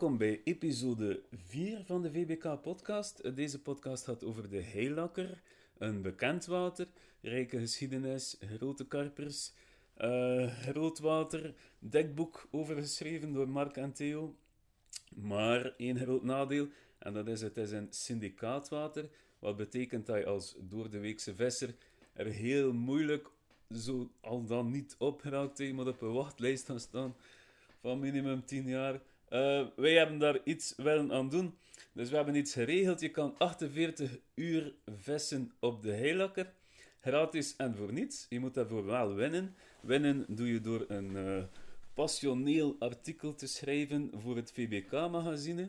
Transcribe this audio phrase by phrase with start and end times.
[0.00, 3.36] welkom bij episode 4 van de VBK-podcast.
[3.36, 5.42] Deze podcast gaat over de heilakker,
[5.78, 6.86] een bekend water,
[7.20, 9.52] rijke geschiedenis, grote karpers,
[9.98, 14.36] uh, groot water, dekboek overgeschreven door Mark en Theo.
[15.16, 16.68] Maar één groot nadeel,
[16.98, 19.08] en dat is het is een syndicaatwater,
[19.38, 21.74] wat betekent dat je als door de weekse visser
[22.12, 23.28] er heel moeilijk,
[23.74, 27.14] zo al dan niet opgeraakt, je moet op een wachtlijst gaan staan
[27.80, 29.00] van minimum 10 jaar.
[29.30, 31.54] Uh, wij hebben daar iets willen aan doen.
[31.92, 33.00] Dus we hebben iets geregeld.
[33.00, 36.52] Je kan 48 uur vissen op de heilakker.
[37.00, 38.26] Gratis en voor niets.
[38.28, 39.54] Je moet daarvoor wel winnen.
[39.80, 41.42] Winnen doe je door een uh,
[41.94, 45.68] passioneel artikel te schrijven voor het VBK-magazine.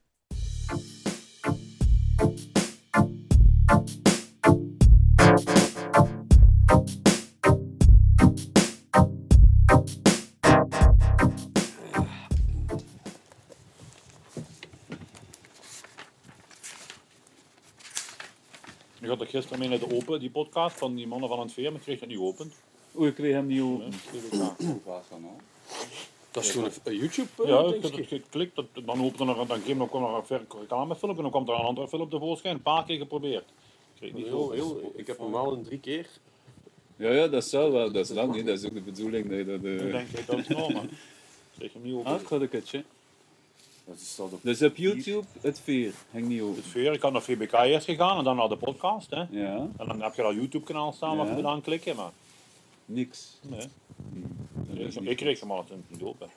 [18.99, 21.53] Je had er gisteren mee naar de open, die podcast van die mannen van het
[21.53, 22.51] veer, maar kreeg het niet open.
[22.97, 23.91] Ik kreeg hem niet open.
[26.31, 27.27] Dat is gewoon een YouTube.
[27.45, 31.15] Ja, ik heb het geklikt, dat, dan opende er dan dan kwam er een reclamefilm
[31.15, 32.55] en dan komt er een andere film tevoorschijn.
[32.55, 33.45] Een paar keer geprobeerd.
[33.99, 36.07] Ik, niet heel, heel, ik heb hem al een drie keer.
[36.95, 37.91] Ja, ja, dat zal wel.
[37.91, 38.45] Dat is lang niet.
[38.45, 39.63] Dat is ook de bedoeling dat je dat.
[39.63, 39.85] Uh...
[39.85, 40.83] Ik denk ik dat is normaal.
[41.59, 42.11] Zeg hem niet open.
[42.11, 42.83] Ah, ik had een kutje.
[44.41, 46.41] Dus op YouTube het veer, hang niet.
[46.41, 49.09] Het veer, ik had naar VBK eerst gegaan en dan naar de podcast.
[49.09, 49.23] Hè.
[49.29, 49.67] Ja.
[49.77, 51.95] En dan heb je dat YouTube kanaal staan waar je moet aanklikken.
[51.95, 52.11] Maar...
[52.89, 53.39] Niks.
[53.41, 53.67] Nee.
[55.01, 56.29] Ik kreeg hem altijd niet open.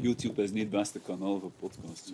[0.00, 2.12] YouTube is niet het beste kanaal voor podcasts.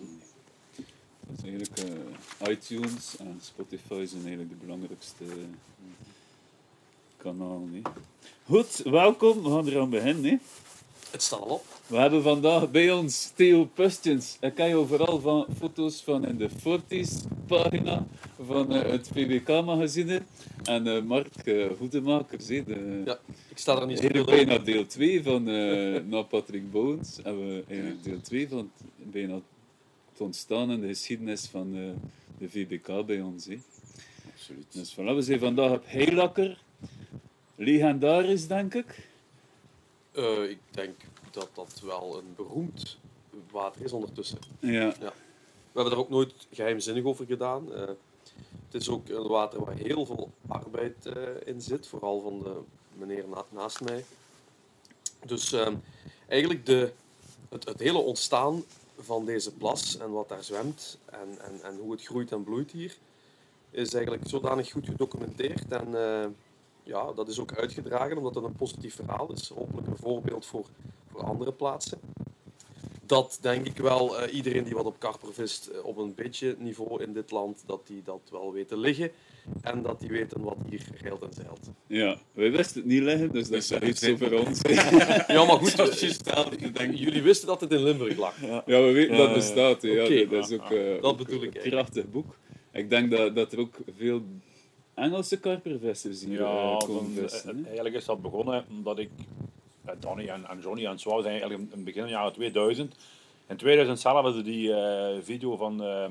[1.19, 5.25] Dat is eigenlijk uh, iTunes en Spotify zijn eigenlijk de belangrijkste
[7.17, 7.81] kanalen.
[8.45, 9.43] Goed, welkom.
[9.43, 10.41] We gaan eraan beginnen.
[11.11, 11.65] Het staat al op.
[11.87, 14.37] We hebben vandaag bij ons Theo Pustjens.
[14.39, 18.07] Ik ken je vooral van foto's van in de Forties pagina
[18.45, 20.21] van uh, het PBK-magazine.
[20.63, 22.45] En uh, Mark uh, Hoedemakers.
[22.45, 23.19] de, ja,
[23.49, 25.43] ik sta er niet zo heel bijna deel 2 van
[26.09, 27.21] Na Patrick Bowens.
[27.21, 29.33] En we eigenlijk deel 2 van bijna
[30.11, 31.71] het ontstaan en de geschiedenis van
[32.37, 33.45] de VBK bij ons.
[33.45, 33.57] He.
[34.33, 34.65] Absoluut.
[34.69, 36.63] Dus voilà, we zijn vandaag op Heilakker.
[37.55, 39.09] Legendarisch, denk ik.
[40.13, 40.95] Uh, ik denk
[41.31, 42.97] dat dat wel een beroemd
[43.51, 44.39] water is ondertussen.
[44.59, 44.71] Ja.
[44.99, 45.13] ja.
[45.71, 47.67] We hebben er ook nooit geheimzinnig over gedaan.
[47.71, 47.79] Uh,
[48.65, 51.13] het is ook een water waar heel veel arbeid uh,
[51.45, 52.57] in zit, vooral van de
[52.93, 54.05] meneer na naast mij.
[55.25, 55.55] Dus
[56.27, 56.91] eigenlijk de,
[57.49, 58.63] het, het, hele ontstaan
[58.99, 62.71] van deze plas en wat daar zwemt en, en, en hoe het groeit en bloeit
[62.71, 62.97] hier,
[63.69, 65.95] is eigenlijk zodanig goed gedocumenteerd en
[66.83, 69.49] ja, dat is ook uitgedragen omdat het een positief verhaal is.
[69.49, 70.65] Hopelijk een voorbeeld voor,
[71.11, 71.99] voor andere plaatsen.
[73.05, 76.55] Dat denk ik wel, uh, iedereen die wat op karper vist uh, op een beetje
[76.59, 79.11] niveau in dit land, dat die dat wel weten liggen.
[79.61, 81.69] En dat die weten wat hier reilt en zeilt.
[81.87, 84.61] Ja, wij wisten het niet liggen, dus dat is iets over ons.
[85.27, 88.41] ja, maar goed, uh, jullie wisten dat het in Limburg lag.
[88.41, 89.81] Ja, ja we weten dat het bestaat.
[89.81, 92.37] Ja, okay, dat is ook, dat bedoel ik een prachtig boek.
[92.71, 94.21] Ik denk dat, dat er ook veel
[94.93, 99.09] Engelse karpervissers hier ja, komen dan, Eigenlijk is dat begonnen omdat ik,
[99.99, 102.95] Donny en, en Johnny en Zwaar zijn eigenlijk in het begin jaren 2000.
[103.47, 106.05] In 2000 zelf hadden die uh, video van uh,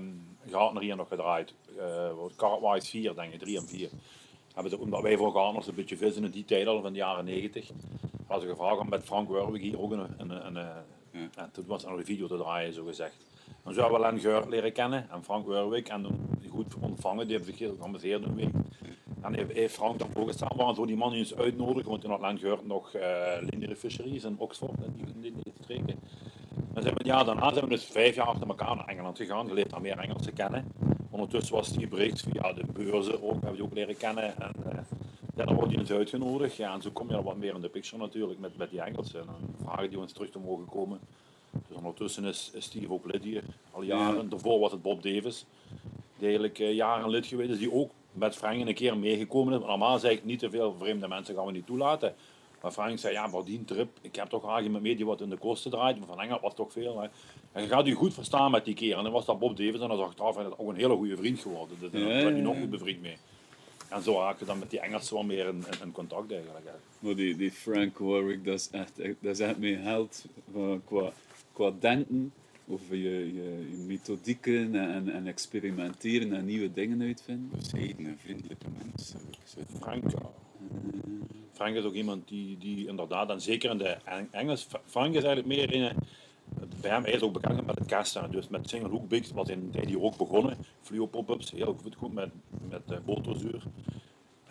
[0.50, 1.54] Gartner hier nog gedraaid.
[1.78, 3.88] Uh, Cartwise 4 denk ik, 3 en 4.
[4.54, 6.98] Hebben ze, omdat wij voor Gartners een beetje vissen in die tijd al van de
[6.98, 7.70] jaren 90.
[8.26, 10.66] was er gevraagd om met Frank Werwig hier ook een, een, een, een
[11.12, 11.28] Ja.
[11.36, 13.16] en toen was er nog een video te draaien, zo gezegd.
[13.64, 16.18] Dan zouden we Len Geur leren kennen en Frank Werwig en dan
[16.48, 18.52] goed ontvangen, die hebben zich heel geamuseerd een week.
[19.20, 22.38] En heeft, Frank dan voorgesteld, waarom zou die man eens uitnodigen, want toen had Len
[22.38, 25.98] Geur nog uh, Fisheries in Oxford, in die, in die streken.
[26.74, 29.48] En zijn we, ja, daarna zijn we dus vijf jaar achter elkaar naar Engeland gegaan,
[29.48, 30.72] geleerd daar meer Engelse kennen.
[31.10, 34.40] Ondertussen was Steve Briggs via de beurzen ook, hebben we ook leren kennen.
[34.40, 34.78] En, uh,
[35.34, 36.56] dan wordt hij eens uitgenodigd.
[36.56, 38.80] Ja, en zo kom je er wat meer in de picture natuurlijk met, met die
[38.80, 39.20] Engelsen.
[39.20, 41.00] En vragen die ons terug te mogen komen.
[41.50, 44.22] Dus ondertussen is, is Steve ook lid hier, al jaren.
[44.22, 44.28] Ja.
[44.28, 45.46] Daarvoor was het Bob Davis,
[46.18, 49.58] die eigenlijk uh, jaren lid geweest is, die ook met Frank een keer meegekomen is.
[49.58, 52.14] Maar normaal zei ik niet te veel vreemde mensen gaan we niet toelaten.
[52.62, 55.20] Maar Frank zei, ja, voor die trip, ik heb toch graag iemand mee die wat
[55.20, 55.98] in de kosten draait.
[55.98, 57.00] Maar van Engeland was toch veel.
[57.00, 57.08] Hè.
[57.52, 58.96] En je gaat u goed verstaan met die keer.
[58.96, 60.96] En dan was dat Bob Davis en dan zag ik af en ook een hele
[60.96, 61.76] goede vriend geworden.
[61.80, 63.16] Dus daar ben je nog goed bevriend mee.
[63.88, 66.64] En zo raak je dan met die Engelsen wel meer in, in, in contact eigenlijk.
[66.64, 66.72] Hè.
[66.98, 70.24] Maar die, die Frank Warwick, dat is echt, dat is echt mijn held
[70.84, 71.12] qua,
[71.60, 72.32] qua denken
[72.68, 77.50] over je, je, je methodieken en, en, experimenteren en nieuwe dingen uitvinden.
[77.58, 79.14] Bescheiden en vriendelijke mens.
[79.80, 80.30] Frank, ja.
[81.52, 83.96] Frank is ook iemand die, die inderdaad, en zeker in de
[84.30, 85.96] Engels, Frank is eigenlijk meer in,
[86.80, 89.70] bij hem is ook bekend met het kasten, dus met single hook bigs, wat in
[89.70, 92.30] die ook begonnen, fluo pop-ups, heel goed, goed met,
[92.68, 93.62] met uh, boterzuur,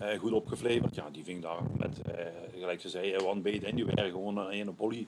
[0.01, 2.13] uh, goed opgefleverd, ja, die ving daar met, uh,
[2.59, 5.07] gelijk ze zei, one bait anywhere, gewoon een ene poly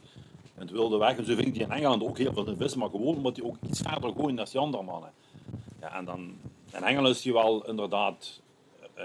[0.62, 2.76] in het wilde weg, en zo ving die in Engeland ook heel veel in vis,
[2.76, 5.12] maar gewoon omdat hij ook iets verder gooit dan die andere mannen.
[5.80, 6.20] Ja, en dan,
[6.74, 8.42] in Engeland is hij wel inderdaad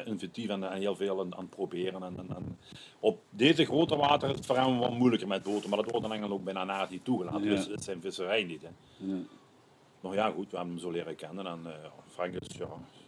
[0.04, 2.02] inventief en, en, heel veel aan, het proberen.
[2.02, 2.58] En, en, en,
[3.00, 6.06] op deze grote water is het voor hem wat moeilijker met boten, maar dat wordt
[6.06, 7.42] in Engeland ook bijna naar niet toegelaten.
[7.42, 7.54] Ja.
[7.54, 8.62] Dus het zijn visserij niet.
[8.62, 8.68] Hè.
[8.96, 9.16] Ja.
[10.00, 11.46] Maar ja, goed, we hebben hem zo leren kennen.
[11.46, 11.72] En uh,
[12.06, 13.05] Frank is ja, een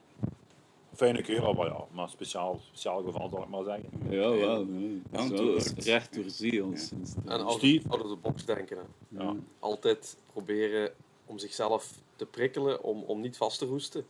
[0.99, 3.91] fijne kerel, maar, ja, maar speciaal, speciaal geval zal ik maar zeggen.
[4.11, 4.65] Ja, wel.
[4.65, 5.03] Nee.
[5.11, 6.63] Wel recht door zee.
[6.63, 6.91] Als
[7.25, 7.33] ja.
[7.33, 8.77] En out, out of the box denken.
[8.77, 9.23] Hè.
[9.23, 9.37] Ja.
[9.59, 10.93] Altijd proberen
[11.27, 14.05] om zichzelf te prikkelen, om, om niet vast te roesten.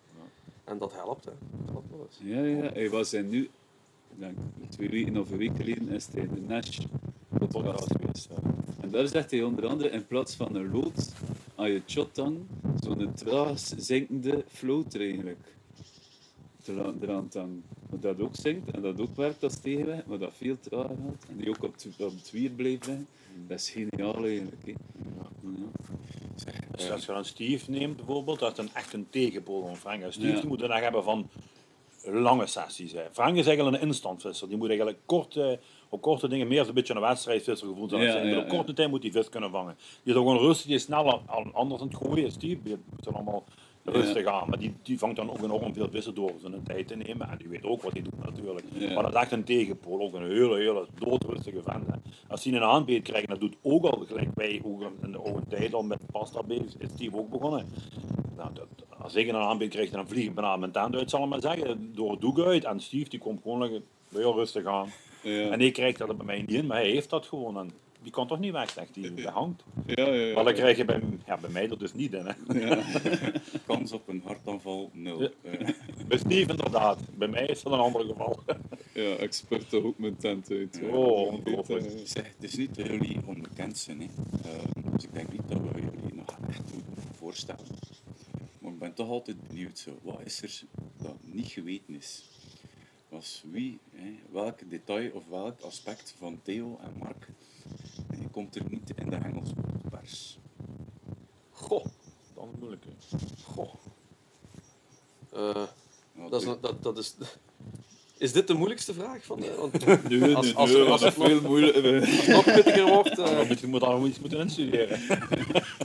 [0.65, 1.33] En dat helpt, hè.
[1.65, 2.19] Dat helpt wel eens.
[2.23, 2.73] Ja, ja.
[2.73, 3.51] Hij was hij nu,
[4.15, 4.39] denk
[4.69, 6.79] twee weken of een week geleden, is hij in de Nash
[7.39, 8.29] podcast geweest.
[8.81, 11.13] En daar zegt hij onder andere, in plaats van een lood,
[11.55, 12.39] aan je chotang,
[12.81, 15.57] zo'n traag zinkende floater eigenlijk.
[16.69, 17.63] Eraan.
[17.91, 21.27] Maar dat ook zinkt en dat ook werkt als tegenweg, maar dat veel trager gaat.
[21.29, 23.07] En die ook op, op het wier blijft liggen.
[23.47, 24.67] Dat is geniaal eigenlijk.
[24.67, 24.71] Hè.
[24.71, 26.59] Ja.
[26.71, 30.03] Dus als je dan Steve neemt bijvoorbeeld, dat is een echt een tegenpool van Frank.
[30.03, 30.47] En Steve ja.
[30.47, 31.29] moet dan hebben van
[32.05, 32.93] lange sessies.
[32.93, 33.03] Hè.
[33.13, 34.49] Frank is eigenlijk een instantvisser.
[34.49, 38.03] Die moet eigenlijk korte, op korte dingen meer een beetje een wedstrijdvisser gevoeld zijn.
[38.03, 39.77] Ja, ja, op korte tijd moet hij vis kunnen vangen.
[40.03, 41.23] Die is ook gewoon rustig, die is snel
[41.53, 42.31] anders aan het gooien.
[42.31, 43.45] Steve, die moet allemaal
[43.91, 44.49] rustig aan.
[44.49, 47.29] Maar die, die vangt dan ook enorm veel vissen door zijn tijd te nemen.
[47.31, 48.67] En die weet ook wat hij doet natuurlijk.
[48.73, 48.95] Ja.
[48.95, 50.01] Maar dat is echt een tegenpool.
[50.01, 51.87] Ook een hele, hele doodrustige vent.
[51.87, 52.11] Hè.
[52.29, 55.47] Als hij een aanbeet krijgt, dat doet ook al gelijk wij ook in de oude
[55.49, 56.77] tijd al met pasta bezig.
[56.79, 57.67] Is Steve ook begonnen.
[58.37, 58.67] Nou, dat,
[58.99, 61.41] als ik een aanbeet krijg, dan vlieg ik bijna mijn tent uit, zal ik maar
[61.41, 61.93] zeggen.
[61.95, 62.65] Door het doek uit.
[62.65, 63.83] En Steve die komt gewoon
[64.15, 64.89] heel rustig aan.
[65.23, 65.51] Ja.
[65.51, 67.59] En ik krijg dat bij mij niet in, maar hij heeft dat gewoon.
[67.59, 67.71] En
[68.09, 69.15] die kan toch niet weg, zegt hij.
[69.15, 69.63] Die hangt.
[69.87, 70.35] Ja, ja, ja.
[70.35, 72.27] Maar dat krijg je bij, ja, bij mij er dus niet in.
[72.27, 72.59] Hè.
[72.61, 72.83] Ja.
[73.67, 75.21] Kans op een hartaanval, nul.
[75.23, 75.31] Ja.
[76.09, 77.01] Bij Steve inderdaad.
[77.15, 78.43] Bij mij is dat een ander geval.
[78.95, 80.81] ja, expert toch ook mijn tent uit.
[80.91, 81.91] Oh, ongelooflijk.
[82.05, 84.01] Zeg, het is niet dat jullie onbekend zijn.
[84.01, 84.07] Hè.
[84.07, 87.65] Uh, dus ik denk niet dat we jullie nog echt moeten voorstellen.
[88.59, 89.79] Maar ik ben toch altijd benieuwd.
[89.79, 89.99] Zo.
[90.03, 90.63] Wat is er
[91.03, 92.38] dat niet geweten is?
[93.09, 97.29] Was wie, hè, welk detail of welk aspect van Theo en Mark
[98.31, 99.55] komt er niet in de Engelse
[99.91, 100.39] pers.
[101.51, 101.85] Goh,
[102.35, 102.85] dat is moeilijk.
[102.85, 103.19] Hè.
[103.45, 103.75] Goh.
[105.35, 105.67] Uh,
[106.31, 107.15] dat, is, dat, dat is,
[108.19, 109.25] is dit de moeilijkste vraag?
[109.25, 112.45] Van, uh, want nee, als, als, nee, als, als, het veel moeilijker als het nog
[112.45, 113.19] pittiger wordt...
[113.19, 115.01] Uh, uh, je moet daar nog iets moeten instuderen.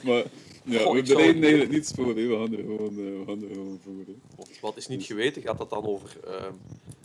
[0.04, 0.24] maar
[0.64, 2.14] ja, Goh, we bereiden eigenlijk niets voor.
[2.14, 3.94] We gaan er gewoon, we gaan er gewoon voor.
[4.06, 4.44] Hè.
[4.62, 5.42] Wat is niet geweten?
[5.42, 6.18] Gaat dat dan over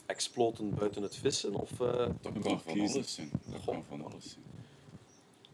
[0.07, 1.55] exploten buiten het vissen?
[1.55, 3.31] Of, dat kan van alles zijn.
[3.45, 4.45] Dat kan van alles zijn.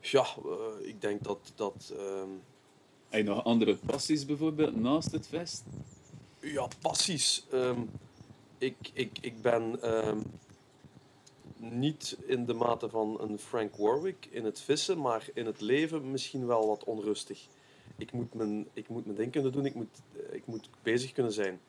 [0.01, 1.53] Ja, uh, ik denk dat...
[1.55, 2.41] dat um...
[3.09, 5.63] Heb je nog andere passies bijvoorbeeld naast het vest?
[6.41, 7.47] Ja, passies.
[7.53, 7.91] Um,
[8.59, 10.23] ik, ik, ik ben um,
[11.57, 16.11] niet in de mate van een Frank Warwick in het vissen, maar in het leven
[16.11, 17.47] misschien wel wat onrustig.
[17.97, 21.33] Ik moet mijn, ik moet mijn ding kunnen doen, ik moet, ik moet bezig kunnen
[21.33, 21.61] zijn.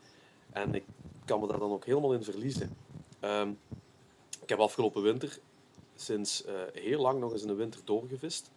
[0.52, 0.84] En ik
[1.26, 2.78] kan me daar dan ook helemaal in verliezen.
[4.42, 5.40] ik heb afgelopen winter
[5.96, 8.52] sinds uh, heel lang nog eens in de winter doorgevist.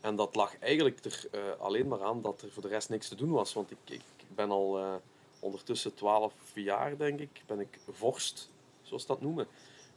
[0.00, 3.08] En dat lag eigenlijk er uh, alleen maar aan dat er voor de rest niks
[3.08, 3.52] te doen was.
[3.52, 4.02] Want ik, ik
[4.34, 5.00] ben al
[5.40, 8.50] ondertussen 12 jaar, denk ik, ben ik vorst,
[8.82, 9.46] zoals dat noemen,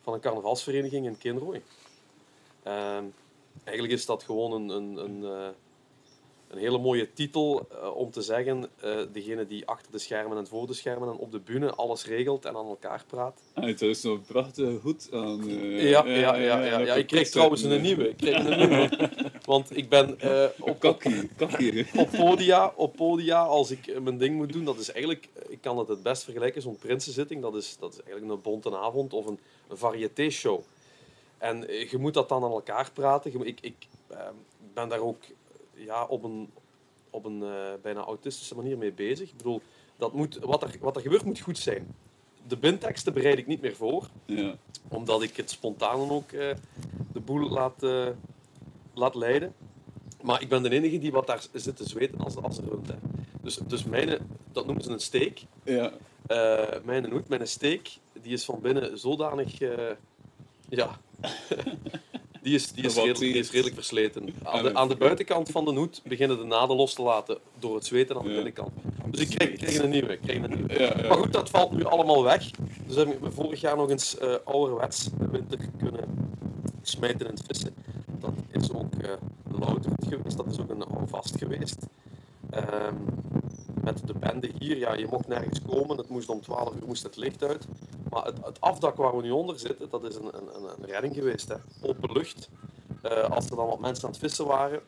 [0.01, 1.63] van een carnavalsvereniging in Kinrooi.
[2.63, 3.05] Ehm,
[3.63, 5.49] eigenlijk is dat gewoon een, een, een, eh,
[6.53, 10.47] een hele mooie titel eh, om te zeggen, eh, degene die achter de schermen en
[10.47, 13.41] voor de schermen en op de bühne alles regelt en aan elkaar praat.
[13.53, 15.49] Ah, het is zo'n prachtige hoed aan.
[15.49, 16.93] eh, Ja, ja, ja, ja, ja.
[16.95, 18.09] Ik kreeg trouwens een nieuwe.
[18.09, 19.09] Ik kreeg een nieuwe.
[19.45, 20.17] Want ik ben
[20.59, 21.85] op, Kakkie, kakkie.
[21.95, 25.77] op, podia, op podia, als ik mijn ding moet doen, dat is eigenlijk, ik kan
[25.77, 29.25] het het best vergelijken, zo'n prinsenzitting, dat is, dat is eigenlijk een bonte avond of
[29.25, 30.61] een, een variété-show.
[31.37, 33.45] En eh, je moet dat dan aan elkaar praten.
[33.45, 34.17] Ik, ik eh,
[34.73, 35.21] ben daar ook
[35.73, 36.49] ja, op een,
[37.09, 39.29] op een eh, bijna autistische manier mee bezig.
[39.29, 39.61] Ik bedoel,
[39.97, 41.95] dat moet, wat, er, wat er gebeurt moet goed zijn.
[42.47, 44.55] De bindteksten bereid ik niet meer voor Ja.
[44.87, 46.55] omdat ik het spontaan ook eh,
[47.13, 48.07] de boel laat, eh,
[48.93, 49.53] laat leiden.
[50.21, 52.87] Maar ik ben de enige die wat daar zit te zweten als, als er rond.
[52.87, 52.95] Hè.
[53.41, 55.41] Dus, dus mijn, dat noemen ze een steek.
[55.63, 55.91] Ja.
[56.83, 57.89] Mijn hoed, mijn steek,
[58.21, 59.59] die is van binnen zodanig...
[60.69, 60.99] ja...
[62.43, 64.29] Die is, die, is redelijk, die is heeft- redelijk versleten.
[64.43, 67.37] Aan En de, aan de buitenkant van de hoed beginnen de naden los te laten
[67.59, 68.71] door het zweten aan de binnenkant.
[69.11, 70.17] Dus ik krijg, ik krijg een nieuwe.
[70.25, 70.73] Een nieuwe.
[70.73, 71.07] Ja, ja.
[71.07, 72.49] Maar goed, dat valt nu allemaal weg.
[72.87, 76.31] Dus heb ik me vorig jaar nog eens eh ouderwets de winter kunnen
[76.81, 77.73] smijten het vissen.
[78.19, 79.09] Dat is ook eh
[79.59, 81.77] louter geweest, dat is ook een houvast geweest.
[82.49, 82.95] Ehm,
[83.83, 85.97] met de bende hier, ja, je mocht nergens komen.
[85.97, 87.65] Het moest om 12 uur moest het licht uit.
[88.09, 91.13] Maar het, het afdak waar we nu onder zitten, dat is een, een, een- redding
[91.13, 91.47] geweest.
[91.47, 91.55] Hè.
[91.81, 92.49] Open lucht.
[93.01, 94.81] Eh, als er dan wat mensen aan het vissen waren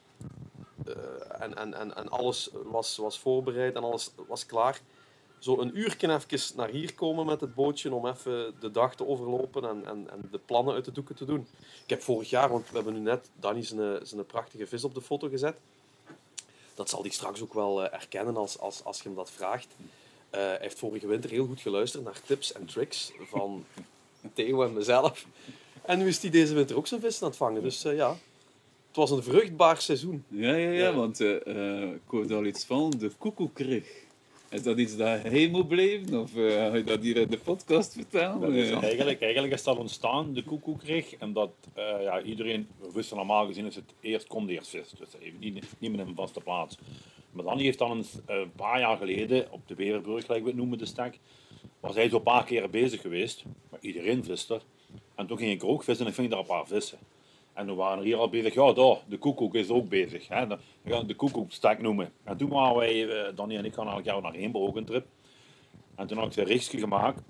[0.85, 0.93] eh,
[1.39, 4.81] en, en, en, en alles was, voorbereid en alles was klaar,
[5.39, 9.07] zo een uurtje even naar hier komen met het bootje om even de dag te
[9.07, 11.47] overlopen en, en, en de plannen uit de doeken te doen.
[11.83, 14.93] Ik heb vorig jaar, want we hebben nu net Danny zijn, zijn prachtige vis op
[14.93, 15.59] de foto gezet.
[16.75, 19.67] Dat zal hij straks ook wel eh, erkennen als, als, als je hem dat vraagt.
[20.29, 23.65] Eh, hij heeft vorige winter heel goed geluisterd naar tips en tricks van
[24.33, 25.25] Theo en mezelf.
[25.81, 27.61] En nu is hij deze winter ook zijn vissen aan het vangen.
[27.63, 28.09] Dus eh, ja,
[28.87, 30.23] het was een vruchtbaar seizoen.
[30.27, 30.93] Ja, ja, ja, Ja.
[30.93, 33.87] want eh, ik hoorde al iets van de koekoekrig.
[34.49, 36.21] Is dat iets dat geheim moet blijven?
[36.21, 38.39] Of eh, ga je dat hier in de podcast vertellen?
[38.39, 41.15] Dat is eigenlijk, eigenlijk is dat ontstaan, de koekoekrig.
[41.15, 44.89] En dat eh, ja, iedereen, we wisten normaal gezien is het eerst komt eerst vis.
[44.97, 46.77] Dus even niet, niet meer in een vaste plaats.
[47.31, 50.57] Maar dan heeft dan een, een paar jaar geleden, op de Weverbrug, gelijk we het
[50.57, 51.19] noemen, de stek,
[51.79, 53.43] was hij zo een paar keer bezig geweest.
[53.69, 54.61] Maar iedereen vist er.
[55.15, 56.97] En toen ging ik ook vissen en ik ving daar een paar vissen.
[57.55, 60.27] En toen waren we hier al bezig, ja daar, de koekoek is ook bezig.
[60.27, 60.47] Hè.
[60.47, 62.11] Dan we gaan de koekoekstek noemen.
[62.23, 64.85] En toen waren wij, eh, Danny en ik gaan elk jaar naar Eembrug ook een
[64.85, 65.05] trip.
[65.95, 67.21] En toen had ik een richtje gemaakt.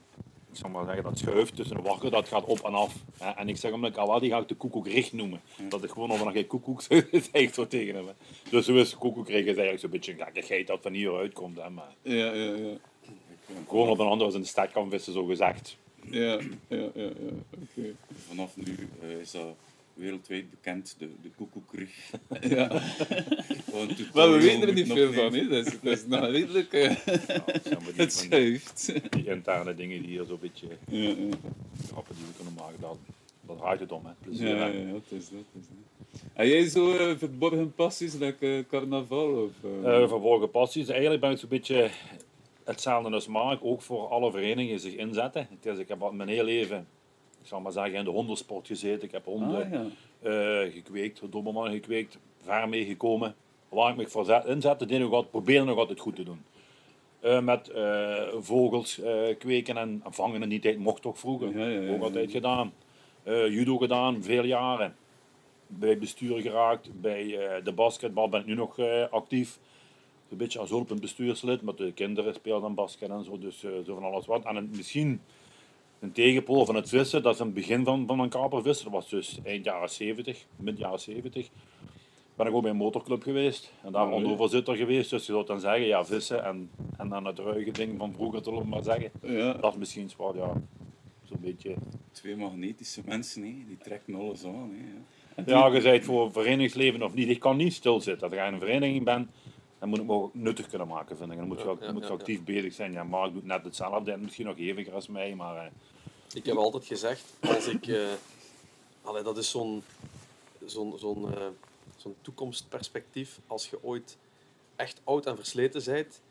[0.52, 2.96] Ik zal maar zeggen, dat schuift tussen de wakker, dat gaat op en af.
[3.18, 3.30] Hè.
[3.30, 5.42] En ik zeg hem, ik, ah, die ga ik de koekoekricht noemen.
[5.70, 8.06] Dat ik gewoon over geen koekoek is echt zo tegen hem.
[8.08, 8.14] hè.
[8.50, 11.58] Dus zo is de koekoekricht is eigenlijk zo'n beetje een gekkigheid dat van hieruit komt.
[11.62, 11.70] Hè.
[11.70, 12.74] Maar Ja, ja, ja.
[13.68, 15.78] gewoon op een ander als in de stek kan vissen, zo gezegd.
[16.10, 17.10] Ja, ja, ja, ja.
[17.62, 17.96] Oké.
[18.28, 19.56] Vanaf nu eh, is dat
[19.96, 21.90] wereldwijd bekend, de, de koekoekrig.
[22.56, 22.68] Ja.
[24.14, 25.48] Maar we weten er niet veel van, hè.
[25.48, 26.72] Dat is, dat is nog redelijk...
[26.72, 28.94] Ja, dat die, het schuift.
[29.10, 31.16] die interne dingen die hier zo'n beetje Ja, ja.
[31.88, 32.76] grappen die we kunnen maken.
[32.80, 32.98] Dat,
[33.42, 34.12] dat draait het om, hè.
[34.24, 34.48] Plezier.
[34.48, 35.40] Ja, ja, het is dat.
[35.52, 36.22] Het is dat.
[36.34, 39.44] En jij zo eh, verborgen passies, like eh, carnaval?
[39.44, 39.52] Of,
[40.10, 40.88] verborgen passies.
[40.88, 41.90] Eigenlijk ben ik zo'n beetje
[42.64, 45.48] hetzelfde als Mark, ook voor alle verenigingen zich inzetten.
[45.50, 46.88] Het is, ik heb al mijn hele leven,
[47.46, 49.04] ik zal maar zeggen, in de hondensport gezeten.
[49.04, 49.86] Ik heb honden ah, ja.
[50.30, 53.36] eh, gekweekt, doberman gekweekt, ver meegekomen.
[53.70, 56.42] Waar ik me voor zet, inzette, deed ik altijd, probeerde nog altijd goed te doen.
[57.20, 59.02] Eh, met eh, vogels
[59.38, 61.60] kweken en, en vangen in die tijd mocht toch vroeger.
[61.60, 62.74] Ja, ook altijd gedaan.
[63.26, 64.96] Judo gedaan, veel jaren.
[65.68, 67.26] Bij bestuur geraakt, bij
[67.64, 69.60] de basketbal ben ik nu nog actief.
[70.30, 73.94] Een beetje als hulpend bestuurslid, met de kinderen spelen dan basket en zo, dus zo
[73.94, 74.46] van alles wat.
[74.46, 75.22] En het, misschien
[76.00, 79.10] een tegenpool van het vissen, dat is het begin van, van mijn kapervissen, dat was
[79.10, 81.50] dus eind jaren 70, mid jaren 70.
[82.36, 84.14] Ben ik ook bij een motorclub geweest en daar ja.
[84.14, 87.98] ondervoorzitter geweest, dus je zou dan zeggen, ja, vissen en, en dan het ruige ding
[87.98, 89.12] van vroeger, zullen we maar zeggen.
[89.22, 89.54] Ja.
[89.54, 90.54] Dat is misschien wel, ja,
[91.24, 91.76] zo'n beetje...
[92.12, 94.72] Twee magnetische mensen, hè, die trekken alles aan.
[94.74, 95.68] Hè, ja.
[95.68, 97.30] Je het voor verenigingsleven of niet.
[97.30, 98.30] Ik kan niet stilzitten.
[98.30, 99.30] Als ik in een vereniging ben,
[99.90, 101.38] dan moet me ook nuttig kunnen maken, vind ik.
[101.38, 102.92] Dan moet je, ook- ja, moet je actief bezig zijn.
[102.92, 105.66] Ja, Mark doet net hetzelfde en misschien nog eviger als mij, maar...
[105.66, 105.72] eh,
[106.34, 107.88] Ik heb altijd gezegd, als ik...
[107.88, 108.08] eh
[109.02, 109.84] allee, dat is zo'n
[110.66, 111.46] zo'n zo'n eh,
[111.98, 113.40] zo'n toekomstperspectief.
[113.48, 114.18] Als je ooit
[114.76, 116.22] echt oud en versleten bent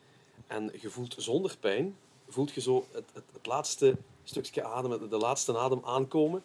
[0.46, 1.96] en je voelt zonder pijn,
[2.28, 6.42] voelt je zo het, het, het laatste stukje adem, de laatste adem aankomen.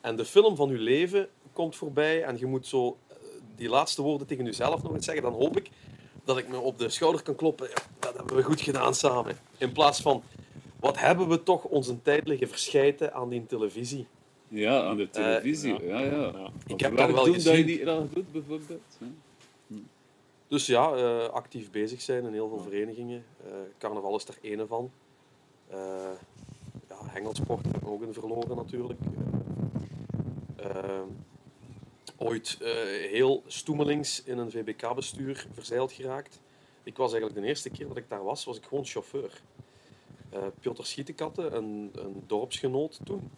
[0.00, 3.16] En de film van je leven komt voorbij en je moet zo eh,
[3.56, 5.22] die laatste woorden tegen jezelf nog eens zeggen.
[5.22, 5.70] Dan hoop ik
[6.28, 7.68] dat ik me op de schouder kan kloppen.
[7.98, 9.38] Dat hebben we goed gedaan samen.
[9.56, 10.22] In plaats van,
[10.80, 14.06] wat hebben we toch onze tijd liggen verschijten aan die televisie.
[14.48, 15.86] Ja, aan de televisie.
[15.86, 16.00] ja.
[16.00, 16.32] ja, ja.
[16.32, 16.50] Ja.
[16.66, 17.66] Ik heb dat wel doen dat je gezien.
[17.66, 18.82] die graag doet, bijvoorbeeld?
[18.98, 19.06] Ja.
[20.48, 23.24] Dus ja, eh, actief bezig zijn in heel veel verenigingen.
[23.44, 24.90] Eh, carnaval is er ene van.
[25.68, 25.78] Eh
[26.88, 29.00] ja, hengelsport ook in verloren natuurlijk.
[32.20, 32.70] Ooit eh,
[33.10, 36.40] heel stoemelings in een VBK-bestuur verzeild geraakt.
[36.82, 39.40] Ik was eigenlijk de eerste keer dat ik daar was, was ik gewoon chauffeur.
[40.30, 43.30] Eh Piotr Schietenkatte, een, een dorpsgenoot toen,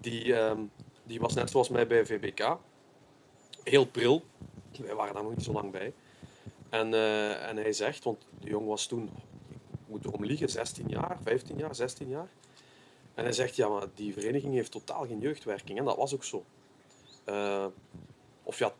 [0.00, 0.60] die, ehm,
[1.04, 2.58] die was net zoals mij bij VBK.
[3.62, 4.24] Heel pril.
[4.78, 5.92] Wij waren daar nog niet zo lang bij.
[6.68, 9.10] En, eh, en hij zegt, want de jong was toen,
[9.50, 12.28] ik moet erom liegen, 16 jaar, 15 jaar, 16 jaar.
[13.14, 15.78] En hij zegt, ja, maar die vereniging heeft totaal geen jeugdwerking.
[15.78, 16.44] En dat was ook zo.
[17.24, 17.66] Eh,
[18.42, 18.72] of ja,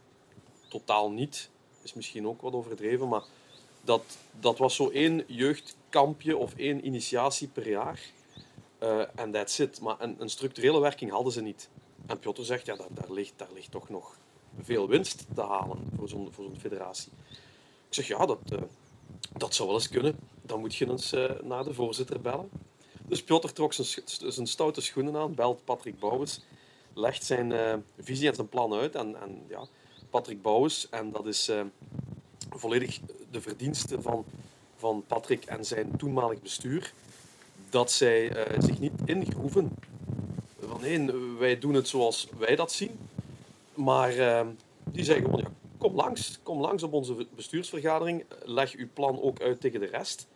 [0.69, 1.51] totaal niet,
[1.83, 3.23] is misschien ook wat overdreven, maar
[3.81, 4.03] dat,
[4.41, 8.01] dat was zo één jeugdkampje of één initiatie per jaar.
[9.15, 9.81] En that's it.
[9.81, 11.69] Maar een, een structurele werking hadden ze niet.
[12.07, 14.17] En Piotr zegt, ja, daar, ligt, daar ligt toch nog
[14.61, 17.13] veel winst te halen voor zo'n voor zo'n federatie.
[17.89, 18.63] Ik zeg, ja, dat, eh,
[19.37, 20.19] dat zou wel eens kunnen.
[20.43, 22.51] Dan moet je eens eh, naar de voorzitter bellen.
[23.07, 23.87] Dus Piotr trok zijn,
[24.33, 26.41] zijn stoute schoenen aan, belt Patrick Bouwens,
[27.01, 28.95] legt zijn eh, visie en zijn plan uit.
[28.95, 29.65] En, en ja,
[30.11, 31.61] Patrick Bouwens, en dat is eh,
[32.51, 34.25] volledig de verdienste van,
[34.77, 36.93] van Patrick en zijn toenmalig bestuur,
[37.71, 39.73] dat zij eh, zich niet ingroeven.
[40.61, 42.99] Van nee, wij doen het zoals wij dat zien.
[43.75, 44.45] Maar
[44.85, 45.45] die zeggen gewoon,
[45.79, 46.39] kom langs.
[46.43, 48.25] Kom langs op onze bestuursvergadering.
[48.45, 50.27] Leg uw plan ook uit tegen de rest.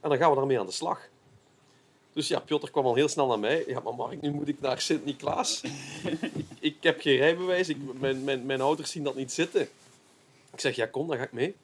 [0.00, 1.08] En dan gaan we daarmee aan de slag.
[2.12, 3.64] Dus ja, Piotr kwam al heel snel naar mij.
[3.66, 5.60] Ja, maar Mark, nu moet ik naar Sint-Niklaas.
[5.60, 7.68] ik, ik heb geen rijbewijs.
[7.68, 9.68] Ik, mijn, mijn, mijn ouders zien dat niet zitten.
[10.52, 11.54] Ik zeg, ja kom, dan ga ik mee.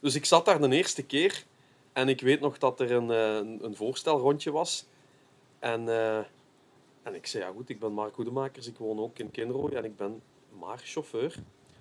[0.00, 1.44] Dus ik zat daar de eerste keer.
[1.92, 4.86] En ik weet nog dat er een, eh, een, een voorstelrondje was.
[5.58, 6.18] En, eh,
[7.02, 8.66] en ik zei, ja goed, ik ben Mark Hoedemakers.
[8.66, 10.22] Ik woon ook in Kinrooi en ik ben
[10.58, 11.34] maar chauffeur.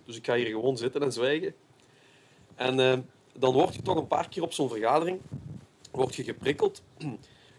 [0.05, 1.55] Dus ik ga hier gewoon zitten en zwijgen.
[2.55, 2.97] En eh,
[3.37, 5.19] dan word je toch een paar keer op zo'n vergadering
[5.91, 6.81] word je geprikkeld.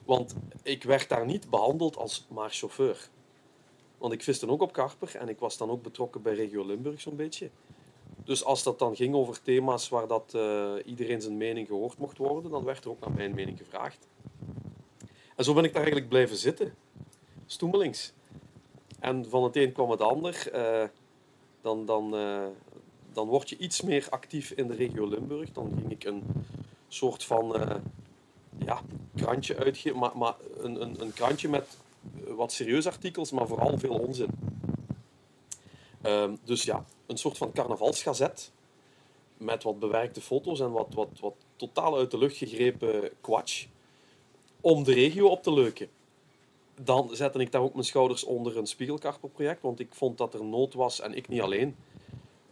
[0.04, 3.08] Want ik werd daar niet behandeld als maar chauffeur.
[3.98, 7.00] Want ik viste ook op Karper en ik was dan ook betrokken bij Regio Limburg
[7.00, 7.50] zo'n beetje.
[8.24, 12.18] Dus als dat dan ging over thema's waar dat, eh, iedereen zijn mening gehoord mocht
[12.18, 14.08] worden, dan werd er ook naar mijn mening gevraagd.
[15.36, 16.74] En zo ben ik daar eigenlijk blijven zitten.
[17.46, 18.12] Stoemelings.
[19.00, 20.50] En van het een kwam het ander.
[20.52, 20.88] eh,
[21.60, 22.46] dan, dan, eh,
[23.12, 25.52] dan word je iets meer actief in de regio Limburg.
[25.52, 26.22] Dan ging ik een
[26.88, 27.56] soort van
[28.64, 28.80] ja,
[29.16, 29.98] krantje uitgeven.
[29.98, 31.78] Maar, maar een, een, een krantje met
[32.26, 34.30] eh, wat serieuze artikels, maar vooral veel onzin.
[36.02, 38.52] Ehm, dus ja, een soort van carnavalsgazet.
[39.36, 43.66] Met wat bewerkte foto's en wat, wat, wat totaal uit de lucht gegrepen kwatsch.
[44.60, 45.88] Om de regio op te leuken.
[46.80, 49.62] Dan zette ik daar ook mijn schouders onder een spiegelkarperproject.
[49.62, 51.76] Want ik vond dat er nood was, en ik niet alleen.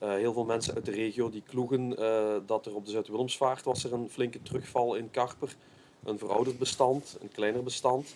[0.03, 3.65] Eh, heel veel mensen uit de regio die kloegen eh, dat er op de Zuid-Willemsvaart
[3.65, 5.57] was er een flinke terugval in karper.
[6.05, 8.15] Een verouderd bestand, een kleiner bestand.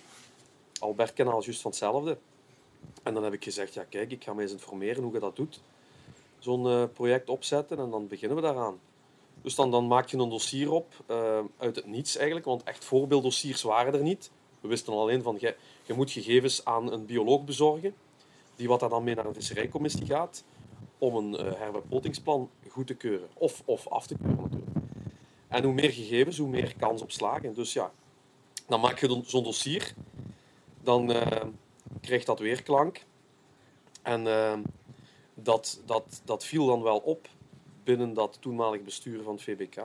[0.79, 2.19] Albertkanaal is juist van hetzelfde.
[3.03, 5.37] En dan heb ik gezegd, ja kijk, ik ga mij eens informeren hoe je dat
[5.37, 5.61] doet.
[6.39, 8.79] Zo'n eh, project opzetten en dan beginnen we daaraan.
[9.43, 13.63] Dus dan, maak je een dossier op, eh, uit het niets eigenlijk, want echt voorbeelddossiers
[13.63, 14.31] waren er niet.
[14.61, 17.95] We wisten alleen van, je, je moet gegevens aan een bioloog bezorgen,
[18.57, 20.45] die wat daar dan mee naar een visserijcommissie gaat,
[20.99, 23.29] om een uh, herbepottingsplan goed te keuren.
[23.35, 24.66] Of, of af te keuren natuurlijk.
[25.49, 27.55] En hoe meer gegevens, hoe meer kans op slagen.
[27.55, 27.93] Dus ja,
[28.67, 29.95] dan maak je zo'n dossier,
[30.83, 31.47] dan eh,
[32.01, 33.05] krijgt dat weerklank.
[34.03, 34.59] En eh,
[35.35, 37.29] dat, dat, dat viel dan wel op
[37.85, 39.77] binnen dat toenmalig bestuur van het VBK.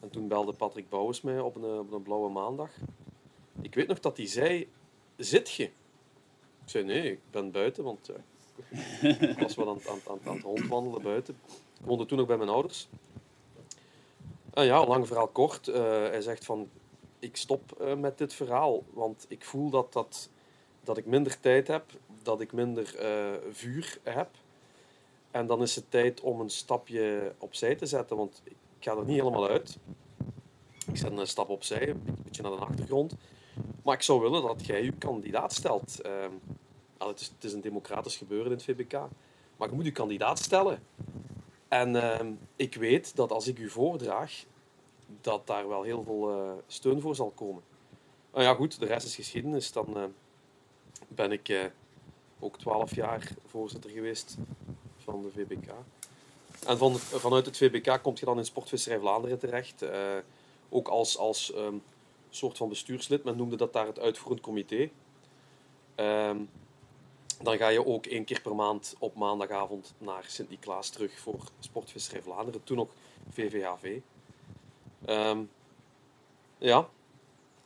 [0.00, 2.70] En toen belde Patrick Bouwens mij op een, op een blauwe maandag.
[3.62, 4.68] Ik weet nog dat hij zei,
[5.16, 5.64] zit je?
[5.64, 10.34] Ik zei, nee, ik ben buiten, want uh, ik was wel aan, aan, aan, aan
[10.34, 11.36] het rondwandelen buiten.
[11.80, 12.88] Ik woonde toen nog bij mijn ouders.
[14.54, 15.68] En ja, lang verhaal kort.
[15.68, 16.68] Uh, hij zegt van,
[17.18, 20.30] ik stop uh, met dit verhaal, want ik voel dat, dat,
[20.80, 21.84] dat ik minder tijd heb,
[22.22, 24.28] dat ik minder uh, vuur heb.
[25.30, 29.04] En dan is het tijd om een stapje opzij te zetten, want ik ga er
[29.04, 29.78] niet helemaal uit.
[30.86, 33.14] Ik zet een stap opzij, een beetje naar de achtergrond.
[33.82, 36.00] Maar ik zou willen dat jij je kandidaat stelt.
[36.06, 36.12] Uh,
[36.98, 38.92] nou, het, is, het is een democratisch gebeuren in het VBK.
[39.56, 40.82] Maar je moet je kandidaat stellen.
[41.74, 42.20] En uh,
[42.56, 44.44] ik weet dat als ik u voordraag,
[45.20, 47.62] dat daar wel heel veel uh, steun voor zal komen.
[48.32, 49.72] Nou ja, goed, de rest is geschiedenis.
[49.72, 50.04] Dan uh,
[51.08, 51.64] ben ik uh,
[52.40, 54.36] ook twaalf jaar voorzitter geweest
[54.96, 55.72] van de VBK.
[56.66, 59.84] En van, vanuit het VBK kom je dan in Sportvisserij Vlaanderen terecht.
[60.68, 61.82] Ook als, als um,
[62.30, 63.24] soort van bestuurslid.
[63.24, 64.90] Men noemde dat daar het uitvoerend comité.
[65.96, 66.48] Um,
[67.44, 72.22] dan ga je ook één keer per maand op maandagavond naar Sint-Niklaas terug voor Sportvisserij
[72.22, 72.64] Vlaanderen.
[72.64, 72.88] Toen nog
[73.30, 73.98] VVHV.
[75.04, 75.42] Ehm,
[76.58, 76.88] ja.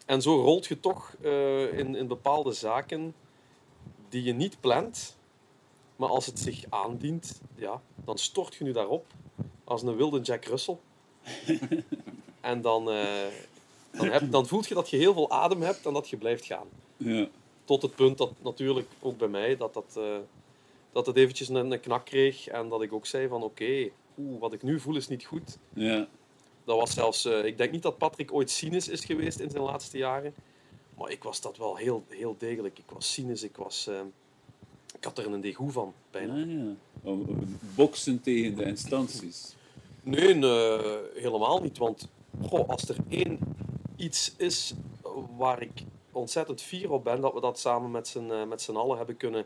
[0.06, 3.14] En zo rolt je toch eh, in, in bepaalde zaken
[4.08, 5.16] die je niet plant.
[5.96, 9.06] Maar als het zich aandient, ja, dan stort je nu daarop
[9.64, 10.78] als een wilde Jack Russell.
[12.40, 13.26] en dan, eh,
[13.90, 16.44] dan, heb, dan voelt je dat je heel veel adem hebt en dat je blijft
[16.44, 16.66] gaan.
[16.96, 17.28] Ja.
[17.68, 20.16] Tot het punt dat natuurlijk ook bij mij dat, dat, eh,
[20.92, 22.46] dat het eventjes een, een knak kreeg.
[22.46, 25.58] En dat ik ook zei van oké, oeh, wat ik nu voel is niet goed.
[25.72, 26.08] Ja.
[26.64, 29.62] Dat was zelfs, eh, ik denk niet dat Patrick ooit cynisch is geweest in zijn
[29.62, 30.34] laatste jaren.
[30.98, 32.78] Maar ik was dat wel heel, heel degelijk.
[32.78, 34.00] Ik was cynisch, ik, was, eh,
[34.98, 36.32] ik had er een degoe van, bijna.
[36.32, 36.74] Ah, ja.
[37.02, 39.54] Om- om Boksen tegen de instanties.
[40.02, 40.78] Nee, nee,
[41.14, 41.78] helemaal niet.
[41.78, 42.08] Want
[42.42, 43.38] goh, als er één
[43.96, 44.74] iets is
[45.36, 45.82] waar ik
[46.18, 49.16] ontzettend fier op ben, dat we dat samen met z'n, eh, met z'n allen hebben
[49.16, 49.44] kunnen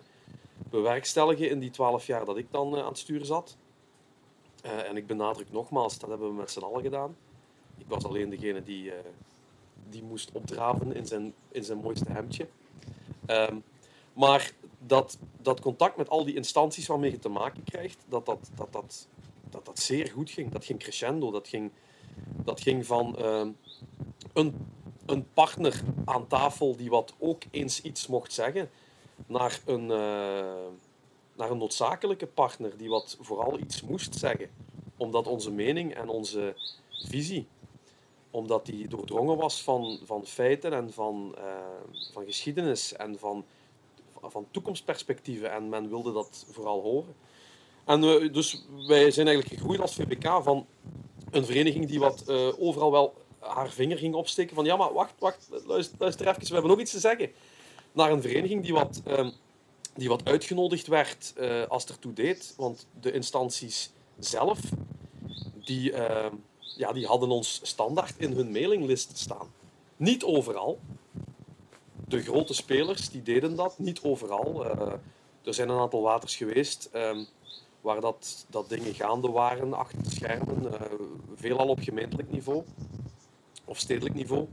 [0.71, 3.57] bewerkstelligen in die twaalf jaar dat ik dan eh, aan het stuur zat.
[4.63, 7.17] Eh, en ik benadruk nogmaals, dat hebben we met z'n allen gedaan.
[7.79, 8.93] Ik was alleen degene die,
[9.89, 12.49] die moest opdraven in zijn, in zijn mooiste hemdje.
[13.27, 13.57] Ehm,
[14.13, 18.51] maar dat, dat contact met al die instanties waarmee je te maken krijgt, dat dat,
[18.55, 19.09] dat, dat,
[19.51, 20.51] dat, dat zeer goed ging.
[20.51, 21.31] Dat ging crescendo.
[21.31, 21.71] Dat ging,
[22.45, 23.51] dat ging van ehm,
[24.33, 24.55] een,
[25.07, 28.71] een partner aan tafel die wat ook eens iets mocht zeggen,
[29.27, 30.67] naar een, eh,
[31.37, 34.51] naar een noodzakelijke partner die wat vooral iets moest zeggen.
[34.97, 36.55] Omdat onze mening en onze
[36.91, 37.47] visie,
[38.31, 41.45] omdat die doordrongen was van, van feiten en van, eh,
[42.13, 43.45] van geschiedenis en van,
[44.23, 45.53] van toekomstperspectieven.
[45.53, 47.15] En men wilde dat vooral horen.
[47.85, 48.01] En
[48.33, 50.67] dus wij zijn eigenlijk gegroeid als VBK van
[51.33, 55.15] een vereniging die wat eh, overal wel haar vinger ging opsteken van ja, maar wacht,
[55.19, 57.31] wacht, luister, even, we hebben nog iets te zeggen.
[57.93, 59.31] Naar een vereniging die wat, ehm,
[59.95, 62.55] die wat uitgenodigd werd eh, als het ertoe deed.
[62.57, 64.59] Want de instanties zelf,
[65.65, 69.53] die, ehm, ja, die hadden ons standaard in hun mailinglist staan.
[69.97, 70.79] Niet overal.
[72.09, 74.65] De grote spelers die deden dat, niet overal.
[74.65, 74.93] Eh,
[75.45, 77.25] er zijn een aantal waters geweest ehm,
[77.81, 80.73] waar dat, dat dingen gaande waren achter de schermen.
[80.73, 80.81] eh,
[81.35, 82.65] veelal op gemeentelijk niveau
[83.65, 84.47] of stedelijk niveau.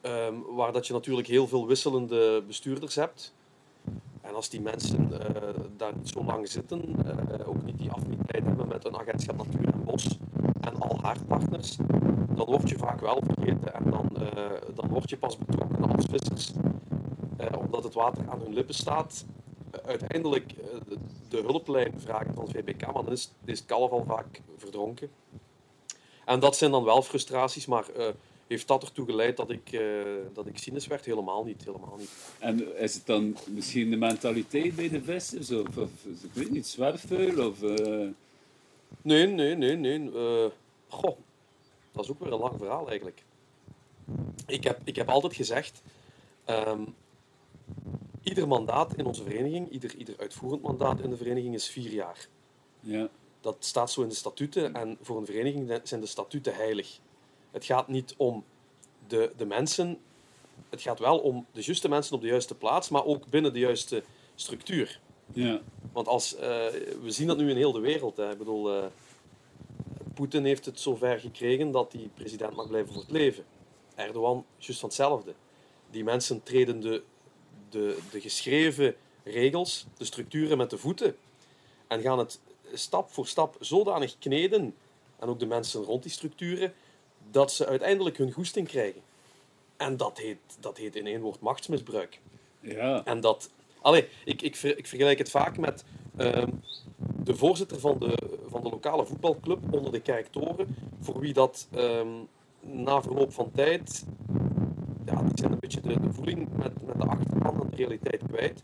[0.00, 3.34] Ehm, waar dat je natuurlijk heel veel wisselende bestuurders hebt.
[4.20, 8.44] En als die mensen eh, daar niet zo lang zitten, eh, ook niet die affiniteit
[8.44, 10.18] hebben met een agentschap Natuur en Bos
[10.60, 11.76] en al haar partners,
[12.28, 16.04] dan word je vaak wel vergeten en dan, eh, dan word je pas betrokken als
[16.10, 16.52] vissers.
[17.58, 19.24] Omdat het water aan hun lippen staat.
[19.84, 20.54] Uiteindelijk
[21.28, 25.10] de, hulplijn vragen van VBK, maar dan is, is het kalf al vaak verdronken.
[26.26, 28.08] En dat zijn dan wel frustraties, maar eh,
[28.46, 29.80] heeft dat ertoe geleid dat ik, eh,
[30.32, 31.04] dat ik cynisch werd?
[31.04, 32.10] Helemaal niet, helemaal niet.
[32.38, 35.50] En is het dan misschien de mentaliteit bij de vissers?
[35.50, 37.48] Of, of ik weet niet, zwerfvuil?
[37.48, 38.06] Of, eh,
[39.02, 40.10] Nee, nee, nee, nee.
[40.88, 41.16] goh,
[41.92, 43.22] dat is ook weer een lang verhaal eigenlijk.
[44.46, 45.82] Ik heb, ik heb altijd gezegd,
[46.44, 46.82] ehm,
[48.22, 52.28] ieder mandaat in onze vereniging, ieder, ieder uitvoerend mandaat in de vereniging is vier jaar.
[52.80, 53.08] ja.
[53.46, 56.98] Dat staat zo in de statuten en voor een vereniging zijn de statuten heilig.
[57.50, 58.44] Het gaat niet om
[59.06, 59.98] de, de mensen,
[60.70, 63.58] het gaat wel om de juiste mensen op de juiste plaats, maar ook binnen de
[63.58, 64.02] juiste
[64.34, 65.00] structuur.
[65.32, 65.60] Ja.
[65.92, 66.40] Want als, eh,
[67.02, 68.16] we zien dat nu in heel de wereld.
[68.16, 68.30] Hè.
[68.30, 68.86] Ik bedoel, eh,
[70.14, 73.44] Poetin heeft het zover gekregen dat hij president mag blijven voor het leven.
[73.94, 75.34] Erdogan, juist van hetzelfde.
[75.90, 77.02] Die mensen treden de,
[77.70, 81.16] de, de geschreven regels, de structuren met de voeten.
[81.86, 82.40] En gaan het
[82.72, 84.74] stap voor stap zodanig kneden,
[85.18, 86.72] en ook de mensen rond die structuren,
[87.30, 89.00] dat ze uiteindelijk hun goesting krijgen.
[89.76, 92.20] En dat heet, dat heet in één woord machtsmisbruik.
[92.60, 93.04] Ja.
[93.04, 93.50] En dat...
[93.80, 95.84] Allee, ik, ik, ver- ik vergelijk het vaak met
[96.16, 96.50] ehm,
[97.24, 102.08] de voorzitter van de, van de lokale voetbalclub onder de Kerktoren, voor wie dat ehm,
[102.60, 104.04] na verloop van tijd...
[105.04, 108.22] Ja, die zijn een beetje de, de voeling met, met de achterban en de realiteit
[108.28, 108.62] kwijt.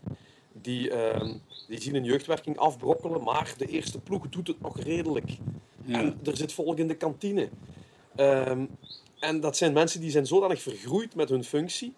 [0.63, 1.33] Die, ehm,
[1.67, 5.37] die zien een jeugdwerking afbrokkelen, maar de eerste ploeg doet het nog redelijk.
[5.85, 5.99] Ja.
[5.99, 7.49] En er zit volk in de kantine.
[8.15, 8.65] Ehm,
[9.19, 11.93] en dat zijn mensen die zijn zodanig vergroeid met hun functie,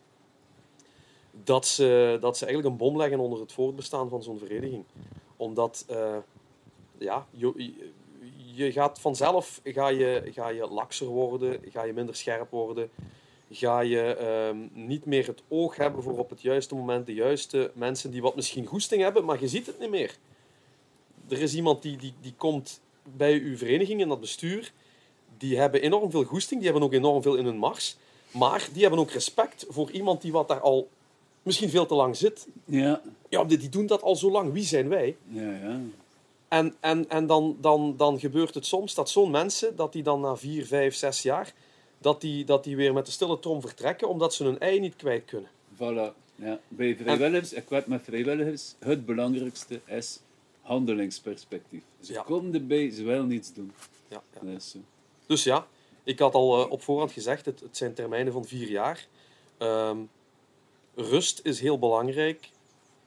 [1.43, 4.84] dat ze, dat ze eigenlijk een bom leggen onder het voortbestaan van zo'n vereniging.
[5.38, 6.17] Omdat, eh,
[6.97, 7.73] ja, je,
[8.54, 12.89] je gaat vanzelf ga je, ga je lakser worden, ga je minder scherp worden,
[13.50, 17.72] ga je ehm, niet meer het oog hebben voor op het juiste moment de juiste
[17.74, 20.18] mensen die wat misschien goesting hebben, maar je ziet het niet meer.
[21.28, 22.82] Er is iemand die, die, die komt
[23.16, 24.72] bij uw vereniging in dat bestuur,
[25.38, 27.98] die hebben enorm veel goesting, die hebben ook enorm veel in hun mars,
[28.32, 30.90] maar die hebben ook respect voor iemand die wat daar al
[31.44, 32.48] misschien veel te lang zit.
[32.66, 34.54] Ja, Ja, die, die doen dat al zo lang.
[34.54, 35.16] Wie zijn wij?
[35.28, 35.80] ja, ja.
[36.48, 40.22] En, en, en dan, dan, dan gebeurt het soms dat zo'n mensen, dat die dan
[40.22, 41.54] na vier, vijf, zes jaar,
[42.06, 44.96] dat die, dat die weer met de stille trom vertrekken, omdat ze hun ei niet
[44.96, 45.50] kwijt kunnen.
[45.76, 46.13] Voilà.
[46.36, 46.60] Ja.
[46.68, 50.20] Bij vrijwilligers, ik werk met vrijwilligers, het belangrijkste is
[50.62, 51.84] handelingsperspectief.
[52.02, 52.22] Ze Ja.
[52.22, 53.72] komen erbij, ze willen niets doen.
[54.08, 54.60] Ja, ja.
[54.60, 54.78] Zo.
[55.26, 55.68] Dus ja,
[56.04, 59.08] ik had al eh, op voorhand gezegd, het, het zijn termijnen van vier jaar.
[59.58, 59.98] Ehm,
[60.96, 62.50] rust is heel belangrijk,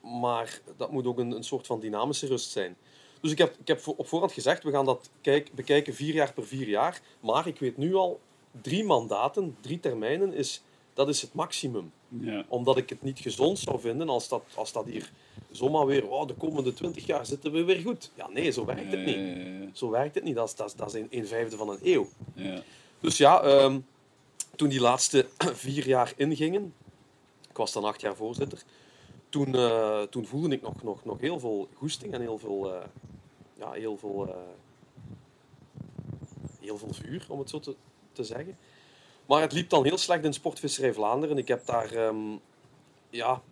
[0.00, 2.76] maar dat moet ook een, een soort van dynamische rust zijn.
[3.20, 6.32] Dus ik heb, ik heb op voorhand gezegd, we gaan dat kijk, bekijken vier jaar
[6.32, 7.00] per vier jaar.
[7.20, 8.20] Maar ik weet nu al,
[8.60, 10.62] drie mandaten, drie termijnen, is,
[10.94, 11.92] dat is het maximum.
[12.08, 12.44] Ja.
[12.48, 15.10] Omdat ik het niet gezond zou vinden als dat, als dat hier
[15.50, 18.10] zomaar weer, oh, de komende twintig jaar zitten we weer goed.
[18.14, 19.78] Ja, nee, zo werkt het niet.
[19.78, 20.34] Zo werkt het niet.
[20.34, 22.08] Dat is, dat is, dat is een, een vijfde van een eeuw.
[22.34, 22.62] ja.
[23.00, 23.80] Dus ja, ehm,
[24.56, 25.26] toen die laatste
[25.64, 26.74] vier jaar ingingen,
[27.50, 28.62] ik was dan acht jaar voorzitter,
[29.28, 32.84] toen, eh, toen voelde ik nog, nog, nog heel veel goesting en heel veel, eh,
[33.54, 34.34] ja, heel veel, eh,
[36.60, 37.76] heel veel vuur, om het zo te,
[38.18, 38.58] te zeggen.
[39.26, 41.38] Maar het liep dan heel slecht in Sportvisserij Vlaanderen.
[41.38, 42.16] Ik heb daar, ehm,
[43.10, 43.42] ja,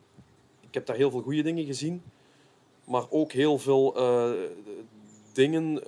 [0.61, 2.03] ik heb daar heel veel goede dingen gezien,
[2.85, 4.31] maar ook heel veel eh,
[5.33, 5.81] dingen,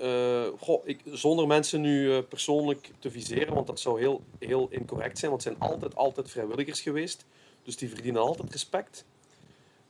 [0.58, 5.18] goh, ik, zonder mensen nu eh, persoonlijk te viseren, want dat zou heel, heel incorrect
[5.18, 7.24] zijn, want het zijn altijd, altijd vrijwilligers geweest,
[7.62, 9.04] dus die verdienen altijd respect.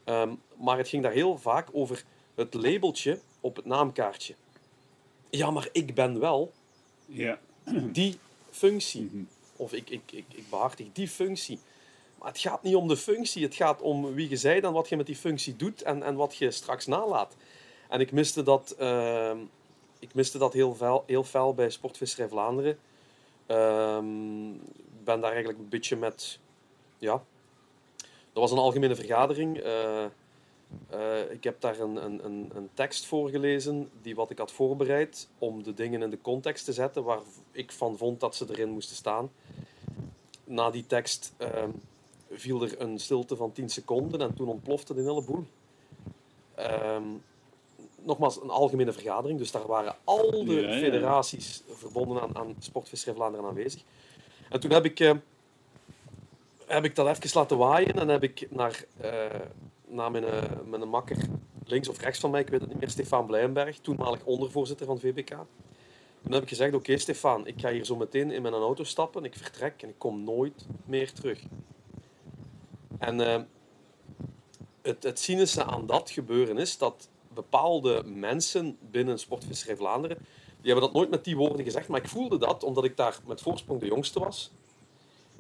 [0.05, 4.35] Ehm, maar het ging daar heel vaak over het labeltje op het naamkaartje.
[5.31, 6.53] Ja, maar ik ben wel
[7.07, 7.39] ja.
[7.93, 8.19] die
[8.51, 9.03] functie.
[9.13, 9.23] Mhm.
[9.57, 11.59] Of ik, ik, ik, ik behartig die functie.
[12.19, 14.89] Maar het gaat niet om de functie, het gaat om wie je bent en wat
[14.89, 17.37] je met die functie doet en, en wat je straks nalaat.
[17.89, 19.39] En ik miste dat, ehm,
[19.99, 22.79] ik miste dat heel, fel, heel fel bij Sportvisserij Vlaanderen.
[23.47, 26.39] Ehm, Ik ben daar eigenlijk een beetje met...
[26.99, 27.23] Ja,
[28.33, 29.59] dat was een algemene vergadering.
[29.59, 30.05] Eh,
[30.89, 35.29] eh, ik heb daar een, een, een, een tekst voorgelezen die wat ik had voorbereid
[35.39, 37.21] om de dingen in de context te zetten waar
[37.53, 39.31] ik van vond dat ze erin moesten staan.
[40.45, 41.71] Na die tekst ehm,
[42.31, 45.45] viel er een stilte van 10 seconden en toen ontplofte de hele boel.
[46.55, 47.03] Ehm,
[48.03, 50.79] nogmaals, een algemene vergadering, dus daar waren al de Ja, ja.
[50.79, 53.83] federaties verbonden aan, aan Sportvisserij Vlaanderen aanwezig.
[54.49, 55.13] En toen heb ik, eh,
[56.67, 59.41] heb ik dat even laten waaien en heb ik naar, eh,
[59.89, 61.17] naar mijn, eh, mijn makker
[61.65, 65.01] links of rechts van mij, ik weet het niet meer, Stefan Blijenberg, toenmalig ondervoorzitter van
[65.01, 65.29] VBK.
[66.23, 69.25] Toen heb ik gezegd, oké Stefan, ik ga hier zo meteen in mijn auto stappen,
[69.25, 71.43] ik vertrek en ik kom nooit meer terug.
[72.99, 73.43] En eh,
[74.83, 80.17] het, het cynische aan dat gebeuren is dat bepaalde mensen binnen Sportvisserij Vlaanderen,
[80.61, 83.19] die hebben dat nooit met die woorden gezegd, maar ik voelde dat, omdat ik daar
[83.27, 84.51] met voorsprong de jongste was,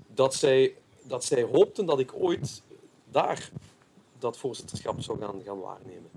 [0.06, 2.62] dat zij, dat zij hoopten dat ik ooit
[3.10, 3.50] daar
[4.18, 6.10] dat voorzitterschap zou gaan, gaan waarnemen.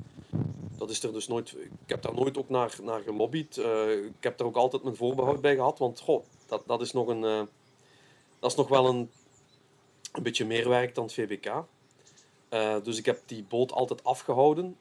[0.77, 3.57] Dat is er dus nooit, ik heb daar nooit ook naar, naar gelobbyd.
[3.57, 6.91] Eh, ik heb daar ook altijd mijn voorbehoud bij gehad, want goh, dat, dat is
[6.91, 7.41] nog een, eh,
[8.39, 9.09] dat is nog wel een,
[10.11, 11.63] een beetje meer werk dan het VBK.
[12.49, 14.75] Eh, dus ik heb die boot altijd afgehouden.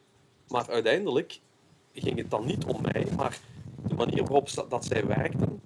[0.49, 1.41] Maar uiteindelijk
[1.93, 3.41] ging het dan niet om mij, maar
[3.89, 5.63] de manier waarop sta- dat zij werkten,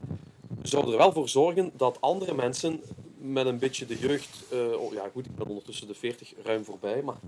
[0.63, 2.83] zou er wel voor zorgen dat andere mensen
[3.33, 4.45] met een beetje de jeugd...
[4.51, 7.19] eh, oh ja, goed, ik ben ondertussen de 40 ruim voorbij, maar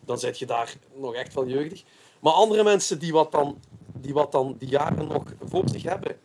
[0.00, 1.84] dan zit je daar nog echt wel jeugdig.
[2.20, 3.58] Maar andere mensen die wat dan
[4.00, 6.18] die, wat dan die jaren nog voor zich hebben,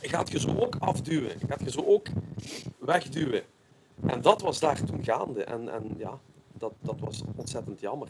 [0.00, 1.40] gaat je zo ook afduwen.
[1.48, 2.06] Gaat je zo ook
[2.78, 3.42] wegduwen.
[4.06, 5.44] En dat was daar toen gaande.
[5.44, 6.18] En, en ja,
[6.52, 8.08] dat, dat was ontzettend jammer.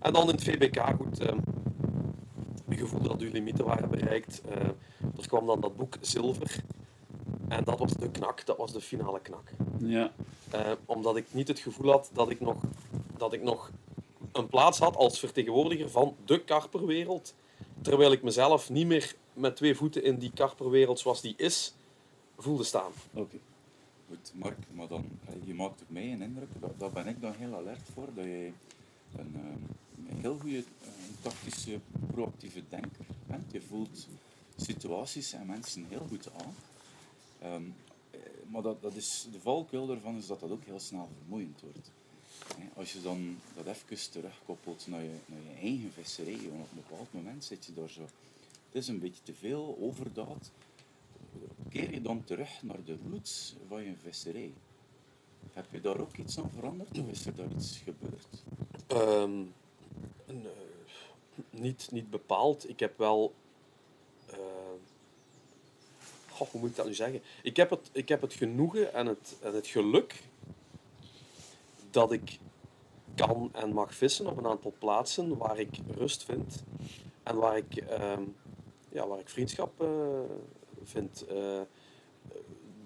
[0.00, 1.36] En dan in het VBK, goed, eh,
[2.68, 4.40] je voelde dat uw limieten waren bereikt.
[4.48, 4.56] Eh,
[5.18, 6.62] er kwam dan dat boek Zilver.
[7.48, 9.50] En dat was de knak, dat was de finale knak.
[9.78, 10.12] Ja.
[10.50, 12.56] Eh, omdat ik niet het gevoel had dat ik, nog,
[13.16, 13.70] dat ik nog
[14.32, 17.34] een plaats had als vertegenwoordiger van de karperwereld.
[17.82, 21.74] Terwijl ik mezelf niet meer met twee voeten in die karperwereld zoals die is,
[22.36, 22.92] voelde staan.
[23.12, 23.36] Oké.
[24.08, 27.20] Goed, Mark, maar dan, eh, je maakt op mij een indruk, dat, daar ben ik
[27.20, 28.52] dan heel alert voor, dat jij
[29.16, 30.64] een, eh, een heel goede
[31.22, 31.78] tactische,
[32.12, 33.52] proactieve denker bent.
[33.52, 34.08] Je voelt
[34.56, 36.54] situaties en mensen heel goed aan.
[37.40, 37.62] Ehm,
[38.10, 41.60] eh, maar dat, dat is, de valkuil daarvan is dat dat ook heel snel vermoeiend
[41.60, 41.90] wordt.
[42.74, 47.12] Als je dan dat even terugkoppelt naar je, naar je eigen visserij, op een bepaald
[47.12, 48.02] moment zit je daar zo...
[48.66, 50.50] Het is een beetje te veel overdaad
[51.70, 54.52] keer je dan terug naar de roots van je visserij?
[55.52, 58.44] Heb je daar ook iets aan veranderd of is er daar iets gebeurd?
[58.86, 59.42] Ehm,
[60.26, 60.34] eh,
[61.50, 62.68] niet, niet bepaald.
[62.68, 63.34] Ik heb wel.
[64.26, 64.59] eh,
[66.40, 67.22] goh, hoe moet ik dat nu zeggen?
[67.42, 70.22] Ik heb het, ik heb het genoegen en het, het geluk
[71.90, 72.38] dat ik
[73.14, 76.62] kan en mag vissen op een aantal plaatsen waar ik rust vind
[77.22, 78.22] en waar ik, ehm,
[78.88, 79.88] ja, waar ik vriendschap eh,
[80.82, 81.24] vind.
[81.26, 81.60] Eh,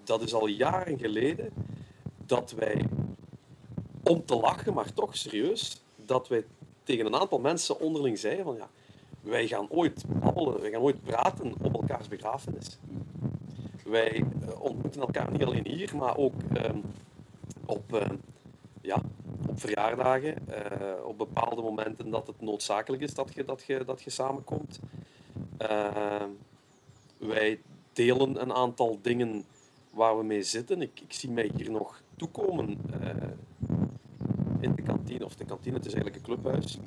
[0.03, 1.53] dat is al jaren geleden
[2.25, 2.85] dat wij,
[4.03, 6.45] om te lachen, maar toch serieus, dat wij
[6.83, 8.69] tegen een aantal mensen onderling zeiden van ja,
[9.21, 12.77] wij gaan ooit babbelen, wij gaan ooit praten op elkaars begrafenis.
[13.85, 16.79] Wij eh, ontmoeten elkaar niet alleen hier, maar ook ehm,
[17.65, 18.15] op, ehm,
[18.81, 19.01] ja,
[19.47, 24.01] op verjaardagen, eh, op bepaalde momenten dat het noodzakelijk is dat je, dat je, dat
[24.01, 24.79] je samenkomt.
[25.57, 26.29] Ehm,
[27.17, 27.59] wij
[27.93, 29.45] delen een aantal dingen
[29.89, 30.81] waar we mee zitten.
[30.81, 33.29] Ik, ik zie mij hier nog toekomen eh,
[34.59, 36.77] in de kantine, of de kantine, het is eigenlijk een clubhuis.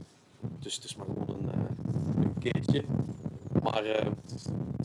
[0.58, 1.50] Dus het is maar gewoon een,
[2.22, 2.84] een keetje.
[3.70, 4.06] Maar uh,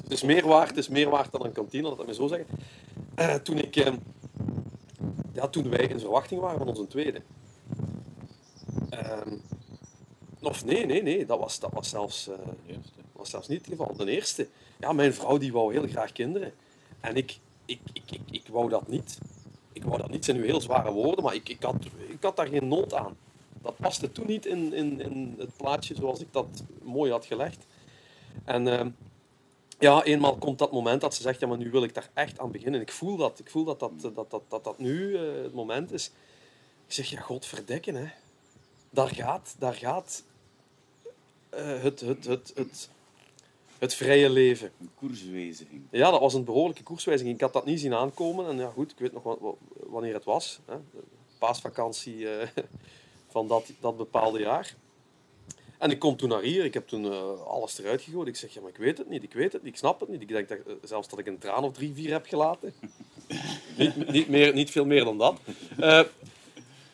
[0.01, 2.27] het, is meer waard, het is meer waard dan een kantine, laat ik maar zo
[2.27, 2.47] zeggen.
[3.19, 3.75] Uh, toen, ik,
[5.33, 7.21] ja, toen wij in verwachting waren van onze tweede.
[8.89, 9.37] Ehm,
[10.41, 12.29] of nee, nee, nee, dat was, dat was, zelfs,
[13.11, 13.95] was zelfs niet het geval.
[13.95, 14.47] De eerste.
[14.79, 16.53] Ja, mijn vrouw die wou heel graag kinderen.
[16.99, 19.17] En ik, ik, ik, ik, ik wou dat niet.
[19.73, 21.75] Ik wou dat niet, zijn nu heel zware woorden, maar ik, ik, had,
[22.07, 23.15] ik had daar geen nood aan
[23.63, 27.65] dat paste toen niet in, in, in het plaatje zoals ik dat mooi had gelegd.
[28.45, 28.85] En uh,
[29.79, 32.39] ja, eenmaal komt dat moment dat ze zegt, ja, maar nu wil ik daar echt
[32.39, 32.81] aan beginnen.
[32.81, 35.91] Ik voel dat, ik voel dat dat, dat, dat, dat, dat nu uh, het moment
[35.91, 36.11] is.
[36.87, 38.05] Ik zeg, ja, godverdekken, hè.
[38.89, 40.23] Daar gaat, daar gaat
[41.53, 42.89] uh, het, het, het, het,
[43.77, 44.71] het vrije leven.
[44.79, 45.81] Een koerswijziging.
[45.89, 47.35] Ja, dat was een behoorlijke koerswijziging.
[47.35, 48.47] Ik had dat niet zien aankomen.
[48.47, 49.37] En ja, goed, ik weet nog
[49.73, 50.59] wanneer het was.
[50.65, 50.75] Hè.
[51.37, 52.47] Paasvakantie uh,
[53.33, 54.75] van dat, dat bepaalde jaar.
[55.77, 58.27] En ik kom toen naar hier, ik heb toen uh, alles eruit gegooid.
[58.27, 60.09] Ik zeg, ja, maar ik weet het niet, ik weet het niet, ik snap het
[60.09, 60.21] niet.
[60.21, 62.73] Ik denk dat, uh, zelfs dat ik een traan of drie, vier heb gelaten.
[63.77, 65.39] niet, niet, meer, niet veel meer dan dat.
[65.79, 66.01] Uh,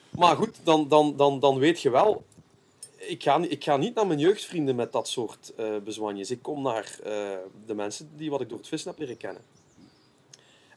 [0.10, 2.24] maar goed, dan, dan, dan, dan weet je wel,
[2.96, 6.32] ik ga, ik ga niet naar mijn jeugdvrienden met dat soort bezwanjes.
[6.32, 7.00] Ik kom naar
[7.65, 9.42] de mensen die wat ik door het vissen heb leren kennen.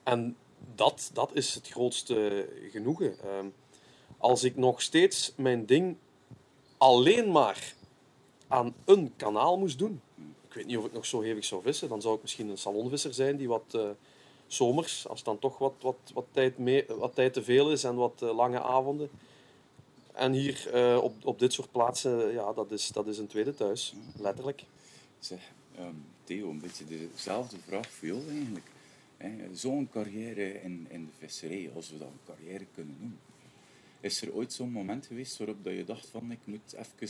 [0.02, 0.36] En
[0.74, 3.18] dat, dat is het grootste genoegen.
[3.20, 3.46] Ehm,
[4.18, 5.96] als ik nog steeds mijn ding
[6.78, 7.74] alleen maar
[8.52, 10.00] aan een kanaal moest doen,
[10.48, 12.58] ik weet niet of ik nog zo hevig zou vissen, dan zou ik misschien een
[12.58, 13.90] salonvisser zijn die wat uh,
[14.46, 17.94] zomers, als dan toch wat, wat, wat, tijd mee, wat tijd te veel is en
[17.94, 19.10] wat uh, lange avonden.
[20.12, 23.54] En hier uh, op, op dit soort plaatsen, ja, dat is, dat is een tweede
[23.54, 24.64] thuis, letterlijk.
[25.18, 25.40] Zeg,
[25.78, 26.84] um, Theo, een beetje
[27.14, 28.66] dezelfde vraag voor jou eigenlijk.
[29.52, 33.18] Zo'n carrière in, in de visserij, als we dat een carrière kunnen noemen.
[34.00, 37.08] Is er ooit zo'n moment geweest waarop dat je dacht van ik moet even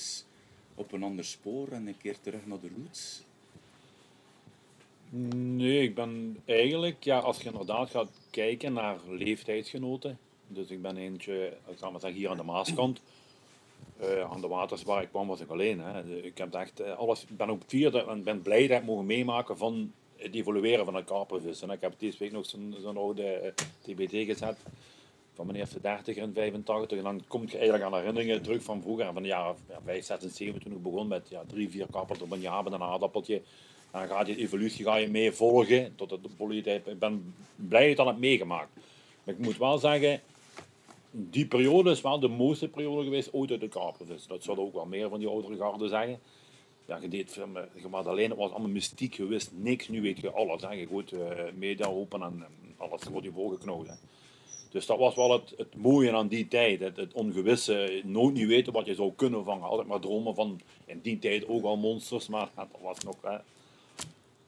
[0.82, 3.22] op een ander spoor en een keer terug naar de roots?
[5.44, 10.18] Nee, ik ben eigenlijk, ja, als je inderdaad gaat kijken naar leeftijdsgenoten.
[10.48, 13.00] Dus ik ben eentje, ik zal maar zeggen, hier aan de Maaskant.
[14.02, 15.80] Uh, aan de waters waar ik kwam was ik alleen.
[15.80, 16.22] Hè.
[16.22, 19.58] Ik heb echt uh, alles, ben ook vierde en ben blij dat ik mogen meemaken
[19.58, 21.70] van het evolueren van het karpenvissen.
[21.70, 24.58] Ik heb deze week nog zo'n zo oude TBT gezet
[25.32, 26.98] van meneer de 30 en 85.
[26.98, 29.12] En dan kom je eigenlijk aan herinneringen terug van vroeger.
[29.12, 31.86] Van de jaren ja, 5, 6 en 7 toen ik begon met ja, drie, vier
[31.90, 33.42] kappers op een jaar met een aardappeltje.
[33.90, 36.86] Dan gaat die evolutie ga je mee volgen tot het politiek.
[36.86, 38.68] Ik ben blij dat het meegemaakt.
[39.24, 40.20] Maar ik moet wel zeggen,
[41.10, 44.08] die periode is wel de mooiste periode geweest ooit uit de kapers.
[44.08, 46.18] Dus dat zullen ook wel meer van die oudere garden zeggen.
[46.86, 50.20] Ja, je deed je maar alleen, het was allemaal mystiek, je wist niks, nu weet
[50.20, 50.62] je alles.
[50.62, 50.72] Hè.
[50.72, 51.20] Je goed uh,
[51.54, 52.44] media open en,
[52.76, 53.88] alles wordt je voorgeknopt.
[54.72, 56.80] Dus dat was wel het, het mooie aan die tijd.
[56.80, 59.68] Het, het, ongewisse, nooit niet weten wat je zou kunnen vangen.
[59.68, 63.16] Altijd maar dromen van in die tijd ook al monsters, maar dat was nog.
[63.22, 63.36] Hè.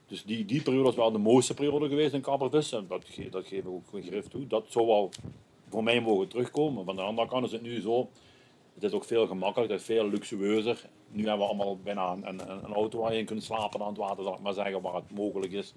[0.06, 2.88] Dus die, die periode was wel de mooiste periode geweest in kappervissen.
[2.88, 4.46] Dat, dat geef ik ook een grif toe.
[4.46, 5.10] Dat zou wel
[5.68, 6.84] voor mij mogen terugkomen.
[6.84, 8.08] Van de andere kant is het nu zo.
[8.74, 10.88] Het is ook veel gemakkelijker, het is veel luxueuzer.
[11.08, 13.88] Nu hebben we allemaal bijna een, een, een auto waar je in kunt slapen aan
[13.88, 15.74] het water, zal ik maar zeggen, waar het mogelijk is.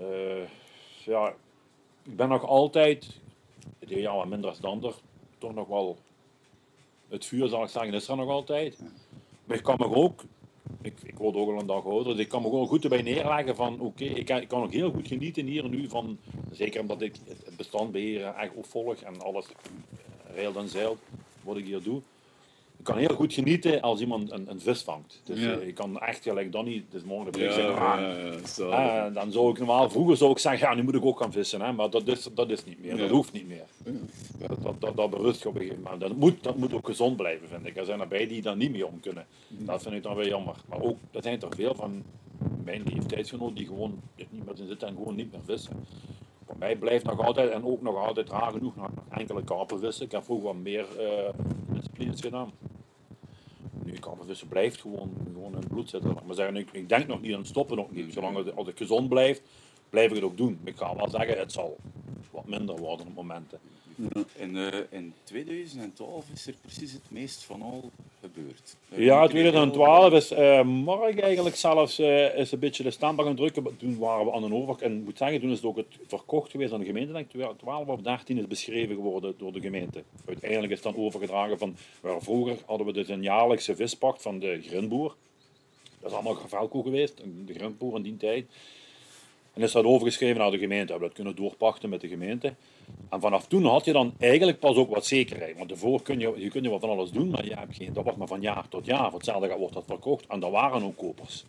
[0.00, 0.48] Uh,
[1.04, 1.34] ja,
[2.02, 3.20] ik ben nog altijd,
[3.78, 4.94] het jaar wat minder dan ander,
[5.38, 5.96] toch nog wel,
[7.08, 8.82] het vuur zal ik zeggen, is er nog altijd.
[9.44, 10.24] Maar ik kan me ook,
[10.80, 13.02] ik, ik word ook al een dag ouder, dus ik kan me gewoon goed erbij
[13.02, 16.18] neerleggen van, oké, ik, ik, kan ook heel goed genieten hier nu van,
[16.50, 19.46] zeker omdat ik het bestand beheren echt opvolg en alles
[20.34, 20.98] reilt en zeilt,
[21.42, 22.02] wat ik hier doe
[22.82, 25.20] ik kan heel goed genieten als iemand een, een vis vangt.
[25.24, 25.52] Dus ja.
[25.52, 28.00] ik kan echt gelijk dan niet, dus morgen ja, zeggen, ah,
[28.56, 31.32] ja, dan zou ik normaal, vroeger zou ik zeggen, ja nu moet ik ook gaan
[31.32, 33.64] vissen, hè, maar dat is, dat is niet meer, dat hoeft niet meer.
[34.38, 36.00] Dat, dat, dat, dat, berust je op een gegeven moment.
[36.00, 37.76] Dat moet, dat moet ook gezond blijven, vind ik.
[37.76, 39.26] Er zijn erbij die daar niet meer om kunnen.
[39.48, 40.56] Dat vind ik dan weer jammer.
[40.68, 42.02] Maar ook, er zijn toch veel van
[42.64, 45.86] mijn leeftijdsgenoten die gewoon niet meer zitten en gewoon niet meer vissen.
[46.52, 50.04] Voor mij blijft nog altijd, en ook nog altijd raar genoeg, nog enkele karpen vissen.
[50.04, 50.86] Ik heb vroeger wat meer...
[51.00, 52.50] Uh, iets gedaan.
[53.84, 56.16] Nu het dus blijft gewoon, gewoon in bloed zitten.
[56.26, 58.12] Maar zeggen, ik, denk nog niet aan het stoppen, nog niet.
[58.12, 59.42] Zolang het, als ik gezond blijf,
[59.92, 60.58] blijf ik het ook doen.
[60.64, 61.76] Ik kan wel zeggen, het zal
[62.30, 63.58] wat minder worden op momenten.
[63.96, 67.90] Ja, in, eh, in 2012 is er precies het meest van al
[68.20, 68.76] gebeurd.
[68.88, 73.76] Ja, 2012 is uh, Mark eigenlijk zelfs is een beetje de standbank aan het drukken.
[73.76, 74.82] Toen waren we aan een overkant.
[74.82, 77.12] En ik moet zeggen, toen is het ook het verkocht geweest aan de gemeente.
[77.12, 80.02] Denk ik, 12 of 13 is beschreven geworden door de gemeente.
[80.26, 81.76] Uiteindelijk is het dan overgedragen van...
[82.00, 85.14] Waar vroeger hadden we dus een jaarlijkse vispacht van de grindboer.
[86.00, 88.46] Dat is allemaal gevalko geweest, de grindboer in die tijd.
[89.52, 90.84] En is dat overgeschreven naar de gemeente.
[90.84, 92.54] We hebben dat kunnen doorpachten met de gemeente.
[93.10, 95.56] En vanaf toen had je dan eigenlijk pas ook wat zekerheid.
[95.56, 97.92] Want daarvoor kun je, je kunt je wat van alles doen, maar je hebt geen,
[97.92, 99.04] dat wordt maar van jaar tot jaar.
[99.10, 100.26] Voor hetzelfde wordt dat verkocht.
[100.26, 101.44] En er waren ook kopers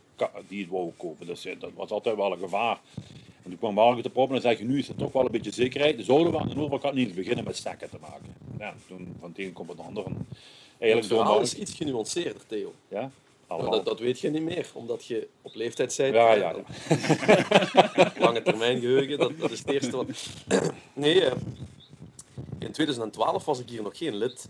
[0.48, 1.26] die het wouden kopen.
[1.26, 2.80] Dus eh, dat was altijd wel een gevaar.
[3.44, 5.32] En toen kwam Walker te proppen en zei je, nu is er toch wel een
[5.32, 5.98] beetje zekerheid.
[5.98, 8.36] Dus zouden we aan de overkant niet beginnen met stekken te maken.
[8.60, 10.04] Ja, toen van het een komt het ander.
[10.04, 12.74] Eigenlijk het verhaal is iets genuanceerder, Theo.
[12.88, 13.12] Ja?
[13.48, 16.14] Dat, dat, weet je niet meer, omdat je op leeftijd bent.
[16.14, 18.12] Ja, ja, ja.
[18.20, 20.06] Lange termijn geheugen, dat, dat is het eerste wat...
[20.94, 21.32] Nee, uh,
[22.60, 24.50] in 2012 was ik hier nog geen lid.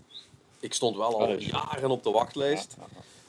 [0.60, 2.76] Ik stond wel al jaren op de wachtlijst.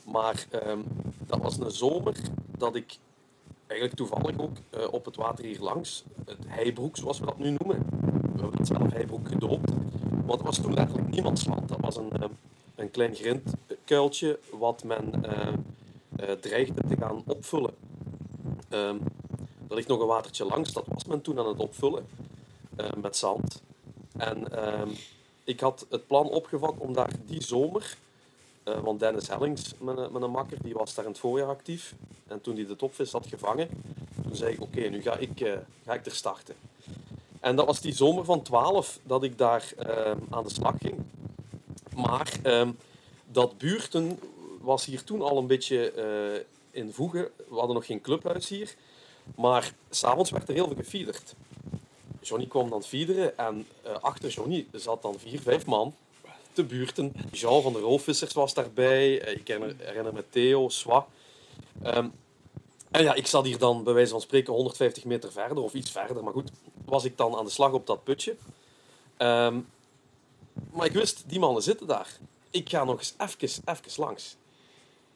[0.04, 0.86] Maar um,
[1.28, 2.16] dat was een zomer
[2.58, 2.98] dat ik
[3.68, 7.50] eigenlijk toevallig ook uh, op het water hier langs, het Heibroek zoals we dat nu
[7.50, 7.86] noemen,
[8.34, 9.72] we hebben het zelf Heibroek gedoopt,
[10.26, 11.70] want het was toen letterlijk niemandsland.
[11.70, 12.26] Dat was een, uh,
[12.76, 13.16] een klein
[13.86, 15.48] grindkuiltje wat men uh,
[16.30, 17.74] uh, dreigde te gaan opvullen.
[18.70, 19.02] Um,
[19.70, 22.08] er ligt nog een watertje langs, dat was men toen aan het opvullen
[22.78, 23.62] uh, met zand.
[24.18, 24.92] En um,
[25.44, 27.98] ik had het plan opgevat om daar die zomer,
[28.64, 31.96] want Dennis Hellings, mijn, mijn makker, die was daar in het voorjaar actief.
[32.28, 33.70] En toen hij de topvis had gevangen,
[34.24, 36.56] toen zei ik, oké, nu ga ik, ga ik er starten.
[37.40, 41.04] En dat was die zomer van 12 dat ik daar ehm, aan de slag ging.
[41.96, 42.32] Maar
[43.36, 44.20] dat buurten
[44.62, 47.30] was hier toen al een beetje uh, in voegen.
[47.50, 48.76] We hadden nog geen clubhuis hier.
[49.36, 51.36] Maar s'avonds werd er heel veel gefiederd.
[52.22, 55.96] Johnny kwam dan fiederen en uh, achter Johnny zat dan vier, vijf man
[56.54, 57.14] te buurten.
[57.32, 59.28] Jean van de Roofvissers was daarbij.
[59.28, 61.08] Uh, ik herinner me Theo, Swa.
[61.86, 62.14] Um,
[62.92, 65.92] en ja, ik zat hier dan bij wijze van spreken 150 meter verder of iets
[65.92, 66.24] verder.
[66.24, 66.52] Maar goed,
[66.86, 68.36] was ik dan aan de slag op dat putje.
[69.18, 69.68] Um,
[70.72, 72.20] maar ik wist, die mannen zitten daar
[72.56, 74.36] ik ga nog eens even, even langs.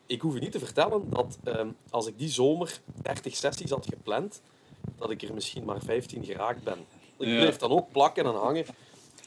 [0.06, 3.86] Ik hoef je niet te vertellen dat um, als ik die zomer 30 sessies had
[3.86, 4.42] gepland,
[4.98, 6.86] dat ik er misschien maar 15 geraakt ben.
[7.18, 7.40] Ik ja.
[7.40, 8.66] bleef dan ook plakken en hangen.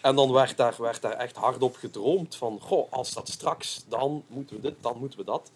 [0.01, 3.85] En dan werd daar, werd daar echt hard op gedroomd van, goh, als dat straks,
[3.89, 5.51] dan moeten we dit, dan moeten we dat.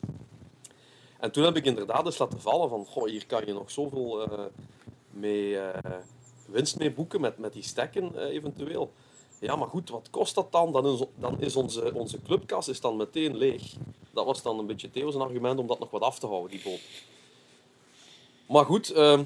[1.19, 4.33] En toen heb ik inderdaad eens laten vallen van, goh, hier kan je nog zoveel
[4.33, 4.45] uh,
[5.11, 5.69] mee, uh,
[6.47, 8.93] winst mee boeken met, met die stekken uh, eventueel.
[9.39, 10.73] Ja, maar goed, wat kost dat dan?
[10.73, 13.63] Dan is, dan is onze, onze clubkas is dan meteen leeg.
[14.11, 16.63] Dat was dan een beetje Theo's argument om dat nog wat af te houden, die
[16.65, 16.81] boot.
[18.49, 19.21] Maar goed, uh,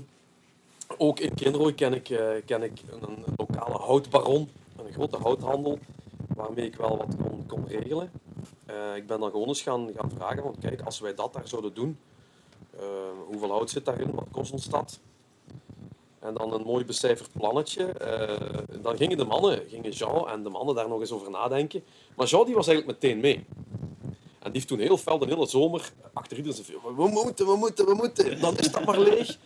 [0.99, 5.79] ook in Kinrooi ken ik, uh, ken ik een, lokale houtbaron, een grote houthandel,
[6.35, 7.15] waarmee ik wel wat
[7.47, 8.13] kon, regelen.
[8.71, 11.49] Uh, ik ben dan gewoon eens gaan, gaan vragen, van kijk, als wij dat daar
[11.49, 11.99] zouden doen,
[12.75, 12.81] uh,
[13.27, 15.01] hoeveel hout zit daarin, wat kost ons dat?
[16.21, 17.95] En dan een mooi becijferd plannetje.
[18.01, 21.85] Uh, dan gingen de mannen, gingen Jean en de mannen daar nog eens over nadenken.
[22.17, 23.45] Maar Jean die was eigenlijk meteen mee.
[24.39, 27.57] En die heeft toen heel fel de hele zomer achter iedereen zei, we moeten, we
[27.57, 28.41] moeten, we moeten.
[28.41, 29.39] Dan is dat maar leeg.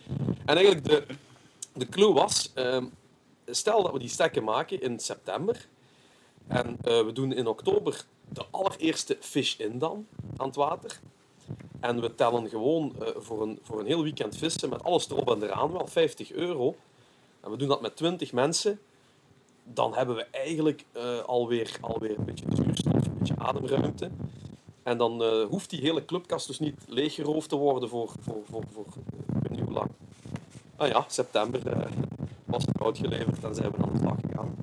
[0.45, 1.05] En eigenlijk de,
[1.73, 2.83] de clue was, uh,
[3.45, 5.67] stel dat we die stekken maken in september.
[6.47, 10.07] En uh, we doen in oktober de allereerste fish-in dan
[10.37, 10.99] aan het water.
[11.79, 15.29] En we tellen gewoon uh, voor, een, voor een heel weekend vissen met alles erop
[15.31, 16.75] en eraan wel 50 euro.
[17.39, 18.79] En we doen dat met 20 mensen.
[19.63, 24.09] Dan hebben we eigenlijk uh, alweer, alweer een beetje zuurstof, een beetje ademruimte.
[24.83, 28.63] En dan uh, hoeft die hele clubkast dus niet leeggeroofd te worden voor, voor, voor,
[28.73, 28.85] voor
[29.69, 29.89] lang.
[30.75, 31.89] Ah ja, september
[32.45, 34.55] was het goud geleverd en zijn we aan de slag gegaan.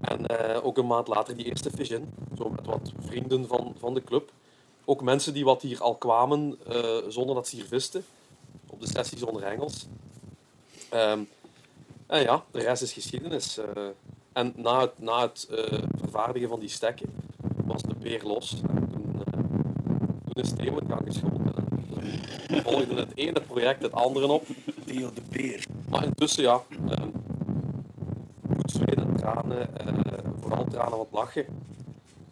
[0.00, 0.26] En
[0.62, 2.12] ook een maand later die eerste in.
[2.36, 4.32] Zo met wat vrienden van, van de club.
[4.90, 8.04] Ook mensen die wat hier al kwamen uh, zonder dat ze hier visten.
[8.70, 9.86] Op de sessie zonder Engels.
[10.94, 11.28] Um,
[12.06, 13.58] en ja, de rest is geschiedenis.
[13.58, 13.86] Uh,
[14.32, 17.14] en na het, na het uh, vervaardigen van die stekken
[17.64, 18.60] was de beer los.
[18.68, 19.22] En toen,
[20.24, 21.54] toen is Theo gang geschoten.
[22.48, 24.46] En volgde het ene project het andere op.
[24.86, 25.66] Theo de beer.
[25.88, 27.12] Maar intussen, ja, um,
[28.56, 29.68] goed zweten, tranen,
[30.40, 31.46] vooral tranen wat lachen.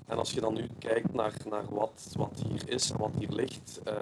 [0.07, 3.31] En als je dan nu kijkt naar, naar wat, wat hier is en wat hier
[3.31, 3.93] ligt, uh,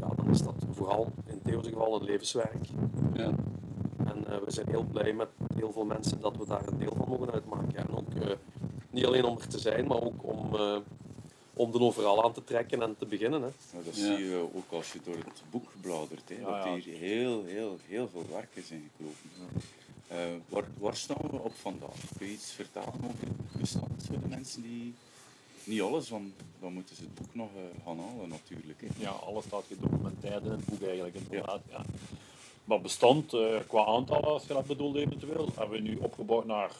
[0.00, 2.66] ja, dan is dat vooral in Theo's geval een levenswerk.
[3.14, 3.30] Ja.
[4.04, 6.94] En uh, we zijn heel blij met heel veel mensen dat we daar een deel
[6.96, 7.76] van mogen uitmaken.
[7.76, 8.32] En ook uh,
[8.90, 10.76] Niet alleen om er te zijn, maar ook om, eh,
[11.54, 13.42] om er overal aan te trekken en te beginnen.
[13.42, 13.48] Hè.
[13.78, 14.16] Ja, dat Ja.
[14.16, 16.28] zie je ook als je door het boek bladert.
[16.28, 16.74] Hè, Ja, dat ja.
[16.90, 19.30] hier heel, heel, heel veel werk is ingekropen.
[20.08, 20.18] Eh,
[20.48, 21.96] waar, waar staan we op vandaag?
[22.18, 23.28] Kun je iets vertellen over
[23.64, 24.94] bestand voor de mensen die...
[25.64, 28.80] Niet alles, want dan moeten ze het boek nog eh, gaan halen natuurlijk.
[28.80, 28.86] Hè.
[28.98, 31.14] Ja, alles staat gedocumenteerd in het boek eigenlijk.
[31.14, 31.84] Inderdaad, ja.
[32.64, 36.70] Maar bestand eh, qua aantallen, als je dat bedoelt eventueel, hebben we nu opgebouwd naar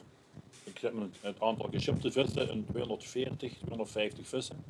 [0.65, 4.65] ik zeg maar, het- het aantal geschipte vissen, een 240, 250 vissen.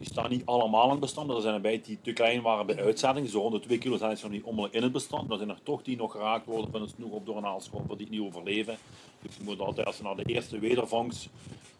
[0.00, 1.30] Die staan niet allemaal in het bestand.
[1.30, 3.28] Er zijn erbij die te klein waren bij uitzetting.
[3.28, 5.22] Zo rond de 2 kilo zijn ze nog niet onmiddellijk in het bestand.
[5.22, 7.44] Maar er zijn er toch die nog geraakt worden van een snoek op door een
[7.44, 8.78] haalscholper die niet overleven.
[9.22, 11.28] Dus je moet altijd, als je naar de eerste wedervangst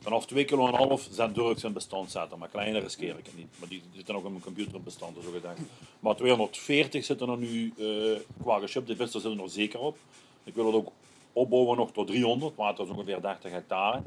[0.00, 2.38] vanaf 2 kilo en half zijn ze in bestand zetten.
[2.38, 3.48] Maar kleiner riskeer ik niet.
[3.58, 5.58] Maar die zitten ook in mijn computer in bestand, zo gezegd.
[6.00, 9.96] Maar 240 zitten er nu, eh qua geschipte vissen zitten er nog zeker op.
[10.44, 10.92] Ik wil het ook
[11.32, 14.02] opbouwen nog tot 300, maar het is ongeveer 30 hectare.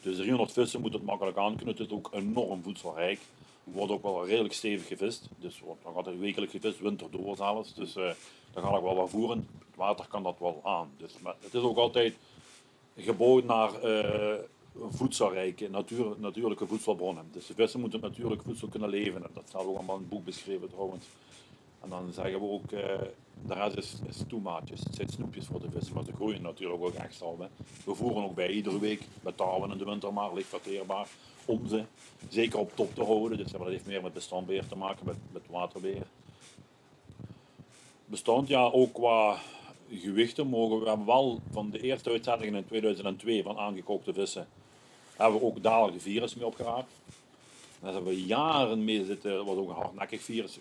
[0.00, 1.76] Dus 300 vissen moet het makkelijk aan kunnen.
[1.76, 3.20] Het is ook enorm voedselrijk.
[3.64, 5.28] Wordt ook wel redelijk stevig gevist.
[5.38, 7.36] Dus wordt nog altijd wekelijk gevist, winter door.
[7.74, 8.10] Dus eh
[8.52, 9.48] daar ga ik wel wat voeren.
[9.58, 10.90] Het water kan dat wel aan.
[10.96, 12.14] Dus, maar het is ook altijd
[12.96, 14.38] gebouwd naar eh,
[14.90, 17.28] voedselrijke, natuur, natuurlijke voedselbronnen.
[17.32, 19.24] Dus de vissen moeten natuurlijk voedsel kunnen leven.
[19.24, 21.04] En dat staat ook allemaal in het boek beschreven trouwens.
[21.80, 23.00] En dan zeggen we ook, eh
[23.46, 24.80] de rest is, is toemaatjes.
[24.80, 27.38] Het zijn snoepjes voor de vissen, maar ze groeien natuurlijk ook op.
[27.38, 27.46] Hè.
[27.84, 29.02] We voeren ook bij iedere week
[29.36, 31.08] tarwe in de winter maar, licht verteerbaar,
[31.44, 31.84] om ze
[32.28, 33.38] zeker op top te houden.
[33.38, 36.06] Dus dat heeft meer met bestandbeheer te maken, met, met waterbeheer.
[38.04, 39.38] Bestand, ja, ook qua
[39.90, 44.48] gewichten mogen we hebben wel van de eerste uitzettingen in 2002 van aangekookte vissen,
[45.16, 46.92] hebben we ook dalige virus mee opgeraapt.
[47.80, 50.58] Daar hebben we jaren mee zitten, was ook een hardnekkig virus.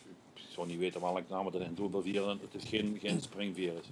[0.60, 2.38] Ik zou niet weten welke naam een dubbelvirus.
[2.51, 3.86] Het is geen, geen springvirus.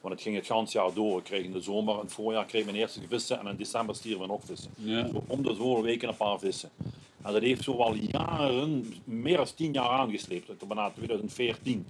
[0.00, 1.18] Want het ging het ganse jaar door.
[1.18, 3.94] Ik kreeg in de zomer, in het voorjaar kreeg mijn eerste vissen en in december
[3.94, 4.70] stierven we nog vissen.
[4.74, 5.08] Ja.
[5.08, 6.70] Zo om de zoveel weken een paar vissen.
[7.22, 10.46] En dat heeft zo al jaren, meer dan tien jaar aangesleept.
[10.58, 11.86] Tot bijna 2014.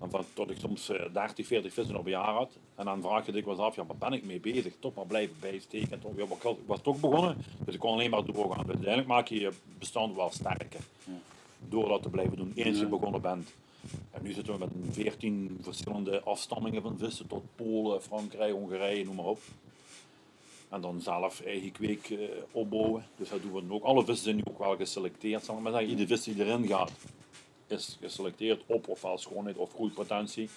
[0.00, 2.50] En van, tot ik soms eh, 30, 40 vissen op een jaar had.
[2.74, 4.72] En dan vraag je dikwijls af, ja, waar ben ik mee bezig?
[4.78, 5.92] Toch maar blijven bijsteken.
[5.92, 8.58] En toch, ja, ik was- toch begonnen, dus ik kon alleen maar doorgaan.
[8.64, 10.80] Dus uiteindelijk maak je je bestand wel sterker.
[11.68, 13.54] Door dat te blijven doen, eens je begonnen bent.
[14.10, 19.04] En nu zitten we met een 14 verschillende afstammingen van vissen, tot Polen, Frankrijk, Hongarije,
[19.04, 19.40] noem maar op.
[20.68, 22.18] En dan zelf eigen kweek eh,
[22.52, 23.04] opbouwen.
[23.16, 23.84] Dus dat doen we ook.
[23.84, 25.90] Alle vissen zijn nu ook wel geselecteerd, zal ik maar zeggen.
[25.90, 26.92] Iedere vis die erin gaat,
[27.66, 30.48] is geselecteerd op ofwel schoonheid of groeipotentie.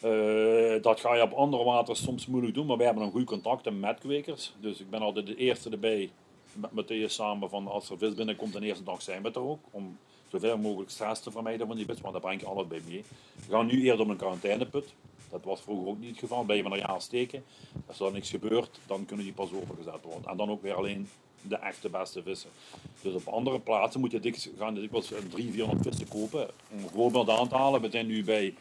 [0.00, 3.24] Eh, dat ga je op andere waters soms moeilijk doen, maar wij hebben een goed
[3.24, 4.52] contact met kwekers.
[4.60, 6.10] Dus ik ben altijd de eerste erbij
[6.70, 9.60] met samen van als er vis binnenkomt, de eerste dag zijn we er ook.
[9.70, 9.98] Om
[10.30, 13.04] zoveel mogelijk stress te vermijden van die vis, maar daar breng je alles bij mee.
[13.46, 14.92] We gaan nu eerder op een quarantaineput.
[15.30, 16.42] Dat was vroeger ook niet het geval.
[16.44, 17.44] Blijven we een jaar steken.
[17.86, 20.30] Als er niks gebeurt, dan kunnen die pas overgezet worden.
[20.30, 21.08] En dan ook weer alleen
[21.42, 22.50] de echte beste vissen.
[23.00, 26.48] Dus op andere plaatsen moet je dik, gaan dikwijls 300, 400 vissen kopen.
[26.70, 28.54] Om een voorbeeld aan te halen, we zijn nu bij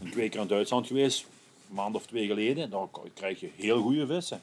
[0.00, 1.26] een twee keer in Duitsland geweest,
[1.68, 2.70] een maand of twee geleden.
[2.70, 4.40] Dan krijg je heel goede vissen.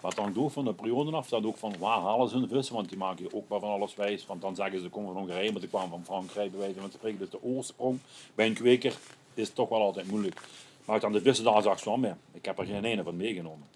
[0.00, 2.48] Maar het hangt ook van de periode af, dat ook van waar halen ze hun
[2.48, 4.26] vissen, want die maken je ook wel van alles wijs.
[4.26, 6.80] Want dan zeggen ze, ze komen van Hongarije, maar ze kwamen van Frankrijk, bij wijze
[6.80, 7.18] van spreken.
[7.18, 7.98] Dus de oorsprong
[8.34, 8.98] bij een kweker
[9.34, 10.40] is toch wel altijd moeilijk.
[10.84, 13.66] Maar ik dan de vissen daar zag zwemmen, ik heb er geen ene van meegenomen.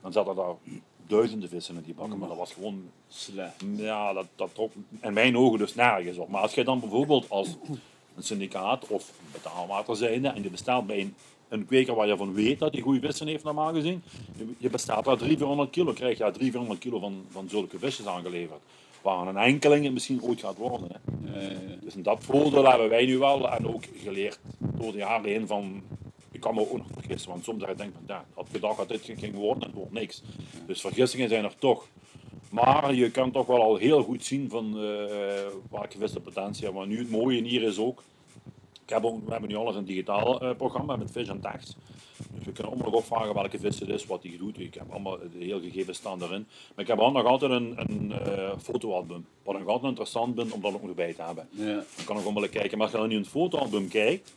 [0.00, 0.54] Dan zaten daar
[1.06, 3.64] duizenden vissen in die bakken, maar dat was gewoon Slecht.
[3.76, 6.28] ja, dat, dat trok in mijn ogen dus nergens op.
[6.28, 7.48] Maar als je dan bijvoorbeeld als
[8.16, 11.14] een syndicaat of een betaalwater zijnde en je bestelt bij een,
[11.52, 14.02] een kweker waar je van weet dat hij goede vissen heeft normaal gezien,
[14.58, 17.78] je, bestelt daar 300, 400 kilo, krijg je daar 300, 400 kilo van, van zulke
[17.78, 18.60] visjes aangeleverd.
[19.02, 20.88] Waar een enkeling het misschien ooit gaat worden.
[20.88, 21.40] Hè.
[21.40, 21.56] Ja.
[21.80, 25.82] Dus dat voordeel hebben wij nu wel en ook geleerd door de jaren heen van.
[26.30, 28.88] Ik kan me ook nog vergissen, want soms denk ik van ja, had gedacht dat
[28.88, 30.22] dit ging worden en het wordt niks.
[30.66, 31.86] Dus vergissingen zijn er toch.
[32.50, 36.80] Maar je kan toch wel al heel goed zien van eh waar gewisse potentie hebben.
[36.80, 38.02] Maar nu het mooie hier is ook.
[38.84, 41.76] Ik heb ook, we hebben nu alles een digitaal eh, programma met Fish and Tax.
[42.16, 44.58] Dus we kunnen onmiddellijk opvragen welke vis het is, wat die doet.
[44.58, 46.46] Ik heb allemaal de hele gegevens staan erin.
[46.74, 49.26] Maar ik heb wel nog altijd een, een eh, fotoalbum.
[49.42, 51.48] Wat ik altijd interessant vind om dat ook nog bij te hebben.
[51.50, 51.74] Ja.
[51.96, 52.78] Dan kan ik onmiddellijk kijken.
[52.78, 54.32] Maar als je dan nu in het fotoalbum kijkt,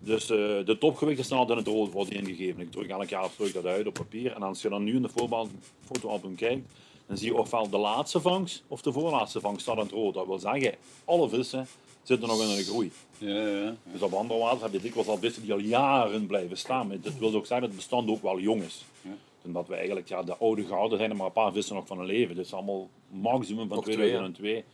[0.00, 2.60] dus eh, de topgewichten staan altijd in het rood, wordt ingegeven.
[2.60, 4.32] Ik druk elk jaar druk dat uit op papier.
[4.32, 5.48] En als je dan nu in de
[5.84, 6.68] fotoalbum kijkt,
[7.06, 10.14] dan zie je ofwel de laatste vangst of de voorlaatste vangst staat in het rood.
[10.14, 11.66] Dat wil zeggen, alle vissen
[12.02, 12.92] zitten nog in de groei.
[13.22, 13.74] Ja, ja.
[13.92, 16.98] Dus op andere waters heb je dikwijls al vissen die al jaren blijven staan.
[17.02, 18.84] Dat wil ook zeggen dat het bestand ook wel jong is.
[19.00, 19.10] Ja.
[19.44, 21.98] Omdat we eigenlijk, ja, de oude garde zijn er maar een paar vissen nog van
[21.98, 22.36] een leven.
[22.36, 24.64] Dus allemaal maximum van Nog twee, 2002.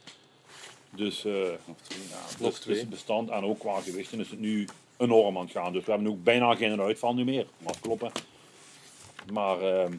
[0.91, 1.33] Dus, eh,
[2.41, 5.53] Nog dus, dus het bestand en ook qua gewichten is het nu enorm aan het
[5.53, 5.73] gaan.
[5.73, 7.47] Dus we hebben ook bijna geen uitval nu meer.
[7.59, 8.13] Mag kloppen.
[9.33, 9.93] Maar ehm,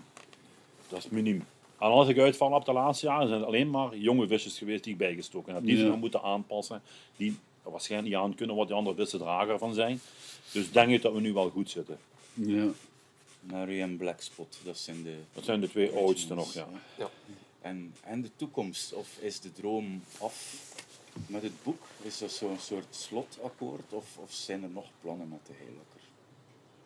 [0.88, 1.46] dat is miniem.
[1.80, 4.84] En als ik uitval op de laatste jaren, zijn het alleen maar jonge vissers geweest
[4.84, 5.64] die ik bijgestoken heb.
[5.64, 6.82] Die zich nog moeten aanpassen.
[7.18, 7.38] Die
[7.72, 10.00] waarschijnlijk niet aan kunnen wat die andere vissen drager van zijn.
[10.52, 12.00] Dus denk ik dat we nu wel goed zitten.
[12.34, 12.68] Ja.
[13.40, 15.16] Murray en Blackspot, dat zijn de...
[15.34, 16.68] Dat zijn de twee oudste nog, ja.
[16.98, 17.10] Ja.
[17.62, 20.56] En, en de toekomst, of is de droom af
[21.28, 21.82] met het boek?
[22.02, 26.00] Is dat zo'n soort slotakkoord, of, of zijn er nog plannen met de heilakker?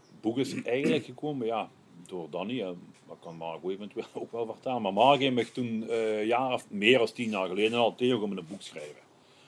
[0.02, 1.70] Het boek is eigenlijk gekomen, ja,
[2.06, 2.76] door Danny.
[3.08, 4.82] Dat kan Mark eventueel ook wel vertellen.
[4.82, 8.22] Maar Mark heeft me toen, eh, jaar of meer dan tien jaar geleden, al tegen
[8.22, 8.80] om een boek te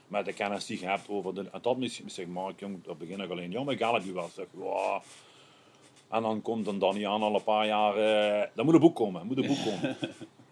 [0.07, 1.49] Met de kennis die je hebt over de...
[1.51, 3.51] En dat misschien, zeg Mark, jong, dat begin ik alleen.
[3.51, 4.29] Ja, maar ik ga het nu wel.
[4.35, 5.01] Zeg, wow.
[6.09, 7.97] En dan komt dan Danny aan al een paar jaar.
[7.97, 9.97] eh dan moet een boek komen, moet een boek komen.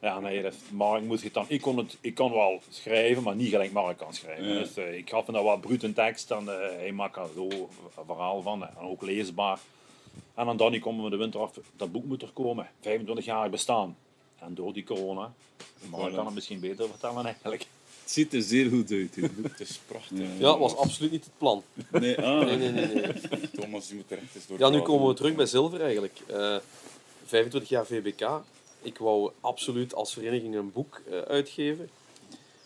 [0.01, 1.45] Ja, nee, dat, Mark moet het dan.
[1.47, 4.47] Ik kon, het, ik kon wel schrijven, maar niet gelijk Mark kan schrijven.
[4.47, 4.54] Ja.
[4.54, 7.47] Dus eh, ik gaf hem dan wat brute tekst en eh, hij maakt er zo
[7.47, 8.64] een verhaal van.
[8.68, 9.60] En ook leesbaar.
[10.36, 11.51] En dan Danny komen we de winter af.
[11.76, 12.70] Dat boek moet er komen.
[12.82, 13.97] 25 jaar bestaan.
[14.39, 15.34] En door die corona.
[15.89, 16.16] Mark Voilà.
[16.16, 17.66] kan het misschien beter vertellen eigenlijk.
[18.04, 19.16] Het ziet er zeer goed uit.
[19.51, 20.18] Het is prachtig.
[20.18, 20.24] Ja.
[20.24, 21.64] Ja, dat was absoluut niet het plan.
[21.91, 22.45] Nee, ah.
[22.45, 22.86] Nee, nee, nee.
[22.86, 23.14] nee.
[23.51, 26.20] Thomas, die moet er echt eens door Ja, nu komen we terug bij zilver eigenlijk.
[26.28, 26.58] Eh,
[27.26, 28.41] 25 jaar VBK.
[28.82, 31.89] Ik wou absoluut als vereniging een boek eh, uitgeven.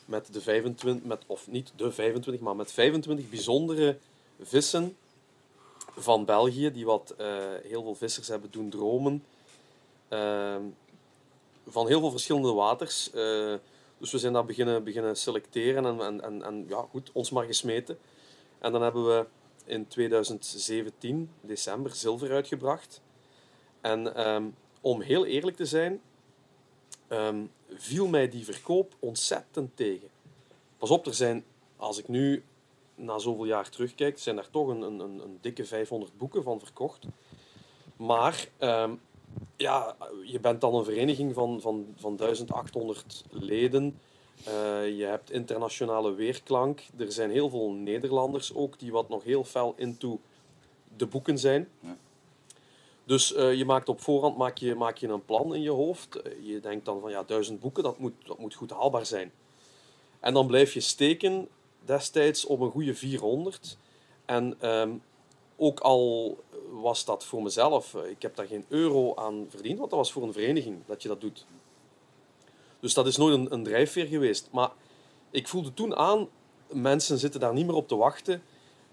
[0.06, 3.98] Met de 25, met, of niet de 25, maar met 25 bijzondere
[4.42, 4.96] vissen
[5.96, 6.72] van België.
[6.72, 7.28] Die wat eh,
[7.64, 9.24] heel veel vissers hebben doen dromen.
[10.08, 10.62] Ehm,
[11.68, 13.10] van heel veel verschillende waters.
[13.98, 17.98] Dus we zijn daar beginnen, beginnen selecteren en, en, en, ja, goed, ons maar gesmeten.
[18.60, 19.26] En dan hebben we
[19.66, 23.02] in 2017, december, zilver uitgebracht.
[23.82, 24.44] En ehm,
[24.82, 26.02] om heel eerlijk te zijn,
[27.08, 30.10] ehm, viel mij die verkoop ontzettend tegen.
[30.78, 31.46] Pas op, er zijn,
[31.76, 32.44] als ik nu
[32.96, 36.60] na zoveel jaar terugkijk, zijn er toch een, een, een, een dikke 500 boeken van
[36.60, 37.06] verkocht.
[37.96, 38.94] Maar ehm,
[39.58, 44.00] ja, je bent dan een vereniging van, van, van 1800 leden.
[44.44, 46.84] Eh, je hebt internationale weerklank.
[46.98, 50.20] Er zijn heel veel Nederlanders ook die wat nog heel fel into
[50.98, 51.70] de boeken zijn.
[51.80, 51.98] Ja.
[53.04, 56.22] Dus eh, je maakt op voorhand maak je, maak je een plan in je hoofd.
[56.22, 59.32] Eh, je denkt dan van ja, duizend boeken, dat moet, dat moet goed haalbaar zijn.
[60.20, 61.48] En dan blijf je steken
[61.86, 63.78] destijds op een goede 400.
[64.26, 64.90] En ehm,
[65.58, 66.38] ook al
[66.72, 70.12] was dat voor mezelf, eh, ik heb daar geen euro aan verdiend, want dat was
[70.12, 71.46] voor een vereniging dat je dat doet.
[72.80, 74.48] Dus dat is nooit een, een drijfveer geweest.
[74.52, 74.72] Maar
[75.32, 76.28] ik voelde toen aan,
[76.68, 78.44] mensen zitten daar niet meer op te wachten.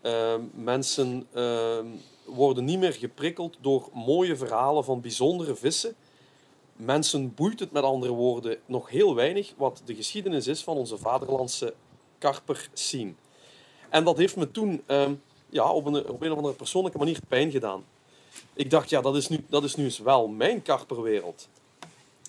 [0.01, 1.87] Ehm, mensen ehm,
[2.25, 5.95] worden niet meer geprikkeld door mooie verhalen van bijzondere vissen.
[6.77, 10.99] Mensen boeit het met andere woorden nog heel weinig wat de geschiedenis is van onze
[10.99, 11.75] vaderlandse
[12.19, 13.13] karper scene.
[13.89, 15.15] En dat heeft me toen ehm,
[15.55, 17.85] ja, op, een, op een of andere persoonlijke manier pijn gedaan.
[18.53, 21.49] Ik dacht, ja, dat is nu, dat is nu eens wel mijn karperwereld.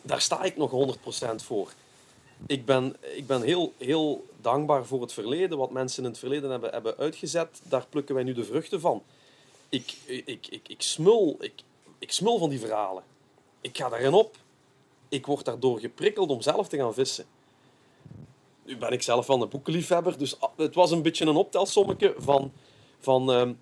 [0.01, 0.95] Daar sta ik nog
[1.31, 1.73] 100% voor.
[2.45, 5.57] Ik ben, ik ben heel, heel dankbaar voor het verleden.
[5.57, 9.03] Wat mensen in het verleden hebben, hebben uitgezet, daar plukken wij nu de vruchten van.
[9.69, 11.53] Ik, ik, ik, ik, smul, ik,
[11.99, 13.03] ik smul van die verhalen.
[13.61, 14.35] Ik ga daarin op.
[15.09, 17.25] Ik word daardoor geprikkeld om zelf te gaan vissen.
[18.63, 22.51] Nu ben ik zelf wel een boekenliefhebber, dus het was een beetje een optelsommetje van...
[23.05, 23.53] van ehm,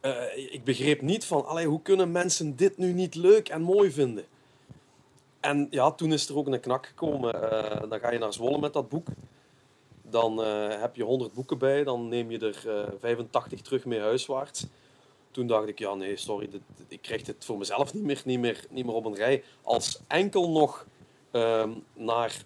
[0.00, 3.90] eh, ik begreep niet van, allee, hoe kunnen mensen dit nu niet leuk en mooi
[3.90, 4.24] vinden?
[5.40, 7.50] En ja, toen is er ook een knak gekomen.
[7.50, 9.06] Eh, dan ga je naar Zwolle met dat boek.
[10.02, 14.00] Dan eh, heb je 100 boeken bij, dan neem je er eh 85 terug mee
[14.00, 14.66] huiswaarts.
[15.30, 18.40] Toen dacht ik, ja nee, sorry, dit- ik krijg dit voor mezelf niet meer, niet
[18.40, 19.44] meer, niet meer op een rij.
[19.62, 20.86] Als enkel nog
[21.30, 22.44] ehm, naar...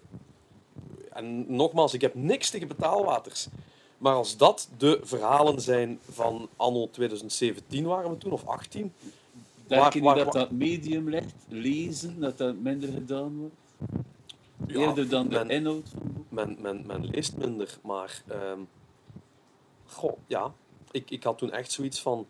[1.13, 3.47] En nogmaals, ik heb niks tegen betaalwaters.
[3.97, 8.93] Maar als dat de verhalen zijn van anno 2017 waren we toen, of 18...
[9.67, 13.55] Denk je niet dat dat medium ligt, lezen, dat dat minder gedaan wordt?
[14.67, 16.25] Ja, Eerder dan de men- inhoud van het boek?
[16.29, 18.59] men, men, men leest minder, maar ehm,
[19.85, 20.53] goh, ja,
[20.91, 22.27] ik, ik had toen echt zoiets van,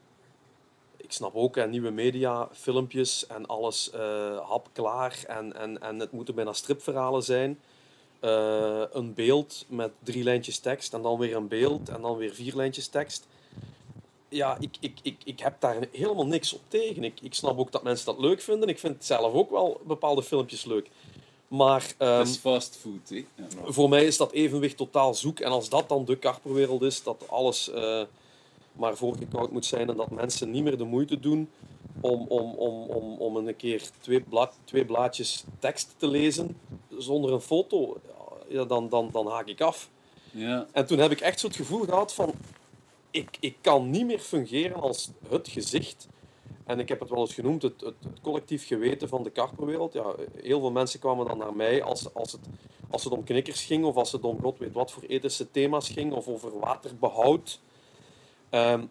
[0.97, 6.11] ik snap ook, hè, nieuwe media, filmpjes en alles eh hapklaar en, en, en het
[6.11, 7.59] moeten bijna stripverhalen zijn.
[8.25, 12.33] Eh, een beeld met drie lijntjes tekst en dan weer een beeld en dan weer
[12.33, 13.27] vier lijntjes tekst.
[14.29, 17.03] Ja, ik, ik, ik, ik heb daar helemaal niks op tegen.
[17.03, 18.69] Ik, ik snap ook dat mensen dat leuk vinden.
[18.69, 20.89] Ik vind zelf ook wel bepaalde filmpjes leuk.
[21.47, 23.15] Maar ehm, Dat is fastfood, hè?
[23.15, 23.45] Ja.
[23.65, 25.39] voor mij is dat evenwicht totaal zoek.
[25.39, 28.01] En als dat dan de karperwereld is, dat alles eh,
[28.73, 31.49] maar voorgekoud moet zijn en dat mensen niet meer de moeite doen
[32.01, 36.57] om, om, om, om, om een keer twee, blad, twee blaadjes tekst te lezen
[36.97, 37.97] zonder een foto,
[38.47, 39.89] ja, dan, dan, dan haak ik af.
[40.31, 42.33] Ja, En toen heb ik echt zo het gevoel gehad van,
[43.11, 46.07] ik, ik kan niet meer fungeren als het gezicht
[46.65, 49.93] En ik heb het wel eens genoemd, het, het, het collectief geweten van de karperwereld.
[49.93, 52.41] Ja, heel veel mensen kwamen dan naar mij als, als, het,
[52.89, 55.89] als het om knikkers ging, of als het om god weet wat voor ethische thema's
[55.89, 57.59] ging, of over waterbehoud.
[58.49, 58.83] Ehm,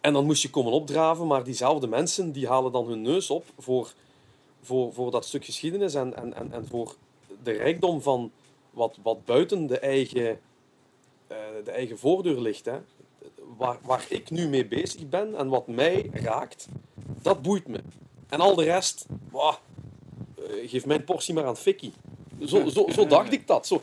[0.00, 3.44] en dan moest je komen opdraven, maar diezelfde mensen die halen dan hun neus op
[3.58, 3.92] voor,
[4.62, 6.94] voor, voor dat stuk geschiedenis en, en, en, en voor
[7.42, 8.30] de rijkdom van
[8.78, 10.40] wat, wat buiten de eigen,
[11.26, 12.64] eh, de eigen voordeur ligt.
[12.64, 12.78] Hè.
[13.56, 16.68] Waar, waar ik nu mee bezig ben en wat mij raakt,
[17.22, 17.80] dat boeit me.
[18.28, 19.52] En al de rest, eh,
[20.66, 21.92] geef mijn portie maar aan Fikkie.
[22.46, 23.66] Zo, zo, zo dacht ik dat.
[23.66, 23.82] Zo,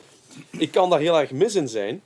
[0.51, 2.01] ik kan daar heel erg mis in zijn.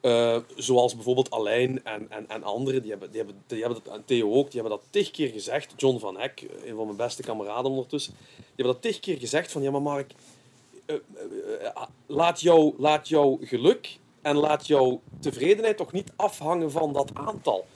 [0.00, 3.94] Eh, zoals bijvoorbeeld Alain en, en, en anderen, die hebben, die hebben, die hebben dat,
[3.94, 5.72] en Theo ook, die hebben dat tig keer gezegd.
[5.76, 9.52] John van Eck, een van mijn beste kameraden ondertussen, die hebben dat tig keer gezegd
[9.52, 10.12] van, ja maar Mark,
[12.06, 17.66] laat, jou, laat jouw geluk en laat jouw tevredenheid toch niet afhangen van dat aantal.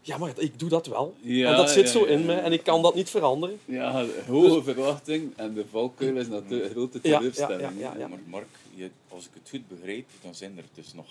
[0.00, 1.14] Ja, maar ik doe dat wel.
[1.20, 3.58] Ja, en dat zit ja, zo in ja, me en ik kan dat niet veranderen.
[3.64, 7.80] Ja, de hoge verwachting en de valkuil is natuurlijk een grote teleurstelling.
[7.80, 11.06] Maar Mark, je, als ik het goed begrijp, dan zijn er dus nog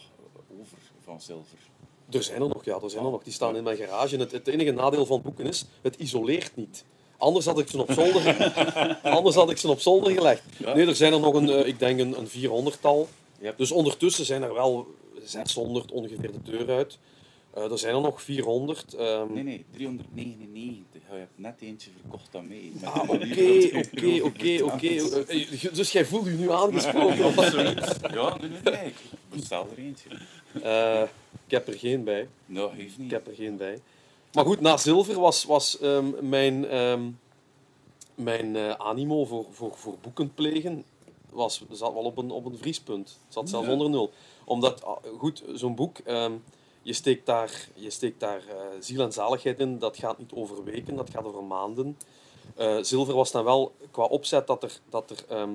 [0.62, 1.58] over van zilver.
[2.10, 3.24] Er zijn er nog, ja, er zijn er nog.
[3.24, 4.14] Die staan in mijn garage.
[4.14, 6.86] En het, het enige nadeel van boeken is, het isoleert niet.
[7.22, 8.54] Anders had ik ze op zolder,
[9.18, 10.42] anders had ik ze op zolder gelegd.
[10.58, 10.74] Ja.
[10.74, 13.08] Nee, er zijn er nog een, eh, ik denk een, een 400-tal.
[13.40, 14.88] Je hebt- Dus ondertussen zijn er wel
[15.24, 16.98] 600 ongeveer de deur uit.
[17.54, 18.94] Eh, er zijn er nog 400.
[18.94, 21.02] ehm, Nee, nee, 399.
[21.12, 22.72] Je hebt net eentje verkocht mij.
[22.74, 24.88] Met Ah, oké, oké, oké, oké.
[25.32, 27.26] Eh, Dus jij voelt je nu aangesproken?
[27.26, 27.52] of wat?
[28.14, 28.86] Ja, nee, nee, nee.
[28.88, 28.96] Ik
[29.30, 30.10] bestel er eentje.
[30.64, 31.02] Eh,
[31.46, 32.28] ik heb er geen bij.
[32.46, 33.06] Nou, heeft niet.
[33.06, 33.80] Ik heb er geen bij.
[34.34, 37.10] Maar goed, na zilver was, was ehm, mijn, ehm,
[38.16, 40.84] mijn eh, animo voor, voor, voor boeken plegen
[41.30, 43.20] was, zat wel op een, op een vriespunt.
[43.26, 43.72] Het zat zelfs Ja.
[43.72, 44.12] onder nul.
[44.46, 46.34] Omdat, ah, goed, zo'n boek, ehm,
[46.82, 49.80] je steekt daar, je steekt daar eh, ziel en zaligheid in.
[49.80, 51.98] Dat gaat niet over weken, dat gaat over maanden.
[52.56, 55.50] Eh, zilver was dan wel qua opzet dat er, dat er ehm,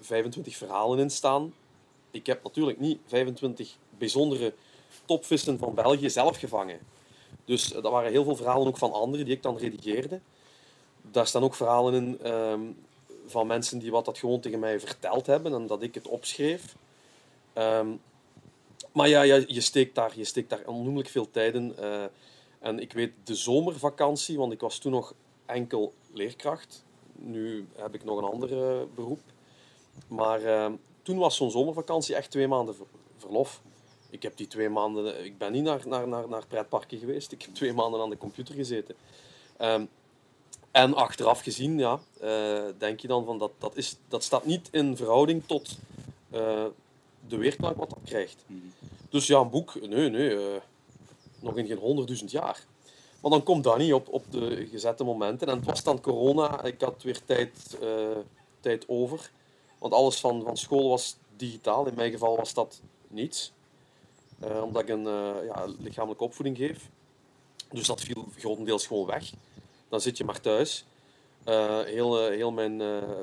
[0.00, 1.54] 25 verhalen in staan.
[2.10, 4.52] Ik heb natuurlijk niet 25 bijzondere
[5.04, 6.78] topvissen van België zelf gevangen.
[7.44, 10.20] Dus dat waren heel veel verhalen ook van anderen die ik dan redigeerde.
[11.02, 12.60] Daar staan ook verhalen in ehm,
[13.26, 16.76] van mensen die wat dat gewoon tegen mij verteld hebben en dat ik het opschreef.
[17.52, 17.88] Ehm,
[18.92, 21.76] maar ja, je, steekt daar, je steekt daar onnoemelijk veel tijd in.
[21.76, 22.04] eh,
[22.58, 25.14] en ik weet de zomervakantie, want ik was toen nog
[25.46, 26.84] enkel leerkracht.
[27.12, 28.48] Nu heb ik nog een ander
[28.94, 29.20] beroep.
[30.08, 30.72] Maar ehm,
[31.02, 32.86] toen was zo'n zomervakantie echt twee maanden ver-
[33.16, 33.62] verlof.
[34.12, 35.24] Ik heb die twee maanden...
[35.24, 37.32] Ik ben niet naar, naar, naar, naar pretparken geweest.
[37.32, 38.94] Ik heb twee maanden aan de computer gezeten.
[39.56, 39.84] Ehm,
[40.70, 44.68] en achteraf gezien, ja, eh, denk je dan van dat, dat, is, dat staat niet
[44.70, 45.78] in verhouding tot
[46.30, 46.64] eh,
[47.28, 48.44] de weerklank wat dat krijgt.
[48.46, 48.58] Mhm.
[49.08, 50.60] Dus ja, een boek, nee, nee, eh,
[51.40, 52.64] nog in geen honderdduizend jaar.
[53.20, 55.48] Maar dan komt Danny op, op de gezette momenten.
[55.48, 57.78] En het was dan corona, ik had weer tijd,
[58.60, 59.30] tijd over.
[59.78, 61.86] Want alles van, van school was digitaal.
[61.86, 63.52] In mijn geval was dat niets.
[64.42, 66.88] Eh, omdat ik een eh, ja, lichamelijke opvoeding geef.
[67.70, 69.32] Dus dat viel grotendeels gewoon weg.
[69.88, 70.84] Dan zit je maar thuis.
[71.44, 72.82] Eh, heel, heel mijn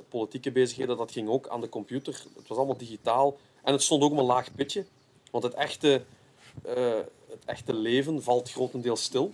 [0.10, 2.24] politieke bezigheden, dat ging ook aan de computer.
[2.36, 3.38] Het was allemaal digitaal.
[3.64, 4.86] En het stond ook op een laag pitje.
[5.32, 6.04] Want het echte,
[7.28, 9.32] het echte leven valt grotendeels stil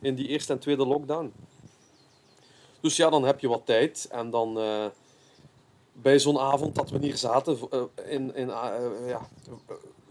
[0.00, 1.32] in die eerste en tweede lockdown.
[2.80, 4.08] Dus ja, dan heb je wat tijd.
[4.10, 4.58] En dan
[5.92, 7.58] bij zo'n avond dat we hier zaten,
[8.06, 8.48] in, in,
[9.06, 9.28] ja,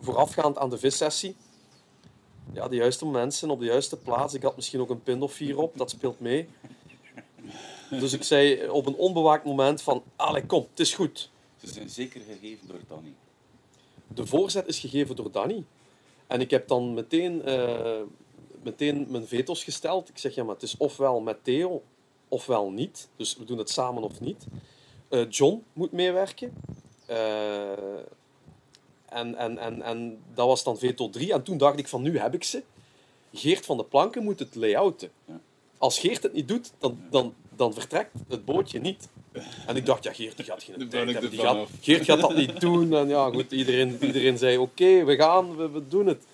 [0.04, 1.36] voorafgaand aan de vissessie.
[2.54, 4.34] Ja, de juiste mensen op de juiste plaats.
[4.34, 6.50] Ik had misschien ook een pin of vier op, dat speelt mee.
[7.90, 11.30] Dus ik zei op een onbewaakt moment van, allee kom, het is goed.
[11.58, 13.14] Ze zijn zeker gegeven door Danny.
[14.08, 15.64] De voorzet is gegeven door Danny.
[16.28, 18.02] En ik heb dan meteen, eh,
[18.64, 20.10] meteen mijn veto's gesteld.
[20.10, 21.84] Ik zeg, ja, maar het is ofwel met Theo,
[22.28, 23.10] ofwel niet.
[23.16, 24.46] Dus we doen het samen of niet.
[25.10, 26.54] Eh, John moet meewerken.
[27.06, 27.18] Eh,
[29.14, 31.34] en, en, en, en dat was dan veto 3.
[31.34, 32.64] En toen dacht ik van, nu heb ik ze.
[33.34, 35.12] Geert van de Planken moet het layouten.
[35.78, 39.08] Als Geert het niet doet, dan, dan, dan vertrekt het bootje niet.
[39.68, 41.30] En ik dacht, ja, Geert die gaat geen tijd hebben.
[41.32, 41.68] Die gaat.
[41.82, 42.94] Geert gaat dat niet doen.
[42.94, 46.26] En ja, goed, iedereen, iedereen zei, oké, we gaan, we, we doen het.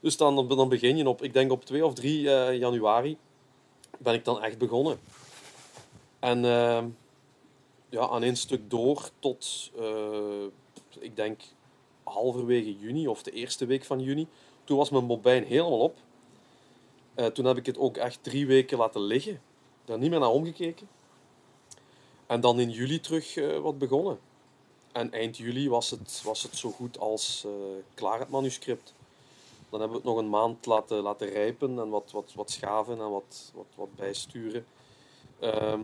[0.00, 3.16] Dus dan, dan begin je op, ik denk op 2 of 3 eh, januari,
[3.98, 4.98] ben ik dan echt begonnen.
[6.18, 6.82] En eh,
[7.88, 10.44] ja, aan één stuk door tot, eh,
[10.98, 11.40] ik denk,
[12.04, 14.26] halverwege juni of de eerste week van juni.
[14.64, 15.96] Toen was mijn bobijn helemaal op.
[17.14, 19.40] Eh, toen heb ik het ook echt drie weken laten liggen.
[19.84, 20.88] Daar niet meer naar omgekeken.
[22.26, 24.18] En dan in juli terug eh, wat begonnen.
[24.92, 27.52] En eind juli was het, was het zo goed als eh,
[27.94, 28.94] klaar, het manuscript.
[29.70, 33.00] Dan hebben we het nog een maand laten, laten rijpen en wat, wat, wat schaven
[33.00, 34.66] en wat, wat, wat bijsturen.
[35.38, 35.80] Ehm,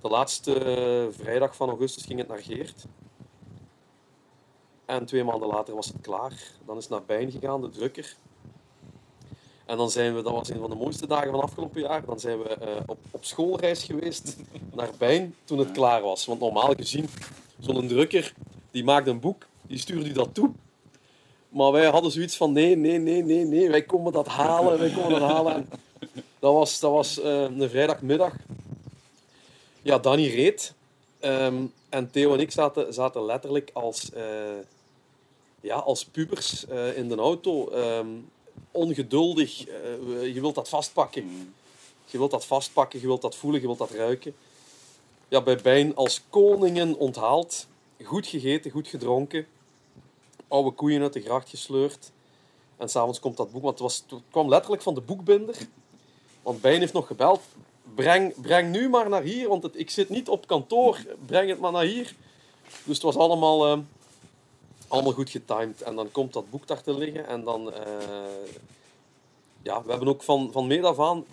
[0.00, 2.84] de laatste vrijdag van augustus ging het naar Geert.
[4.84, 6.32] En twee maanden later was het klaar.
[6.66, 8.16] Dan is naar Bijn gegaan, de drukker.
[9.66, 12.20] En dan zijn we, dat was een van de mooiste dagen van afgelopen jaar, dan
[12.20, 14.36] zijn we eh, op, op schoolreis geweest
[14.74, 16.26] naar Bijn toen het klaar was.
[16.26, 17.08] Want normaal gezien,
[17.60, 18.34] zo'n drukker,
[18.70, 20.50] die maakt een boek, die stuurt u dat toe.
[21.48, 24.90] Maar wij hadden zoiets van, nee, nee, nee, nee, nee, wij komen dat halen, wij
[24.90, 25.54] komen dat halen.
[25.54, 25.68] En
[26.38, 28.32] dat was, dat was eh, een vrijdagmiddag.
[29.82, 30.74] Ja, Danny reed.
[31.20, 34.24] Ehm, en Theo en ik zaten, zaten letterlijk als, eh,
[35.64, 37.68] ja, als pubers eh, in de auto.
[37.68, 38.08] Ehm,
[38.70, 39.66] ongeduldig.
[39.66, 41.54] Eh, je wilt dat vastpakken.
[42.06, 44.34] Je wilt dat vastpakken, je wilt dat voelen, je wilt dat ruiken.
[45.28, 47.66] Ja, bij Bijn als koningen onthaald.
[48.02, 49.46] Goed gegeten, goed gedronken.
[50.48, 52.10] Oude koeien uit de gracht gesleurd.
[52.76, 55.56] En s'avonds komt dat boek, want het, was, kwam letterlijk van de boekbinder.
[56.42, 57.40] Want Bijn heeft nog gebeld.
[57.94, 60.98] Breng, breng nu maar naar hier, want het, ik zit niet op kantoor.
[61.26, 62.14] Breng het maar naar hier.
[62.84, 63.78] Dus het was allemaal, eh,
[64.94, 65.82] allemaal goed getimed.
[65.82, 67.26] En dan komt dat boek daar te liggen.
[67.26, 67.72] En dan...
[67.72, 67.82] eh,
[69.64, 71.24] ja, we hebben ook van, van meet af aan...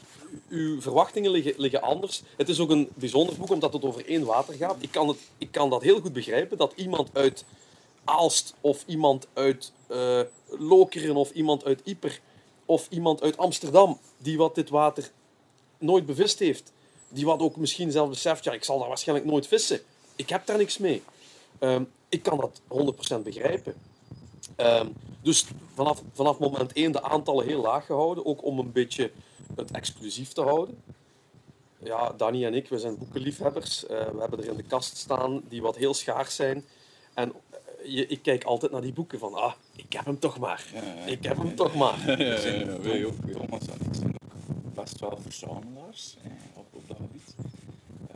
[0.50, 2.22] Uw verwachtingen liggen, liggen anders.
[2.38, 4.76] Het is ook een bijzonder boek, omdat het over één water gaat.
[4.80, 7.46] Ik kan, het, ik kan dat heel goed begrijpen, dat iemand uit
[8.04, 12.20] Aalst of iemand uit eh, Lokeren of iemand uit Ieper
[12.66, 15.12] of iemand uit Amsterdam die wat dit water
[15.78, 16.72] nooit bevist heeft,
[17.10, 19.82] die wat ook misschien zelf beseft, ja, ik zal daar waarschijnlijk nooit vissen.
[20.16, 21.04] Ik heb daar niks mee.
[21.60, 23.74] Ehm, ik kan dat 100% begrijpen.
[24.56, 24.88] Ehm,
[25.22, 29.12] dus vanaf, vanaf moment 1 de aantallen heel laag gehouden, ook om een beetje
[29.56, 30.84] het exclusief te houden.
[31.84, 33.86] Ja, Danny en ik, we zijn boekenliefhebbers.
[33.86, 36.66] Eh, we hebben er in de kast staan die wat heel schaars zijn.
[37.14, 37.60] En eh,
[37.96, 40.66] je, ik kijk altijd naar die boeken van, ah, ik heb hem toch maar.
[41.06, 42.04] Ik heb hem toch maar.
[42.06, 46.88] We zijn, wij ook, Thomas en ik zijn ook best wel verzamelaars eh, op, op
[46.88, 47.36] dat gebied.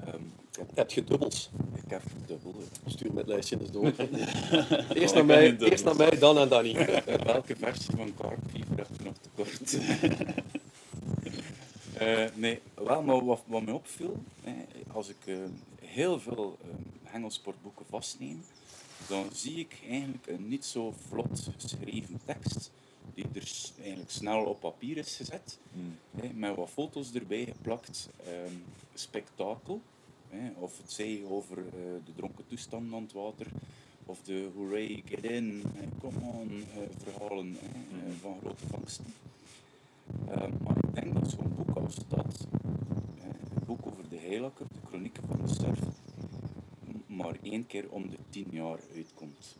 [0.06, 1.50] Ehm, ik, heb, Heb je dubbels?
[1.86, 2.54] Ik heb dubbel.
[2.86, 3.94] Stuur met lijstje eens door.
[4.94, 6.74] eerst, naar mij, eerst naar mij, dan aan Danny.
[7.24, 8.64] Welke versie van Carp je
[9.04, 9.78] nog tekort?
[11.96, 14.54] Eh, nee, wel, maar wat, wat mij opviel, eh,
[14.94, 15.36] als ik eh,
[15.82, 16.68] heel veel eh,
[17.04, 18.44] hengelsportboeken vastneem,
[19.08, 22.72] dan zie ik eigenlijk een niet zo vlot geschreven tekst,
[23.14, 25.58] die er eigenlijk snel op papier is gezet,
[26.22, 28.56] hè, met wat foto's erbij geplakt, ehm,
[28.94, 29.82] spektakel,
[30.36, 31.74] hè, of het zij over eh,
[32.06, 33.48] de dronken toestand aan het water,
[34.06, 35.64] of de hooray, get in,
[36.00, 39.06] come on eh, verhalen hè, eh, van grote vangsten.
[40.64, 42.48] Maar ik denk dat zo'n boek als dat,
[43.24, 45.80] een boek over de heilakker, de chronieken van de surf,
[46.86, 49.58] m- maar één keer om de tien jaar uitkomt.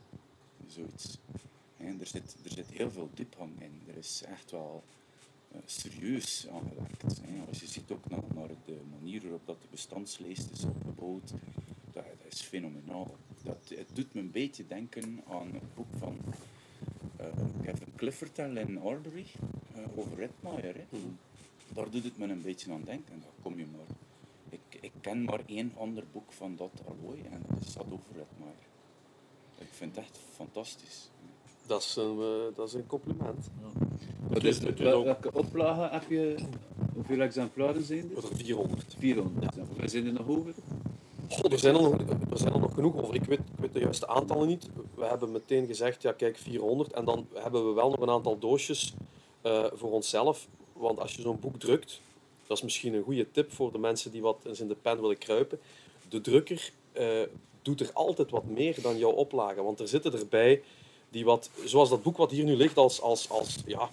[0.68, 1.18] Zoiets.
[1.78, 3.82] En er, zit, er zit heel veel diepgang in.
[3.88, 4.84] Er is echt wel
[5.66, 7.22] serieus aan gewerkt.
[7.22, 7.46] hè.
[7.48, 11.32] Als je ziet ook naar, de manier waarop dat de bestandslijst is opgebouwd,
[11.92, 13.16] dat, dat is fenomenaal.
[13.44, 16.18] Dat, het doet me een beetje denken aan het boek van
[17.16, 17.28] eh,
[17.62, 19.26] Kevin Clifford en Lynn Arbery
[19.76, 20.74] eh, over Redmire.
[20.90, 20.98] Hè.
[21.74, 23.22] Daar doet het me een beetje aan denken.
[23.22, 23.96] Dan kom je maar.
[24.50, 28.12] Ik, ik ken maar één ander boek van dat allooi en dat is dat over
[28.14, 28.66] Redmire.
[29.58, 31.10] Ik vind het echt fantastisch.
[31.68, 33.50] Dat is een, eh, dat is een compliment.
[34.30, 34.80] Wat is het?
[34.80, 36.36] Wel- Welke oplage heb je?
[36.94, 38.24] Hoeveel exemplaren zijn er?
[38.24, 38.96] Er 400.
[38.98, 39.90] 400 exemplaren.
[39.90, 40.54] Zijn er nog over?
[41.30, 41.94] God, er zijn er, nog,
[42.32, 43.16] er zijn er nog genoeg over.
[43.16, 44.70] Ik weet, ik weet de juiste aantallen niet.
[44.96, 46.94] We hebben meteen gezegd, ja kijk, 400.
[46.94, 48.94] En dan hebben we wel nog een aantal doosjes
[49.42, 50.48] eh, voor onszelf.
[50.74, 52.02] Want als je zo'n boek drukt,
[52.48, 55.02] dat is misschien een goede tip voor de mensen die wat eens in de pen
[55.02, 55.60] willen kruipen.
[56.10, 57.22] De drukker eh,
[57.62, 59.64] doet er altijd wat meer dan jouw oplage.
[59.64, 60.62] Want er zitten erbij
[61.16, 63.90] die wat, zoals dat boek wat hier nu ligt, als, als, als, ja,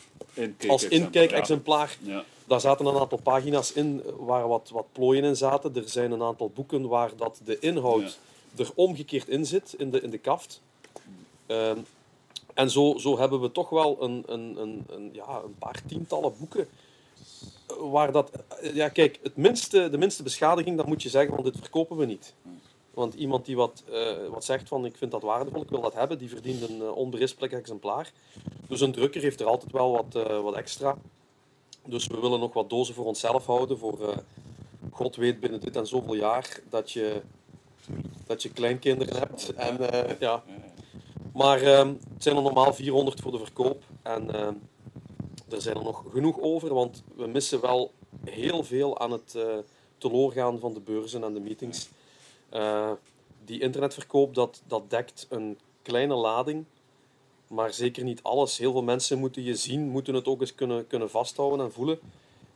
[0.69, 1.97] als inkijkexemplaar.
[2.03, 2.25] Ja.
[2.45, 5.77] Daar zaten een aantal pagina's in waar wat, wat plooien in zaten.
[5.77, 8.19] Er zijn een aantal boeken waar dat de inhoud
[8.57, 10.61] er omgekeerd in zit, in de, in de kaft.
[11.47, 11.79] Ehm,
[12.55, 16.33] en zo, zo hebben we toch wel een, een, een, een, ja, een paar tientallen
[16.39, 16.69] boeken.
[17.69, 21.31] eh, Waar dat, eh, ja, kijk, het minste, de minste beschadiging, dan moet je zeggen,
[21.33, 22.35] want dit verkopen we niet.
[22.95, 25.95] Want iemand die wat, eh, wat zegt van ik vind dat waardevol, ik wil dat
[25.95, 28.13] hebben, die verdient een eh, onberispelijk exemplaar.
[28.69, 30.99] Dus een drukker heeft er altijd wel wat, eh, wat extra.
[31.87, 33.79] Dus we willen nog wat dozen voor onszelf houden.
[33.79, 34.23] Voor
[34.91, 37.23] God weet binnen dit en zoveel jaar dat je,
[38.27, 39.55] dat je kleinkinderen hebt.
[39.55, 39.79] En,
[40.19, 40.43] ja.
[41.33, 43.83] Maar ehm, het zijn er normaal 400 voor de verkoop.
[44.03, 44.35] En
[45.49, 47.93] er zijn er nog genoeg over, want we missen wel
[48.25, 49.37] heel veel aan het
[49.99, 51.89] teloorgaan van de beurzen en de meetings.
[52.53, 52.91] Eh,
[53.45, 56.65] die internetverkoop, dat, dat dekt een kleine lading.
[57.47, 58.59] maar zeker niet alles.
[58.59, 61.99] Heel veel mensen moeten je zien, moeten het ook eens kunnen, kunnen vasthouden en voelen,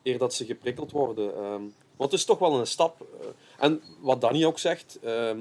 [0.02, 1.34] eer dat ze geprikkeld worden.
[1.34, 1.62] Ehm,
[1.96, 3.00] want het is toch wel een stap.
[3.00, 3.26] eh,
[3.58, 5.38] en wat Danny ook zegt, ehm,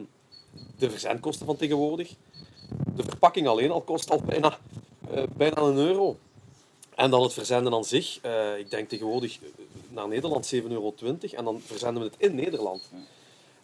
[0.78, 2.14] de verzendkosten van tegenwoordig.
[2.96, 4.60] De verpakking alleen al kost al bijna,
[5.12, 6.18] eh, bijna een euro.
[6.96, 8.20] En dan het verzenden aan zich.
[8.58, 9.40] ik denk tegenwoordig
[9.90, 11.38] naar Nederland 7,20 euro.
[11.38, 12.90] En dan verzenden we het in Nederland.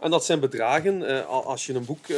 [0.02, 2.18] En dat zijn bedragen, eh, als je een boek eh,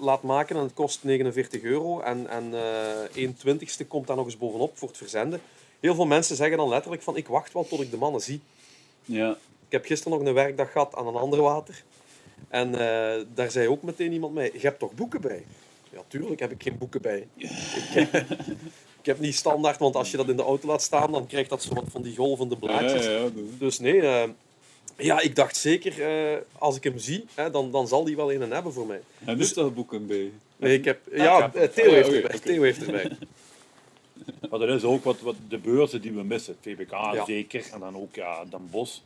[0.00, 4.24] laat maken en het kost 49 euro en, en eh 1 twintigste komt daar nog
[4.24, 5.40] eens bovenop voor het verzenden.
[5.80, 8.40] Heel veel mensen zeggen dan letterlijk van ik wacht wel tot ik de mannen zie.
[9.04, 9.30] Ja.
[9.66, 11.82] Ik heb gisteren nog een werkdag gehad aan een ander water.
[12.48, 12.72] En
[13.34, 15.44] daar zei ook meteen iemand mij, je hebt toch boeken bij?
[15.90, 17.26] Ja, tuurlijk heb ik geen boeken bij.
[17.36, 17.48] Ik,
[17.88, 18.14] heb,
[19.00, 21.50] ik heb niet standaard, want als je dat in de auto laat staan, dan krijgt
[21.50, 23.04] dat zo wat van die golvende blaadjes.
[23.04, 24.02] Ja, ja, ja, Dus nee,
[24.96, 28.32] ja, ik dacht zeker, eh, als ik hem zie, hè, dan, dan zal die wel
[28.32, 29.00] een hebben voor mij.
[29.24, 30.30] En dus toch boeken bij.
[30.56, 32.24] Nee, ik heb, ja, Theo ja, heeft erbij.
[32.24, 32.38] oké.
[32.38, 33.10] Theo heeft erbij.
[34.50, 36.56] Maar dat is ook wat, wat de beurzen die we missen.
[36.60, 37.24] VBK Ja.
[37.24, 37.66] zeker.
[37.72, 38.98] En dan ook ja, Den Bosch.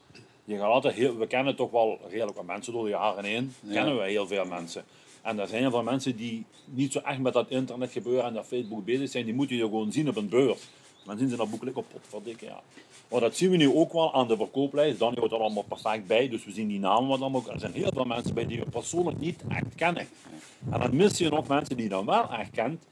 [0.44, 3.54] Je gaat altijd heel, we kennen toch wel redelijk wat mensen door de jaren heen.
[3.60, 3.72] Ja.
[3.72, 4.84] Kennen we heel veel mensen.
[5.22, 8.34] En er zijn heel veel mensen die niet zo echt met dat internet gebeuren en
[8.34, 9.24] dat Facebook bezig zijn.
[9.24, 10.60] Die moeten je gewoon zien op een beurs.
[11.04, 12.62] Dan zien ze dat boekelijk op potverdikke, ja.
[13.10, 14.98] Maar dat zien we nu ook wel aan de verkooplijst.
[14.98, 17.46] Danny houdt er allemaal perfect bij, dus we zien die namen wat dan ook.
[17.46, 20.06] Er zijn heel veel mensen bij die we persoonlijk niet echt kennen.
[20.70, 22.84] En dan mis je nog mensen die je dan wel echt kent.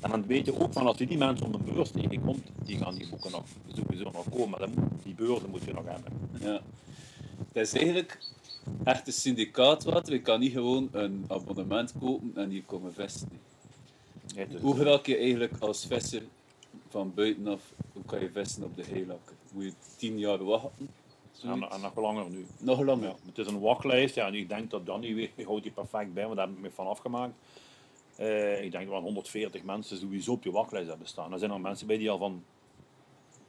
[0.00, 2.78] En dan weet je ook van als je die mensen op een beurs tegenkomt, die
[2.78, 3.44] gaan die boeken nog
[3.74, 4.50] sowieso nog komen.
[4.50, 6.12] Maar dan die beurzen moet je nog hebben.
[6.40, 6.60] Ja.
[7.52, 8.18] Het is eigenlijk
[8.84, 10.08] echt een syndicaat wat.
[10.08, 13.28] Je kan niet gewoon een abonnement kopen en hier komen vesten.
[14.60, 16.22] Hoe raak je eigenlijk als visser
[16.88, 19.36] van buitenaf, hoe kan je vissen op de heilakker?
[19.52, 20.88] Moet je tien jaar wachten?
[21.42, 22.46] en, nog langer nu.
[22.58, 23.08] Nog langer?
[23.08, 24.14] Ja, het is een wachtlijst.
[24.14, 26.70] Ja, en ik denk dat Danny houdt die perfect bij, want daar heb ik me
[26.70, 27.32] van afgemaakt.
[28.16, 31.32] Eh, ik denk dat wel 140 mensen sowieso op die wachtlijst hebben staan.
[31.32, 32.44] Er zijn er mensen bij die al van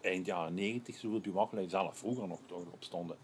[0.01, 2.39] eind jaren 90 zo op die wachtlijst, zelf vroeger nog
[2.71, 3.17] op stonden.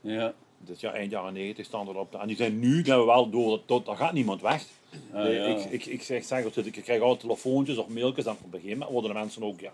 [0.00, 0.34] Ja.
[0.58, 2.14] Dus ja, eind jaren 90 staan erop.
[2.14, 4.64] En die zijn nu we wel door, tot, daar gaat niemand weg.
[5.12, 5.44] Ah, Nee, ja.
[5.44, 8.70] ik, ik, ik zeg, zeg ik krijg altijd telefoontjes of mailtjes en op een gegeven
[8.70, 9.72] moment worden de mensen ook ja,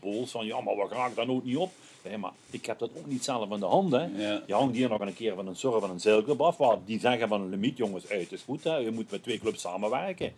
[0.00, 1.70] boos van ja, maar we raken daar ook niet op.
[2.04, 3.92] Nee, maar ik heb dat ook niet zelf in de hand.
[3.92, 4.04] Hè.
[4.04, 4.42] Ja.
[4.46, 7.00] Je hangt hier nog een keer van een surf van een zeilclub af, waar die
[7.00, 8.76] zeggen van een limiet, jongens, uit is goed, hè.
[8.76, 10.32] je moet met twee clubs samenwerken.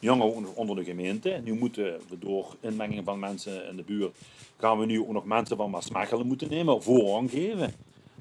[0.00, 1.40] Nog onder de gemeente.
[1.44, 4.16] Nu moeten we door inmenging van mensen in de buurt,
[4.56, 7.74] gaan we nu ook nog mensen van Maasmechelen moeten nemen, voorrang geven.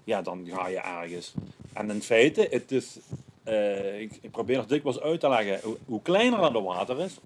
[0.04, 1.34] Ja, dan ga je ergens.
[1.74, 2.98] En in feite, het is,
[3.44, 7.18] eh, ik, ik probeer het dikwijls uit te leggen, hoe, hoe kleiner dat water is,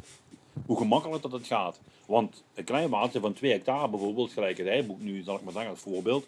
[0.65, 1.79] hoe gemakkelijker dat het gaat.
[2.11, 5.53] Want een klein watertje van 2 hectare bijvoorbeeld, gelijk het Heiboek nu, zal ik maar
[5.53, 6.27] zeggen als voorbeeld,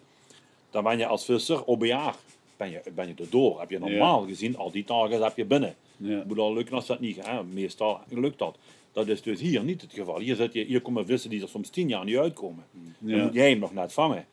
[0.71, 2.15] dan ben je als visser op een jaar
[2.57, 3.59] ben je, ben je erdoor.
[3.59, 5.75] Heb je normaal gezien al die tagen heb je binnen.
[5.97, 6.23] Ja.
[6.27, 7.45] Moet al lukken als dat niet gaat.
[7.45, 8.57] Meestal lukt dat.
[8.91, 10.19] Dat is dus hier niet het geval.
[10.19, 12.63] Hier, zit je, hier komen vissen die er soms tien jaar niet uitkomen.
[12.99, 14.25] Dan moet jij hem nog net vangen.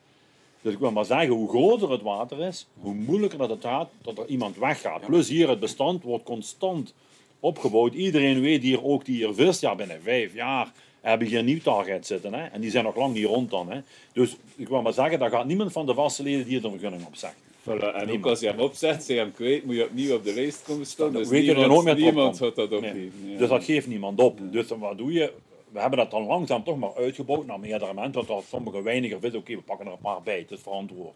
[0.61, 3.89] Dus ik wil maar zeggen, hoe groter het water is, hoe moeilijker dat het gaat
[4.01, 5.05] dat er iemand weggaat.
[5.05, 6.93] Plus hier, het bestand wordt constant
[7.39, 7.93] opgebouwd.
[7.93, 10.71] Iedereen weet hier ook die hier vist, ja binnen vijf jaar
[11.01, 12.33] hebben hier een nieuw target zitten.
[12.33, 12.45] Hè?
[12.45, 13.71] En die zijn nog lang niet rond dan.
[13.71, 13.79] Hè?
[14.13, 16.71] Dus ik wil maar zeggen, daar gaat niemand van de vaste leden die er een
[16.71, 17.35] vergunning op zegt.
[17.61, 20.23] Voilà, En ook als je hem opzet, zeg je hem kwijt, moet je opnieuw op
[20.23, 21.11] de lijst komen staan.
[21.11, 23.11] Dus weet je er niemand, nooit meer niemand gaat dat Nee.
[23.25, 23.37] Ja.
[23.37, 24.39] Dus dat geeft niemand op.
[24.51, 25.33] Dus wat doe je?
[25.71, 28.27] We hebben dat dan langzaam toch maar uitgebouwd naar meerdere mensen.
[28.27, 30.37] Als sommige weiniger vissen, oké, we pakken er een paar bij.
[30.37, 31.13] Het is verantwoord.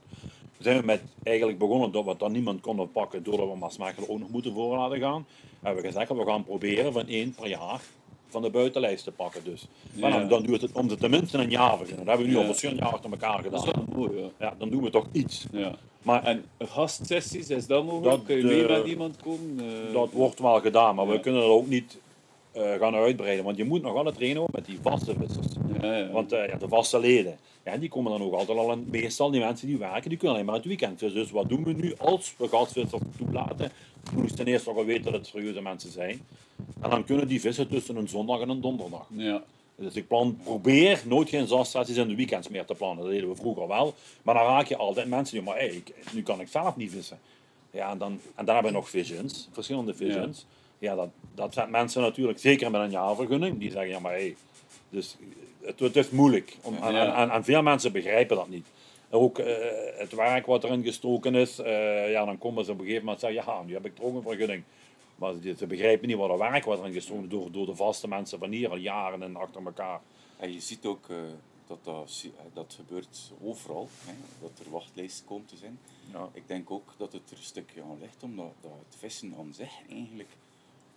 [0.57, 4.19] We zijn met eigenlijk begonnen dat we dan niemand konden pakken doordat we Maasmechelen ook
[4.19, 5.25] nog moeten voor laten gaan.
[5.61, 7.81] Hebben we gezegd, we gaan proberen van één per jaar
[8.35, 9.43] van de buitenlijst te pakken.
[9.43, 9.65] Dus.
[9.93, 12.05] Maar dan, dan duurt het om ze tenminste een jaar beginnen.
[12.05, 13.85] Dat hebben we nu al verschillende jaren achter elkaar Dat is gedaan.
[13.89, 14.27] wel mooi, ja.
[14.39, 15.45] Ja, dan doen we toch iets.
[15.51, 15.75] ja.
[16.01, 18.15] Maar En gastsessies, is dat mogelijk?
[18.15, 19.59] Dat, Kun je mee eh, met iemand komen?
[19.59, 21.97] Eh, Dat wordt wel gedaan, maar we kunnen dat ook niet
[22.55, 23.45] gaan uitbreiden.
[23.45, 25.45] Want je moet nog wel het trainen met die vaste vissers.
[25.81, 26.09] Ja, ja.
[26.11, 28.87] Want eh, ja, de vaste leden, ja, die komen dan ook altijd al in.
[28.91, 31.19] Meestal die mensen die werken, die kunnen alleen maar het weekend vissen.
[31.21, 33.71] Dus wat doen we nu als we gastvissers toelaten?
[34.03, 36.21] We moeten ten eerste al weten dat het serieuze mensen zijn.
[36.81, 39.07] En dan kunnen die vissen tussen een zondag en een donderdag.
[39.09, 39.43] ja.
[39.77, 43.03] Dus ik plan, probeer nooit geen zassessies in de weekends meer te plannen.
[43.03, 43.93] Dat deden we vroeger wel.
[44.23, 46.91] Maar dan raak je altijd mensen die, maar hey, ik- nu kan ik zelf niet
[46.91, 47.19] vissen.
[47.71, 50.45] Ja, en dan, en dan hebben we nog visions, verschillende visions.
[50.79, 54.35] Ja, dat, dat zijn mensen natuurlijk, zeker met een jaarvergunning, die zeggen, ja maar hey,
[54.89, 55.17] dus
[55.61, 56.57] het, het is moeilijk.
[56.61, 57.15] Om, en, Ja.
[57.23, 58.67] en, en veel mensen begrijpen dat niet.
[59.09, 59.55] Ook eh,
[59.97, 63.23] het werk wat erin gestoken is, eh, ja, dan komen ze op een gegeven moment
[63.23, 64.63] en zeggen, ja, nu heb ik toch een vergunning.
[65.15, 67.75] Maar ze, ze begrijpen niet wat er werk wat erin gestoken is door, door de
[67.75, 69.99] vaste mensen van hier al jaren en achter elkaar.
[70.37, 71.15] En je ziet ook eh,
[71.67, 75.79] dat dat, dat gebeurt overal, hè, dat er wachtlijsten komen te zijn.
[76.13, 76.29] Ja.
[76.33, 79.53] Ik denk ook dat het er een stukje aan ligt, omdat dat het vissen aan
[79.53, 80.29] zich eigenlijk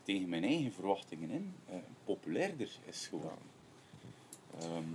[0.09, 3.39] tegen mijn eigen verwachtingen in eh, populairder is geworden.
[4.61, 4.93] Ehm,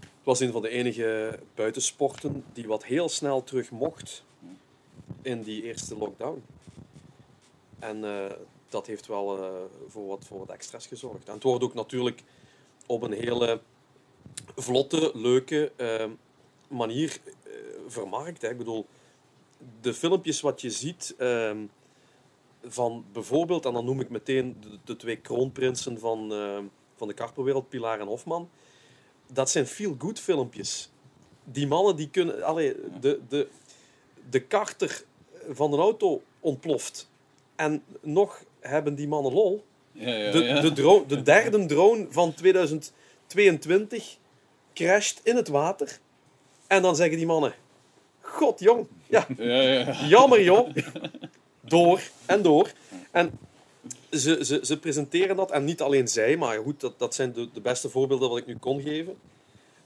[0.00, 4.24] Het was een van de enige buitensporten die wat heel snel terug mocht
[5.22, 6.42] in die eerste lockdown.
[7.78, 8.32] En eh,
[8.68, 9.50] dat heeft wel eh,
[9.88, 11.28] voor, wat, voor wat extra's gezorgd.
[11.28, 12.22] En het wordt ook natuurlijk
[12.86, 13.60] op een hele
[14.56, 16.10] vlotte, leuke eh,
[16.68, 17.20] manier
[17.86, 18.42] vermarkt.
[18.42, 18.50] Hè.
[18.50, 18.86] Ik bedoel,
[19.80, 21.64] de filmpjes wat je ziet ehm,
[22.64, 26.58] van bijvoorbeeld, en dan noem ik meteen de, de twee kroonprinsen van, eh,
[26.96, 28.50] van de karpenwereld, Pilar en Hofman.
[29.32, 30.90] Dat zijn feel-good filmpjes.
[31.44, 32.42] Die mannen die kunnen...
[32.42, 33.48] Allee, de, de,
[34.30, 35.04] de karter
[35.50, 37.10] van een auto ontploft.
[37.56, 39.64] En nog hebben die mannen lol.
[39.92, 40.60] ja, ja, De, ja.
[40.60, 44.16] de, drone, de derde drone van 2022
[44.74, 45.98] crasht in het water.
[46.66, 47.54] En dan zeggen die mannen...
[48.20, 48.86] God, jong.
[49.08, 50.06] Ja, ja, ja.
[50.06, 50.68] jammer, joh.
[51.64, 52.72] Door en door.
[53.10, 53.38] En
[54.10, 55.50] ze, ze, ze presenteren dat.
[55.50, 58.46] En niet alleen zij, maar goed, dat, dat zijn de, de beste voorbeelden wat ik
[58.46, 59.16] nu kon geven.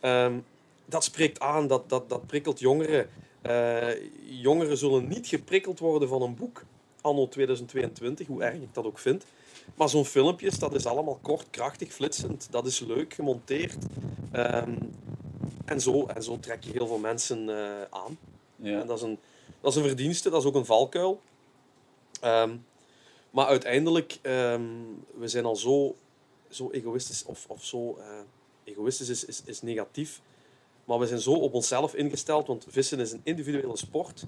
[0.01, 0.39] Ehm,
[0.85, 3.09] dat spreekt aan, dat, dat, dat prikkelt jongeren.
[3.43, 3.89] Eh,
[4.25, 6.65] jongeren zullen niet geprikkeld worden van een boek
[7.01, 9.25] anno 2022, hoe erg ik dat ook vind.
[9.75, 12.49] Maar zo'n filmpjes, dat is allemaal kort, krachtig, flitsend.
[12.51, 13.85] Dat is leuk gemonteerd.
[14.33, 14.75] Ehm,
[15.65, 18.19] en, zo, en zo trek je heel veel mensen eh, aan.
[18.57, 18.81] Ja.
[18.81, 19.19] En dat is, een,
[19.61, 21.21] dat is een verdienste, dat is ook een valkuil.
[22.27, 22.57] Ehm,
[23.31, 24.63] maar uiteindelijk, ehm,
[25.15, 25.97] we zijn al zo,
[26.49, 28.07] zo egoïstisch, of, of zo eh,
[28.65, 30.21] egoïstisch is, is, is negatief.
[30.85, 34.25] Maar we zijn zo op onszelf ingesteld, want vissen is een individuele sport.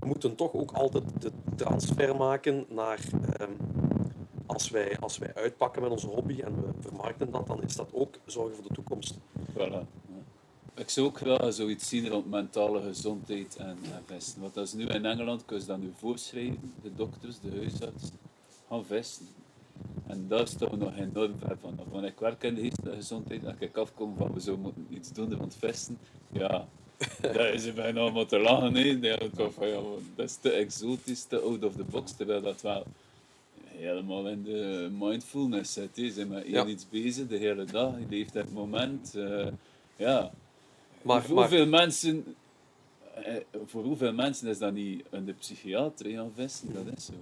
[0.00, 3.00] We moeten toch ook altijd de transfer maken naar...
[3.38, 3.52] ehm,
[4.46, 7.88] als, wij, als wij uitpakken met onze hobby en we vermarkten dat, dan is dat
[7.92, 9.18] ook zorgen voor de toekomst.
[10.78, 14.40] Ik zou ook graag zoiets zien rond mentale gezondheid en, en vesten.
[14.40, 18.18] Want dat is nu in Engeland, kun je dat nu voorschrijven, de dokters, de huisartsen,
[18.68, 19.26] gaan vesten.
[20.06, 21.78] En daar staan we nog enorm ver van.
[21.90, 25.12] Want ik werk in de geestelijke gezondheid en ik afkom van we zouden moeten iets
[25.12, 25.98] doen rond vesten.
[26.32, 26.68] Ja,
[27.20, 29.00] dat is bijna allemaal te lachen.
[29.00, 29.18] ja,
[30.16, 32.84] dat is te exotisch, te out of the box, terwijl dat wel
[33.64, 35.90] helemaal in de mindfulness zit.
[35.94, 36.66] Ze zijn met Ja.
[36.66, 39.14] iets bezig de hele dag, je leeft het moment.
[39.14, 39.46] eh,
[39.96, 40.30] ja.
[41.02, 42.36] Maar, voor, maar hoeveel mensen,
[43.14, 43.34] eh,
[43.66, 46.72] voor hoeveel mensen is dat niet in de psychiatrie gaan vesten?
[46.72, 47.12] Dat is zo.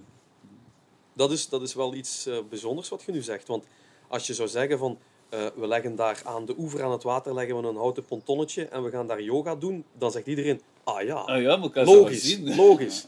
[1.13, 3.47] dat, is, dat is wel iets eh, bijzonders wat je nu zegt.
[3.47, 3.65] Want
[4.07, 4.97] als je zou zeggen van
[5.29, 8.65] eh, we leggen daar aan de oever aan het water leggen we een houten pontonnetje
[8.65, 12.55] en we gaan daar yoga doen, dan zegt iedereen, ah ja, Ah ja, logisch, gezien.
[12.65, 13.07] logisch.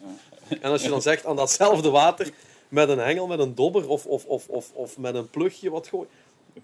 [0.62, 2.32] En als je dan zegt aan datzelfde water
[2.70, 5.88] met een hengel, met een dobber of, of, of, of, of met een plugje wat
[5.88, 6.08] gooien,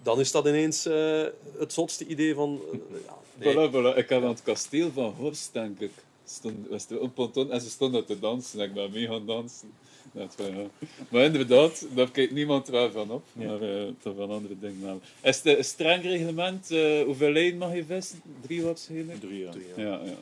[0.02, 1.24] dan is dat ineens eh,
[1.58, 2.60] het zotste idee van...
[2.72, 3.54] eh, ja, nee.
[3.54, 3.96] Voilà, voilà.
[3.98, 5.90] Ik had aan het kasteel van Horst, denk ik.
[6.24, 8.60] Stond, was er een ponton en ze stonden te dansen.
[8.60, 9.72] En ik ben mee gaan dansen.
[10.12, 10.66] Dat, ja.
[11.08, 13.24] Maar inderdaad, daar kijkt niemand wel van op.
[13.32, 15.00] Maar eh toch wel andere dingen.
[15.22, 16.70] Is het een streng reglement?
[16.70, 18.20] eh, hoeveel lijn mag je vissen?
[18.40, 19.20] Drie waarschijnlijk?
[19.20, 19.54] Drie jaar.
[19.76, 20.14] Ja, ja.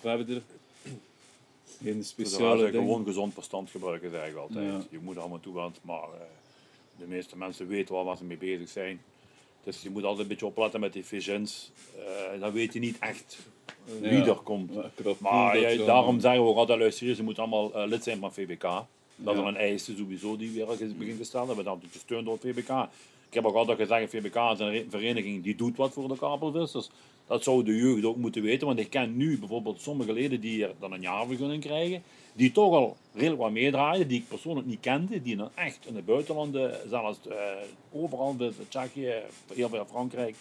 [0.00, 0.42] We hebben er
[1.82, 4.64] geen speciale gewoon gezond verstand gebruiken, zeg ik altijd.
[4.66, 4.84] Ja.
[4.90, 6.26] Je moet allemaal toe, want maar eh,
[6.98, 9.00] de meeste mensen weten wel waar ze mee bezig zijn.
[9.64, 11.70] Dus je moet altijd een beetje opletten met die visions.
[11.98, 13.38] Eh, dan weet je niet echt
[14.00, 14.26] wie Ja.
[14.26, 14.72] er komt.
[14.74, 15.12] Ja.
[15.18, 18.32] Maar ja, daarom zeggen we ook altijd, luister, ze moeten allemaal eh, lid zijn van
[18.32, 18.62] VBK.
[19.16, 21.46] Dat is een eis sowieso die weer is begint gesteld.
[21.46, 22.70] Dat we dan gesteund door het VBK.
[23.28, 26.18] Ik heb ook altijd gezegd, VBK is een re- vereniging die doet wat voor de
[26.18, 26.90] kabelvissers.
[27.32, 30.66] Dat zou de jeugd ook moeten weten, want ik ken nu bijvoorbeeld sommige leden die
[30.66, 32.02] er dan een jaarvergunning krijgen,
[32.32, 35.96] die toch al redelijk wat meedraaien, die ik persoonlijk niet kende, die dan echt in
[35.96, 37.36] het buitenland, eh, zelfs eh,
[37.92, 39.12] overal, de, de Tsjechië,
[39.54, 40.36] heel veel Frankrijk,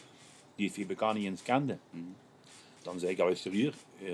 [0.55, 1.79] die het VBK niet eens kenden.
[2.81, 3.73] Dan zeg ik, luister hier,
[4.05, 4.11] eh,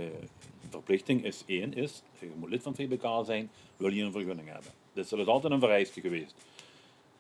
[0.70, 4.48] verplichting is één, is, je moet lid van het VBK zijn, wil je een vergunning
[4.48, 4.72] hebben.
[4.94, 6.36] Dus dat is altijd een vereiste geweest.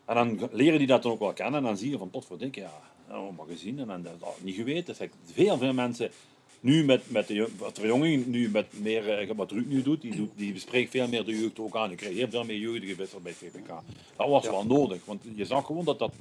[0.05, 2.59] En dan leren die dat dan ook wel kennen en dan zie je van, potverdikke,
[2.59, 4.95] ja, dat hebben we maar gezien en dat ik niet geweten.
[5.33, 6.11] Veel, veel mensen,
[6.59, 10.15] nu met, met de wat verjonging, nu met meer, eh, wat Ruud nu doet, die,
[10.15, 11.87] doet, die bespreekt veel meer de jeugd ook aan.
[11.87, 13.67] Die krijgt heel veel meer jeugdige wissel bij VBK.
[14.15, 14.51] Dat was Ja.
[14.51, 16.13] wel nodig, want je zag gewoon dat dat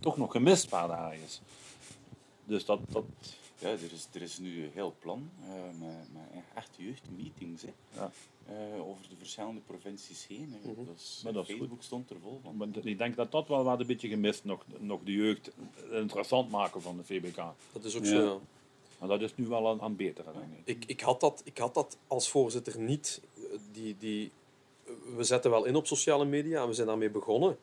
[0.00, 0.68] toch nog gemist
[1.24, 1.40] is.
[2.44, 3.04] Dus dat, dat
[3.58, 5.48] Ja, er is, er is nu een heel plan eh,
[5.80, 8.10] met, met echt jeugdmeetings hè, Ja.
[8.46, 10.54] eh, over de verschillende provincies heen.
[10.62, 10.74] hè.
[10.74, 12.56] Dat is, Maar dat is Facebook stond er vol van.
[12.56, 15.50] Maar ik denk dat dat wel wat een beetje gemist, nog, nog de jeugd
[15.90, 17.36] interessant maken van de VBK.
[17.72, 18.08] Dat is ook Ja.
[18.10, 18.38] zo, ja.
[18.98, 20.76] Maar dat is nu wel aan, aan het beteren, denk ik.
[20.76, 23.20] Ik, ik, had dat, ik had dat als voorzitter niet.
[23.72, 24.30] Die, die,
[25.16, 27.58] we zetten wel in op sociale media en we zijn daarmee begonnen.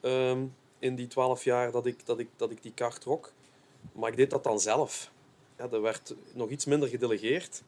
[0.00, 0.44] ehm,
[0.78, 3.32] in die twaalf jaar dat ik, dat, ik, dat ik die kaart trok.
[3.92, 5.10] Maar ik deed dat dan zelf.
[5.58, 7.62] Ja, er werd nog iets minder gedelegeerd.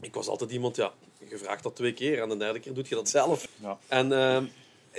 [0.00, 0.92] Ik was altijd iemand, ja,
[1.28, 3.48] je vraagt dat twee keer en de derde keer doe je dat zelf.
[3.60, 3.78] Ja.
[3.86, 4.46] En ehm,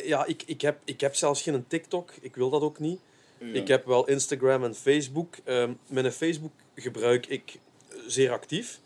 [0.03, 2.11] ja, ik, ik, heb, ik heb zelfs geen TikTok.
[2.21, 2.99] Ik wil dat ook niet.
[3.39, 3.53] Ja.
[3.53, 5.35] Ik heb wel Instagram en Facebook.
[5.43, 7.59] Ehm mijn Facebook gebruik ik
[8.07, 8.79] zeer actief.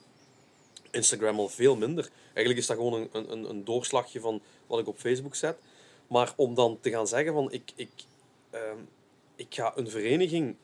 [0.91, 2.09] Instagram al veel minder.
[2.25, 5.57] Eigenlijk is dat gewoon een, een- een, een doorslagje van wat ik op Facebook zet.
[6.07, 7.89] Maar om dan te gaan zeggen van ik, ik,
[8.49, 8.77] ehm,
[9.35, 10.55] ik ga een vereniging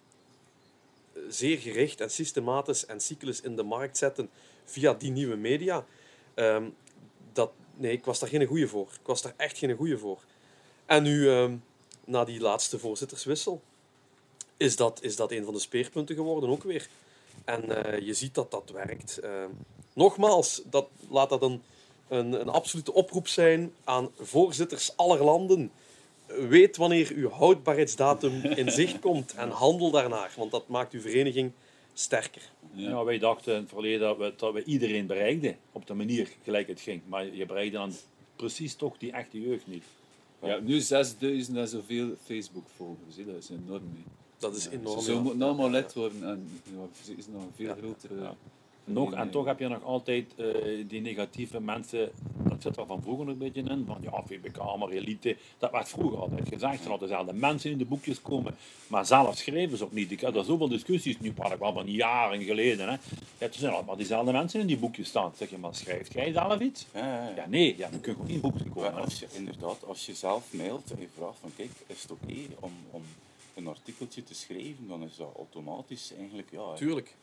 [1.30, 4.30] zeer gericht en systematisch en cyclus in de markt zetten
[4.66, 5.86] via die nieuwe media.
[6.34, 6.70] ehm,
[7.34, 8.88] dat, nee, ik was daar geen goeie voor.
[9.02, 10.20] Ik was daar echt geen goeie voor.
[10.86, 11.56] En nu, ehm,
[12.06, 13.62] na die laatste voorzitterswissel,
[14.58, 16.88] is dat, is dat een van de speerpunten geworden ook weer.
[17.46, 19.18] En eh, je ziet dat dat werkt.
[19.18, 19.50] Ehm,
[19.94, 21.62] nogmaals, dat, laat dat een,
[22.08, 25.72] een, een absolute oproep zijn aan voorzitters aller landen.
[26.28, 31.52] Weet wanneer uw houdbaarheidsdatum in zicht komt en handel daarnaar, want dat maakt uw vereniging
[31.94, 32.42] sterker.
[32.74, 33.04] Ja.
[33.04, 36.68] Wij dachten in het verleden dat we, dat we iedereen bereikten op de manier gelijk
[36.68, 37.02] het ging.
[37.06, 37.92] Maar je bereikte dan
[38.36, 39.84] precies toch die echte jeugd niet.
[40.42, 43.16] Ja, nu 6000 en zoveel Facebook-volgers.
[43.16, 43.84] Dat is enorm.
[43.96, 44.12] hè.
[44.38, 45.02] Dat is enorm.
[45.02, 45.20] Ze ja.
[45.20, 47.76] moeten allemaal lid worden en ja, is nog een veel Ja.
[47.76, 48.34] grotere.
[48.90, 50.46] Nog, en Nee, toch heb je nog altijd eh,
[50.88, 52.12] die negatieve mensen,
[52.44, 55.90] dat zit er van vroeger een beetje in, van ja, VBK, maar elite, dat werd
[55.90, 58.56] vroeger altijd gezegd, er hadden dezelfde mensen in de boekjes komen,
[58.88, 60.12] maar zelf schrijven ze ook niet.
[60.12, 62.92] Ik heb daar zoveel discussies, nu praat ik wel van jaren geleden, hè.
[63.38, 65.32] Ja, er zijn allemaal diezelfde mensen in die boekjes staan.
[65.36, 66.86] Zeg je, maar schrijft jij zelf iets?
[66.94, 67.36] Ja, ja, ja.
[67.36, 69.04] Ja, nee, ja, dan kun je gewoon in boekjes Maar komen.
[69.04, 72.34] als je, inderdaad, als je zelf mailt en je vraagt van kijk, is het oké
[72.60, 73.02] om, om
[73.56, 76.74] een artikeltje te schrijven, dan is dat automatisch eigenlijk, ja.
[76.74, 77.16] Tuurlijk.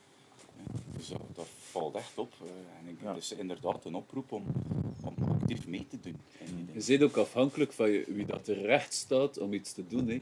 [0.97, 2.33] Dus dat, dat valt echt op.
[2.43, 2.49] eh,
[2.81, 3.15] En ik, Ja.
[3.15, 4.45] het is inderdaad een oproep om,
[5.05, 6.17] om actief mee te doen.
[6.73, 6.83] die.
[6.83, 10.09] Je bent ook afhankelijk van je- wie dat er recht staat om iets te doen.
[10.09, 10.21] Hè.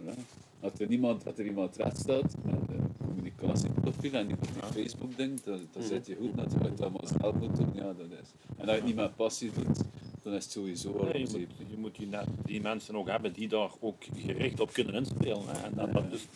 [0.00, 0.14] Voilà.
[0.60, 4.82] Als, er niemand, als er iemand recht staat met een communicatieprofiel en niet op je
[4.82, 6.76] Facebook denkt, dan, dan zit je goed natuurlijk.
[6.76, 8.28] Dat allemaal zelf moet doen, ja, dat is.
[8.56, 9.78] En als je het niet met passie doet,
[10.22, 13.08] dan is het sowieso al Nee, je, moet, je moet die, net- die mensen ook
[13.08, 15.42] hebben die daar ook gericht op kunnen inspelen.
[15.46, 15.62] Hè.
[15.66, 16.26] En dat, dat is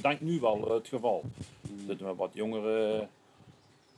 [0.00, 1.24] denk ik nu wel het geval.
[1.90, 3.08] Zitten wat jongeren,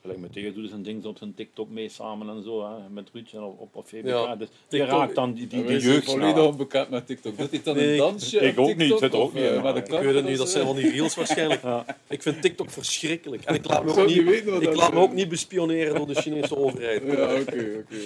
[0.03, 3.09] gelijk met Theo doet zijn ding op zijn TikTok mee samen en zo, hè, met
[3.13, 4.07] Ruudje op, op, op VBK.
[4.07, 6.47] Ja, dus die TikTok- raakt dan die, die, die zijn jeugd volledig snel.
[6.49, 7.39] onbekend met TikTok.
[7.39, 9.63] Doet hij dan Nee, een ik- dansje ik op ook niet, TikTok, ook niet eh,
[9.63, 11.63] maar ik Ik weet het niet, dat zijn wel van die reels waarschijnlijk.
[12.09, 13.45] Ik vind TikTok verschrikkelijk.
[13.45, 16.15] En ik laat me Ik ook niet ik laat me ook niet bespioneren door de
[16.15, 17.03] Chinese overheid.
[17.03, 17.95] Ja, oké, oké.
[17.95, 17.99] ja.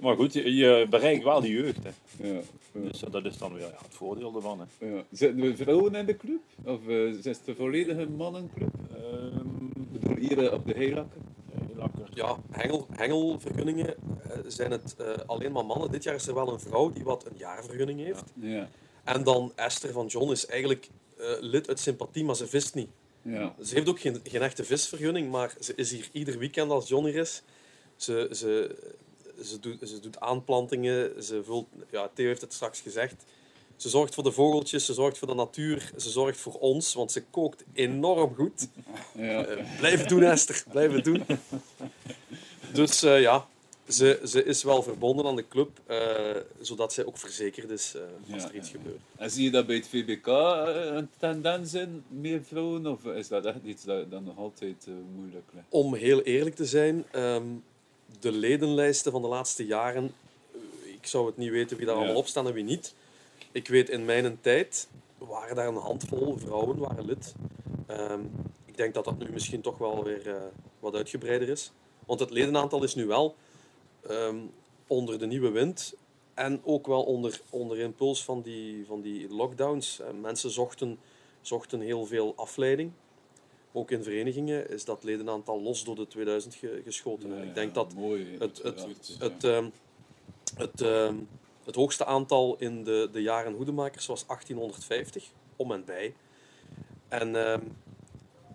[0.00, 1.78] Maar goed, je, je bereikt wel die jeugd.
[1.82, 1.90] Hè.
[2.28, 2.40] Ja, ja.
[2.90, 4.58] Dus eh, dat is dan weer ja, het voordeel ervan.
[4.78, 4.86] Hè.
[4.86, 5.02] Ja.
[5.12, 6.40] Zitten er vrouwen in de club?
[6.64, 8.68] Of eh, is het een volledige mannenclub?
[8.94, 9.36] Ehm,
[9.92, 11.20] Ik bedoel, hier op de Heilakker?
[12.14, 15.90] Ja, hengel, hengelvergunningen eh, zijn het eh, alleen maar mannen.
[15.90, 18.24] Dit jaar is er wel een vrouw die wat een jaarvergunning heeft.
[18.34, 18.68] Ja.
[19.04, 20.88] En dan Esther van John is eigenlijk
[21.18, 22.88] eh, lid uit sympathie, maar ze vist niet.
[23.22, 23.54] Ja.
[23.62, 27.04] Ze heeft ook geen, geen echte visvergunning, maar ze is hier ieder weekend als John
[27.04, 27.42] hier is.
[27.96, 28.76] Ze, ze,
[29.42, 33.24] ze, doet, ze doet aanplantingen, ze vult, ja, Theo heeft het straks gezegd.
[33.82, 37.12] Ze zorgt voor de vogeltjes, ze zorgt voor de natuur, ze zorgt voor ons, want
[37.12, 38.68] ze kookt enorm goed.
[39.14, 39.44] Ja.
[39.44, 41.24] Eh, blijf het doen, Esther, blijf het doen.
[42.72, 43.46] Dus eh, ja,
[43.88, 47.94] ze, ze is wel verbonden aan de club, eh, zodat zij ook verzekerd is
[48.32, 48.76] als Ja, er iets ja.
[48.76, 49.00] gebeurt.
[49.16, 50.26] En zie je dat bij het VBK
[50.96, 52.86] een tendens in, meer vrouwen?
[52.86, 54.86] Of is dat echt iets dat, dat nog altijd
[55.16, 55.66] moeilijk ligt?
[55.68, 57.46] Om heel eerlijk te zijn, ehm,
[58.20, 60.12] de ledenlijsten van de laatste jaren,
[60.84, 62.94] ik zou het niet weten wie daar allemaal op staan en wie niet.
[63.52, 64.88] Ik weet in mijn tijd
[65.18, 67.34] waren daar een handvol vrouwen waren lid.
[67.86, 68.20] Ehm,
[68.64, 70.42] ik denk dat dat nu misschien toch wel weer eh,
[70.80, 71.72] wat uitgebreider is.
[72.06, 73.34] Want het ledenaantal is nu wel
[74.08, 74.36] ehm,
[74.86, 75.94] onder de nieuwe wind
[76.34, 80.00] en ook wel onder, onder impuls van die, van die lockdowns.
[80.00, 80.98] Eh, mensen zochten,
[81.40, 82.92] zochten heel veel afleiding.
[83.72, 87.30] Ook in verenigingen is dat ledenaantal los door de 2000 ge- geschoten.
[87.36, 88.86] Ja, ik denk ja, dat mooi, het, het,
[89.18, 89.68] het, ehm,
[90.56, 91.14] het, ehm,
[91.64, 95.24] het hoogste aantal in de, de jaren hoedemakers was 1850,
[95.56, 96.14] om en bij.
[97.08, 97.60] En ehm,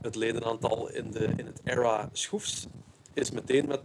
[0.01, 2.67] het ledenaantal in, de, in het era Schoefs
[3.13, 3.81] is meteen met,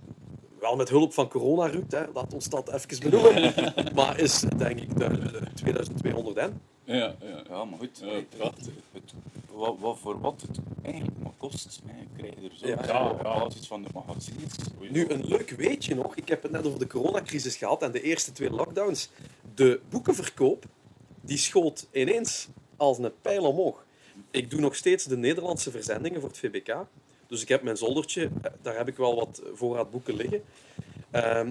[0.60, 3.54] wel met hulp van corona, Ruud, hè, laat ons dat even benoemen,
[3.94, 6.60] maar is denk ik de, de 2200 en.
[6.84, 7.42] Ja, ja.
[7.48, 8.66] Ja, maar goed, Ja, het, prachtig.
[8.92, 9.12] het-
[9.52, 13.14] wat, wat voor wat het eigenlijk maar kost, hè, krijg je er zo Ja, ja,
[13.22, 14.52] basis van de magazines.
[14.90, 16.16] Nu, een leuk weetje nog.
[16.16, 19.08] Ik heb het net over de coronacrisis gehad en de eerste twee lockdowns.
[19.54, 20.64] De boekenverkoop,
[21.20, 23.84] die schoot ineens als een pijl omhoog.
[24.30, 26.76] Ik doe nog steeds de Nederlandse verzendingen voor het VBK.
[27.26, 30.42] Dus ik heb mijn zoldertje, eh, daar heb ik wel wat voorraad boeken liggen.
[31.10, 31.50] Ehm,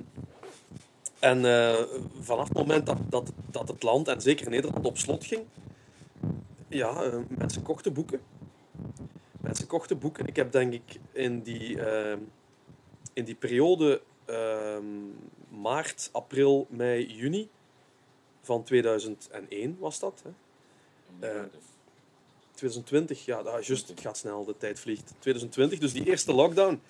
[1.22, 1.84] en eh,
[2.20, 5.44] vanaf het moment dat, dat, dat het land, en zeker Nederland, op slot ging,
[6.68, 8.22] ja, eh, mensen kochten boeken.
[9.42, 10.28] Mensen kochten boeken.
[10.28, 12.20] Ik heb denk ik in die, ehm,
[13.14, 14.86] in die periode ehm,
[15.50, 17.50] maart, april, mei, juni
[18.42, 20.24] van 2001 was dat.
[20.24, 20.30] Hè?
[21.28, 21.44] Eh,
[22.52, 25.14] 2020, ja, dat, juist, het gaat snel, de tijd vliegt.
[25.20, 26.82] 2020, dus die eerste lockdown,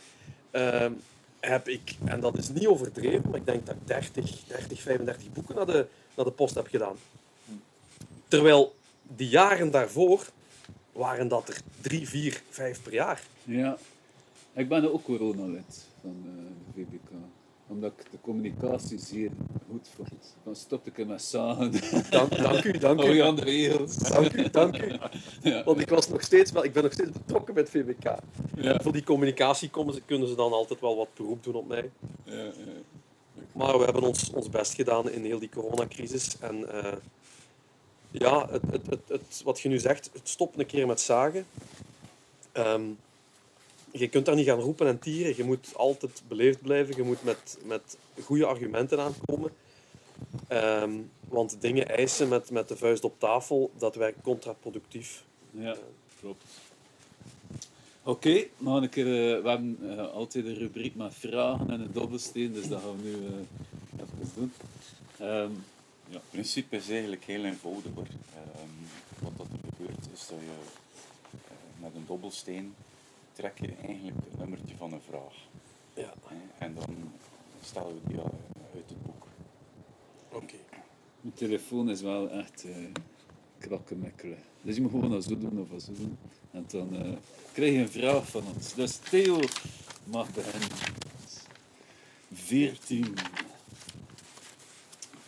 [0.51, 0.93] ehm,
[1.41, 5.33] heb ik, en dat is niet overdreven, maar ik denk dat ik 30, 30 35
[5.33, 6.95] boeken naar de, naar de post heb gedaan.
[8.27, 10.29] Terwijl die jaren daarvoor
[10.91, 13.21] waren dat er drie, vier, vijf per jaar.
[13.43, 13.77] Ja.
[14.53, 17.09] Ik ben ook coronalid van eh, de VBK.
[17.71, 19.31] Omdat ik de communicatie zeer
[19.69, 20.35] goed vond.
[20.43, 21.71] Dan stopte ik met zagen.
[22.09, 23.09] Dank, dank u, dank u.
[23.09, 23.95] je aan de regels.
[23.95, 24.97] Dank u, dank u.
[25.41, 25.63] Ja.
[25.63, 28.15] Want ik, was nog steeds wel, ik ben nog steeds betrokken met VBK.
[28.55, 28.79] Ja.
[28.81, 31.91] Voor die communicatie komen ze, kunnen ze dan altijd wel wat beroep doen op mij.
[32.23, 32.51] Ja.
[33.51, 36.37] Maar we hebben ons, ons best gedaan in heel die coronacrisis.
[36.39, 36.93] En eh,
[38.11, 41.45] ja, het, het, het, het, wat je nu zegt, het stopt een keer met zagen.
[42.51, 42.81] Ehm,
[43.91, 45.33] je kunt daar niet gaan roepen en tieren.
[45.37, 46.95] Je moet altijd beleefd blijven.
[46.95, 49.51] Je moet met, met goede argumenten aankomen.
[50.47, 50.91] Ehm,
[51.27, 55.23] want dingen eisen met, met de vuist op tafel, dat werkt contraproductief.
[55.51, 55.75] Ja,
[56.19, 56.43] klopt.
[58.03, 59.05] Oké, nog een keer.
[59.35, 62.97] eh, we hebben eh, altijd een rubriek met vragen en een dobbelsteen, dus dat gaan
[62.97, 64.53] we nu eh, even doen.
[65.19, 65.51] Ehm,
[66.09, 68.05] Ja, het principe is eigenlijk heel eenvoudig hoor.
[68.35, 68.69] Ehm,
[69.19, 70.57] wat dat er gebeurt is dat je
[71.31, 72.73] eh, met een dobbelsteen
[73.41, 75.33] trek je eigenlijk een nummertje van een vraag.
[75.93, 76.13] Ja,
[76.57, 77.11] en dan
[77.63, 79.27] stellen we die uit het boek.
[80.31, 80.55] oké.
[81.21, 82.75] mijn telefoon is wel echt eh
[83.57, 84.37] krakkemikkelen.
[84.61, 86.17] Dus je moet gewoon dat zo doen of dat zo doen.
[86.51, 87.17] En dan eh,
[87.53, 88.73] krijg je een vraag van ons.
[88.73, 89.39] Dus Theo
[90.03, 90.69] mag beginnen.
[92.33, 93.15] 14.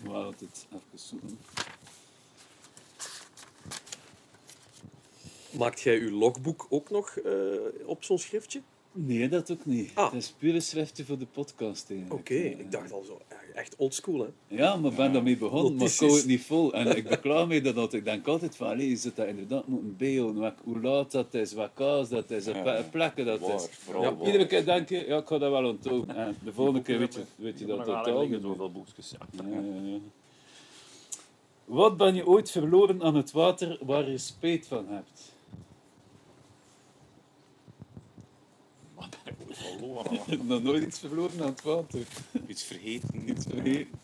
[0.01, 1.37] We gaan het even zoeken.
[5.57, 7.31] Maakt jij uw logboek ook nog eh,
[7.85, 8.61] op zo'n schriftje?
[8.91, 9.91] Nee, dat ook niet.
[9.93, 10.05] Ah.
[10.13, 11.91] Het is puur een schriftje voor de podcast.
[12.09, 13.21] Oké, ik dacht al zo,
[13.53, 14.55] echt oldschool hè.
[14.55, 16.73] Ja, maar ik ben daarmee begonnen, maar ik hou het niet vol.
[16.73, 19.67] En ik beklaag me dat, dat ik denk altijd van, allee, je zit dat inderdaad
[19.67, 22.85] moeten bijhouden, hoe laat dat is, wat kaas dat is, Ja.
[22.91, 23.67] plekken dat Waar, is.
[23.71, 26.15] vooral Ja, iedere keer denk je, ja, ik ga dat wel onthouden.
[26.15, 29.11] En de volgende keer weet je, weet je dat nog totaal niet zoveel boekjes.
[29.11, 29.43] Ja.
[29.43, 29.97] Ja, ja, ja.
[31.65, 35.32] Wat ben je ooit verloren aan het water waar je spijt van hebt?
[39.03, 40.47] Wat ik verloren?
[40.47, 42.01] Nog nooit iets verloren aan het water.
[42.47, 43.29] Iets vergeten.
[43.29, 43.99] Iets vergeten.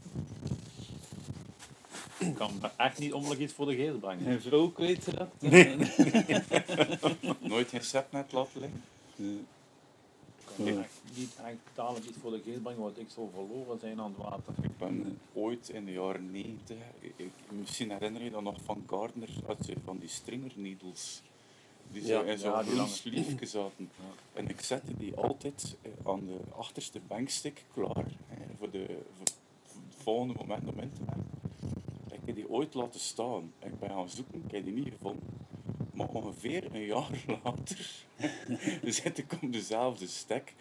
[2.20, 4.24] Ik kan me echt niet onmiddellijk iets voor de geest brengen.
[4.24, 5.42] Geen vrouw kwijtgeraakt?
[7.50, 8.84] Nooit geen sepnet laten liggen.
[9.16, 13.80] Ik kan echt niet echt dadelijk iets voor de geest brengen wat ik zou verloren
[13.80, 14.54] zijn aan het water.
[14.62, 19.30] Ik ben ooit in de jaren 90, ik, misschien herinner je dat nog van Gardner,
[19.86, 21.22] van die stringer needles.
[21.92, 23.92] Die zo Ja, in zo'n ja, groen sliefje zaten.
[24.34, 28.06] En ik zette die altijd eh, aan de achterste bankstik klaar.
[28.28, 29.28] hè, voor, de, voor,
[29.64, 31.02] voor het volgende moment om in te.
[32.16, 33.54] Ik heb die ooit laten staan.
[33.60, 35.48] Ik ben gaan zoeken, ik heb die niet gevonden.
[35.94, 38.06] Maar ongeveer een jaar later
[39.02, 40.54] zit ik op dezelfde stek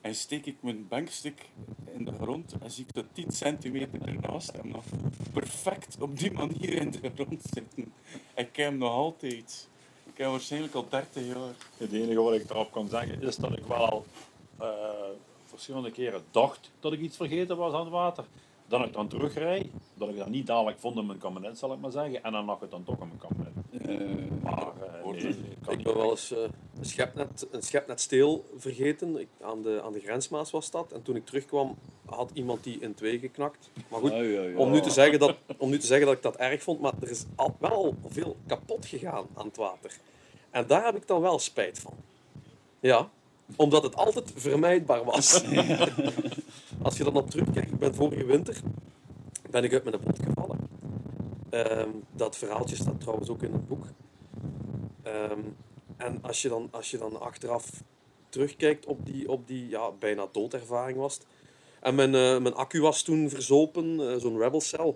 [0.00, 1.48] en steek ik mijn bankstuk
[1.92, 4.84] in de grond en zie ik dat 10 centimeter ernaast en nog
[5.32, 7.92] perfect op die manier in de grond zitten.
[8.34, 9.68] Ik heb hem nog altijd.
[10.18, 11.54] Ik heb waarschijnlijk al 30 jaar.
[11.76, 14.04] Het enige wat ik erop kan zeggen is dat ik wel
[14.58, 14.68] eh,
[15.44, 18.24] verschillende keren dacht dat ik iets vergeten was aan het water.
[18.66, 21.80] Dan ik dan terugrijd, dat ik dat niet dadelijk vond in mijn kabinet, zal ik
[21.80, 22.22] maar zeggen.
[22.22, 23.52] En dan lag het dan toch in mijn kabinet.
[23.70, 24.72] Eh, Maar
[25.04, 25.36] eh, nee,
[25.68, 26.38] ik ben wel eens eh,
[26.78, 29.20] een, schepnet, een schepnet steel vergeten.
[29.20, 30.92] Ik, aan, de, aan de grensmaas was dat.
[30.92, 31.76] En toen ik terugkwam,
[32.08, 33.70] had iemand die in twee geknakt.
[33.88, 34.56] Maar goed, ja, ja, ja.
[34.56, 36.92] om nu, te zeggen dat, om nu te zeggen dat ik dat erg vond, maar
[37.00, 39.98] er is al, wel al veel kapot gegaan aan het water.
[40.50, 41.94] En daar heb ik dan wel spijt van.
[42.80, 43.10] Ja,
[43.56, 45.44] omdat het altijd vermijdbaar was.
[46.82, 48.60] Als je dan op terugkijkt, ik ben vorige winter
[49.50, 50.68] ben ik uit mijn boot gevallen.
[51.50, 53.86] Ehm, dat verhaaltje staat trouwens ook in het boek.
[55.02, 55.40] Ehm,
[55.96, 57.70] en als je, dan, als je dan achteraf
[58.28, 61.26] terugkijkt op die, op die ja, bijna doodervaring was het.
[61.80, 64.94] En mijn, eh, mijn accu was toen verzopen, eh, zo'n Rebel Cell.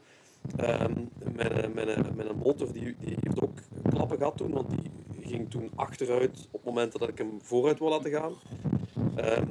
[0.57, 0.93] Ehm,
[1.35, 3.59] mijn, mijn, motor die, die heeft ook
[3.91, 4.91] klappen gehad toen, want die
[5.21, 8.33] ging toen achteruit op momenten dat ik hem vooruit wil laten gaan.
[9.17, 9.47] Ehm,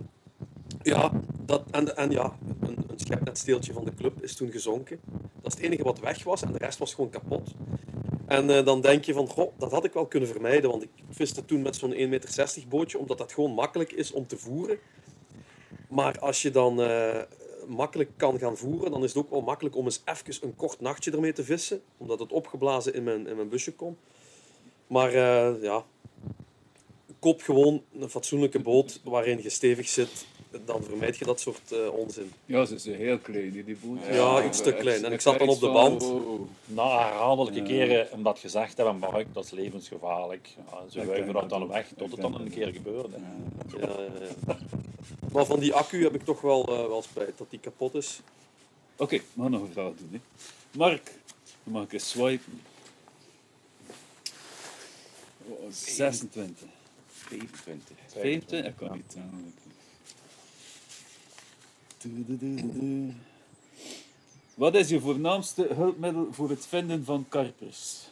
[0.83, 1.11] ja,
[1.45, 4.99] dat, en, en ja, een, een schepnetsteeltje van de club is toen gezonken.
[5.41, 7.53] Dat is het enige wat weg was en de rest was gewoon kapot.
[8.31, 10.89] En eh, dan denk je van, goh, dat had ik wel kunnen vermijden, want ik
[11.09, 14.77] viste toen met zo'n 1,60 meter bootje, omdat dat gewoon makkelijk is om te voeren.
[15.91, 17.21] Maar als je dan eh,
[17.67, 20.81] makkelijk kan gaan voeren, dan is het ook wel makkelijk om eens even een kort
[20.81, 23.97] nachtje ermee te vissen, omdat het opgeblazen in mijn, in mijn busje komt.
[24.87, 25.85] Maar eh, ja,
[27.19, 30.25] koop gewoon een fatsoenlijke boot waarin je stevig zit
[30.65, 32.31] dan vermijd je dat soort eh, onzin.
[32.45, 34.05] Ja, ze zijn heel klein, die boot.
[34.11, 35.05] Ja, iets te klein.
[35.05, 36.11] En ik zat dan op de band.
[36.65, 37.65] Na herhaaldelijke Ja.
[37.65, 40.47] keren hem dat gezegd hebben, Mark, dat is levensgevaarlijk.
[40.71, 42.91] Ja, ze wuiven dat dan weg tot het dan een keer hè.
[43.79, 43.97] Ja, ja,
[44.47, 44.57] ja.
[45.31, 48.19] Maar van die accu heb ik toch wel, eh, wel spijt dat die kapot is.
[48.95, 50.09] Oké, we gaan nog een vraag doen.
[50.11, 50.19] Hè.
[50.77, 51.11] Mark,
[51.63, 52.61] dan mag ik eens swipen.
[55.47, 56.67] Oh, 26.
[57.07, 57.95] 25.
[58.07, 58.65] 25?
[58.65, 59.09] Ik kan niet.
[59.09, 59.29] tellen.
[59.29, 59.71] Doe, doe, doe, doe, doe.
[64.55, 68.07] Wat is je voornaamste hulpmiddel voor het vinden van karpers?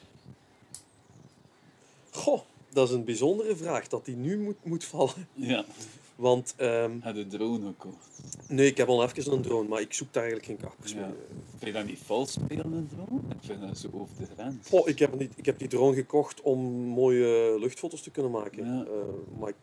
[2.11, 5.27] Goh, dat is een bijzondere vraag dat die nu moet, moet vallen.
[5.33, 5.65] Ja,
[6.15, 8.07] Want ehm, heb je de drone gekocht.
[8.47, 10.99] nee, ik heb al even een drone, maar ik zoek daar eigenlijk geen kapers Ja.
[10.99, 11.15] mee.
[11.49, 13.21] Vind je dat niet vals spelen, een drone?
[13.29, 14.67] Ik vind dat zo over de grens.
[14.67, 18.65] Goh, ik, heb niet, ik heb die drone gekocht om mooie luchtfoto's te kunnen maken.
[18.65, 18.83] Ja.
[18.83, 19.55] Eh, maar ik,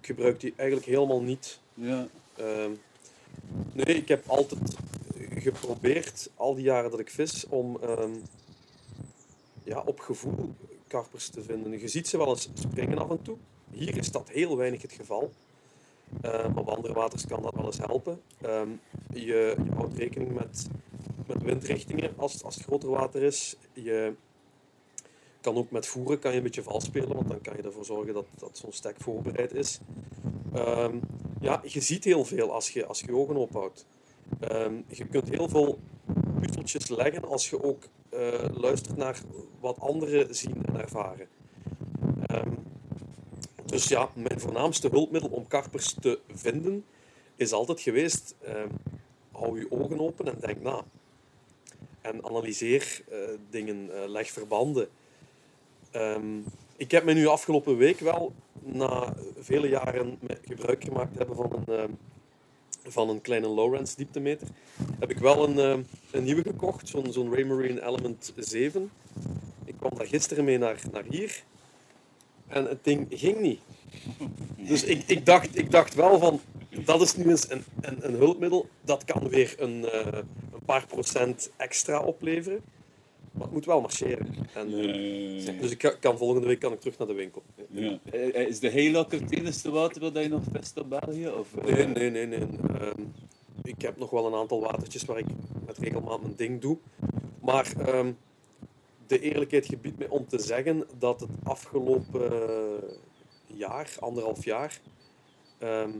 [0.00, 1.58] ik gebruik die eigenlijk helemaal niet.
[1.74, 2.70] Ja, Ehm,
[3.72, 4.76] nee, ik heb altijd
[5.42, 8.12] geprobeerd, al die jaren dat ik vis, om ehm,
[9.64, 10.54] ja, op gevoel
[10.86, 11.80] karpers te vinden.
[11.80, 13.36] Je ziet ze wel eens springen af en toe.
[13.70, 15.32] Hier is dat heel weinig het geval.
[16.20, 18.20] Ehm, op andere waters kan dat wel eens helpen.
[18.40, 18.68] Ehm,
[19.12, 19.24] je,
[19.64, 20.68] je houdt rekening met,
[21.26, 23.56] met windrichtingen als, als het groter water is.
[23.72, 24.14] Je
[25.40, 27.84] kan ook met voeren kan je een beetje vals spelen, want dan kan je ervoor
[27.84, 29.80] zorgen dat, dat zo'n stek voorbereid is.
[31.42, 33.86] Ja, je ziet heel veel als je, als je ogen ophoudt.
[34.40, 35.78] Ehm, je kunt heel veel
[36.40, 39.20] puzzeltjes leggen als je ook eh, luistert naar
[39.60, 41.28] wat anderen zien en ervaren.
[42.26, 42.50] Ehm,
[43.64, 46.84] dus ja, mijn voornaamste hulpmiddel om karpers te vinden
[47.36, 48.68] is altijd geweest: ehm,
[49.32, 50.84] hou je ogen open en denk na.
[52.00, 53.18] En analyseer eh,
[53.50, 54.88] dingen, eh, leg verbanden.
[56.76, 58.32] Ik heb me nu afgelopen week wel,
[58.64, 61.90] na vele jaren gebruik gemaakt hebben van een, ehm,
[62.86, 64.48] van een kleine Lowrance dieptemeter,
[64.98, 68.90] heb ik wel een, ehm, een nieuwe gekocht, zo'n zo'n Raymarine Element 7.
[69.64, 71.42] Ik kwam daar gisteren mee naar, naar hier
[72.48, 73.60] en het ding ging niet.
[74.68, 76.40] Dus ik, ik, dacht, ik dacht wel van,
[76.84, 80.06] dat is nu eens een, een, een hulpmiddel, dat kan weer een, eh,
[80.52, 82.60] een paar procent extra opleveren.
[83.32, 84.34] Maar het moet wel marcheren.
[84.54, 87.42] En, eh, ja, dus ik kan- kan, volgende week kan ik terug naar de winkel.
[87.70, 87.98] ja.
[88.10, 91.28] Eh, Is de Heilakker het enige water wat je nog vist op België?
[91.28, 92.26] Of, eh, Nee, nee, nee.
[92.26, 92.38] nee.
[92.80, 93.00] Ehm,
[93.62, 95.26] ik heb nog wel een aantal watertjes waar ik
[95.66, 96.78] met regelmaat mijn ding doe.
[97.42, 98.12] Maar ehm,
[99.06, 102.88] de eerlijkheid gebiedt mij om te zeggen dat het afgelopen eh,
[103.46, 104.80] jaar, anderhalf jaar,
[105.58, 105.90] ehm,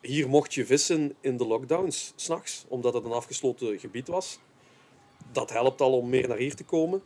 [0.00, 4.38] hier mocht je vissen in de lockdowns, s'nachts, omdat het een afgesloten gebied was.
[5.32, 7.02] Dat helpt al om meer naar hier te komen.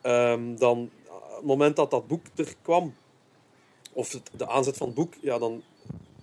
[0.00, 2.94] Ehm, dan, op het moment dat dat boek er kwam,
[3.92, 5.62] of het, de aanzet van het boek, ja, dan,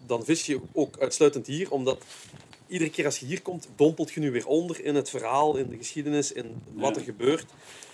[0.05, 2.03] dan vis je ook uitsluitend hier, omdat
[2.67, 5.69] iedere keer als je hier komt, dompelt je nu weer onder in het verhaal, in
[5.69, 6.99] de geschiedenis, in wat Ja.
[6.99, 7.45] er gebeurt.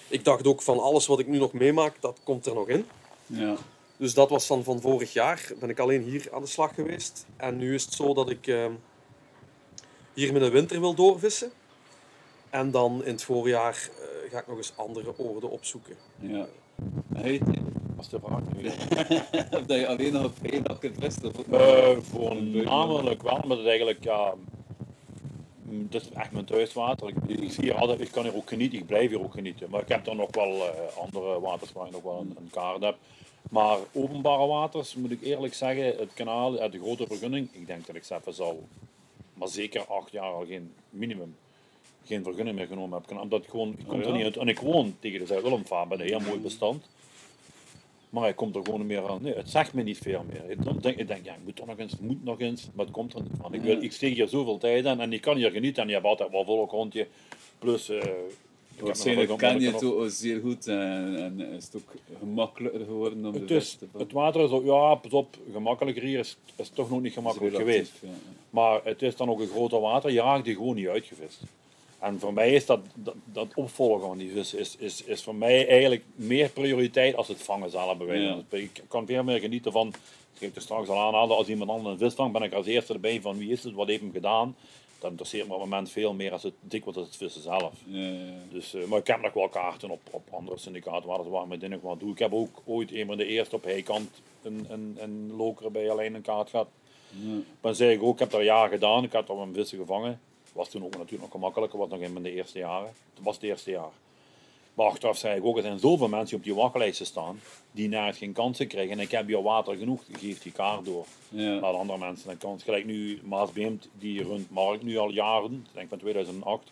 [0.07, 2.85] Ik dacht ook van alles wat ik nu nog meemaak, dat komt er nog in.
[3.25, 3.55] Ja.
[3.97, 5.51] Dus dat was van, van vorig jaar.
[5.59, 7.25] Ben ik alleen hier aan de slag geweest.
[7.37, 8.71] En nu is het zo dat ik ehm,
[10.13, 11.51] hier met de winter wil doorvissen.
[12.53, 15.95] En dan in het voorjaar eh, ga ik nog eens andere oorden opzoeken.
[16.19, 16.45] ja.
[17.13, 17.61] Heet je?
[17.95, 18.39] Dat is de vraag.
[18.57, 18.67] nu.
[19.59, 21.23] Of dat je alleen nog op Heilakker vist?
[21.23, 24.33] Of ook nog- Eh, voornamelijk wel, maar het is eigenlijk, ja,
[25.61, 27.07] mm, het is echt mijn thuiswater.
[27.07, 29.69] Ik, ik, zie hier altijd, ik kan hier ook genieten, ik blijf hier ook genieten.
[29.69, 32.49] Maar ik heb dan nog wel eh, andere waters waar ik nog wel een, een
[32.51, 32.97] kaart heb.
[33.49, 37.85] Maar openbare waters, moet ik eerlijk zeggen, het kanaal, uit de grote vergunning, ik denk
[37.87, 38.63] dat ik zelf zal,
[39.33, 41.35] maar zeker acht jaar al geen minimum,
[42.05, 43.19] geen vergunning meer genomen heb.
[43.19, 44.15] Omdat ik gewoon, ik kom Oh, er ja?
[44.15, 44.37] niet uit.
[44.37, 46.85] En ik woon tegen de Zuid-Willemvaart bij een heel mooi bestand.
[48.09, 49.21] Maar ik kom er gewoon niet meer aan.
[49.21, 50.49] Nee, het zegt me niet veel meer.
[50.49, 52.85] Ik dan denk, ik denk, ja, ik moet toch nog eens, moet nog eens, maar
[52.85, 53.53] het komt er niet van.
[53.53, 55.93] Ik, wil, ik steek hier zoveel tijd in en ik kan hier genieten en je
[55.93, 57.07] hebt altijd wel volk rond je.
[57.59, 58.17] Plus, eh, ik heb
[58.77, 63.25] nog Waarschijnlijk ken je het ook zeer goed en, en is het ook gemakkelijker geworden
[63.25, 66.19] om Het, de is, vis te het water is ook, ja, pas op, gemakkelijker hier
[66.19, 67.91] is, is toch nog niet gemakkelijk geweest.
[68.01, 68.09] Ja.
[68.49, 71.41] Maar het is dan ook een groter water, je raakt die gewoon niet uitgevist.
[72.03, 75.35] En voor mij is dat, dat, dat opvolgen van die vis is, is, is voor
[75.35, 77.97] mij eigenlijk meer prioriteit als het vangen zelf.
[77.97, 78.39] bij Ja.
[78.39, 78.83] spreken.
[78.83, 79.87] Ik kan veel meer genieten van,
[80.33, 82.65] ik heb er straks al aanhaalde, als iemand anders een vis vangt, ben ik als
[82.65, 84.55] eerste erbij van wie is het, wat heeft hem gedaan.
[84.99, 87.41] Dat interesseert me op het moment veel meer als het dik wordt als het vissen
[87.41, 87.73] zelf.
[87.85, 88.31] Ja, ja, ja.
[88.51, 91.43] Dus, eh, maar ik heb nog wel kaarten op, op andere syndicaten waar, het- waar
[91.43, 92.11] ik met dingen wat doe.
[92.11, 94.09] Ik heb ook ooit een van de eerste op heikant
[94.43, 96.67] een, een, een loker bij alleen een kaart gehad.
[97.09, 97.35] Ja.
[97.61, 99.77] Maar zei ik ook, ik heb dat een jaar gedaan, ik had al een vissen
[99.77, 100.19] gevangen.
[100.53, 102.93] Was toen ook natuurlijk nog gemakkelijker, was nog in mijn eerste jaren.
[103.13, 103.91] Het was het eerste jaar.
[104.73, 107.39] Maar achteraf zei ik ook, er zijn zoveel mensen op die wachtlijsten staan,
[107.71, 108.91] die net geen kansen krijgen.
[108.91, 111.05] En ik heb hier water genoeg, geef die kaart door.
[111.29, 111.59] Ja.
[111.59, 112.63] Laat andere mensen een kans.
[112.63, 116.71] Gelijk nu Maas Beemt, die runt Markt nu al jaren, ik denk van 2008.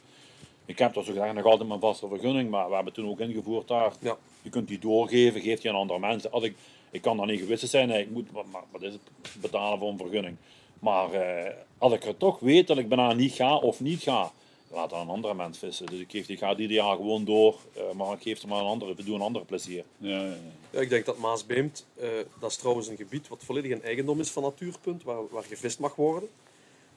[0.66, 3.20] Ik heb toch zo gezegd nog altijd mijn vaste vergunning, maar we hebben toen ook
[3.20, 3.94] ingevoerd daar.
[3.99, 4.18] Ja.
[4.41, 6.32] Je kunt die doorgeven, geeft die aan andere mensen.
[6.32, 6.56] Als ik,
[6.91, 9.02] ik kan dan niet gewissend zijn, nee, ik moet, maar wat is het,
[9.41, 10.38] betalen voor een vergunning.
[10.82, 14.32] Maar eh, als ik er toch weet dat ik bijna niet ga of niet ga,
[14.72, 15.86] laat dan een andere mens vissen.
[15.86, 18.60] Dus ik geef die gaat ieder jaar gewoon door, eh, maar ik geef ze maar
[18.60, 19.84] een andere, we doen een andere plezier.
[19.98, 20.36] Ja, ja, ja.
[20.70, 22.10] Ja, ik denk dat Maasbeemt, eh
[22.40, 25.80] dat is trouwens een gebied wat volledig een eigendom is van Natuurpunt, waar, waar gevist
[25.80, 26.30] mag worden.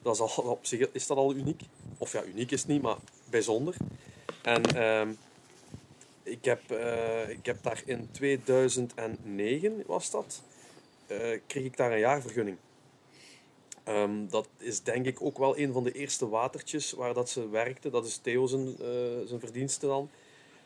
[0.01, 1.61] Dat is al, op zich is dat al uniek.
[1.97, 2.97] Of ja, uniek is het niet, maar
[3.29, 3.75] bijzonder.
[4.41, 5.09] En ehm,
[6.23, 10.41] ik, heb, eh, ik heb daar in 2009, was dat,
[11.07, 12.57] eh, kreeg ik daar een jaarvergunning.
[13.85, 17.49] Ehm, dat is denk ik ook wel een van de eerste watertjes waar dat ze
[17.49, 17.89] werkte.
[17.89, 18.87] Dat is Theo zijn, eh,
[19.25, 20.09] zijn verdienste dan.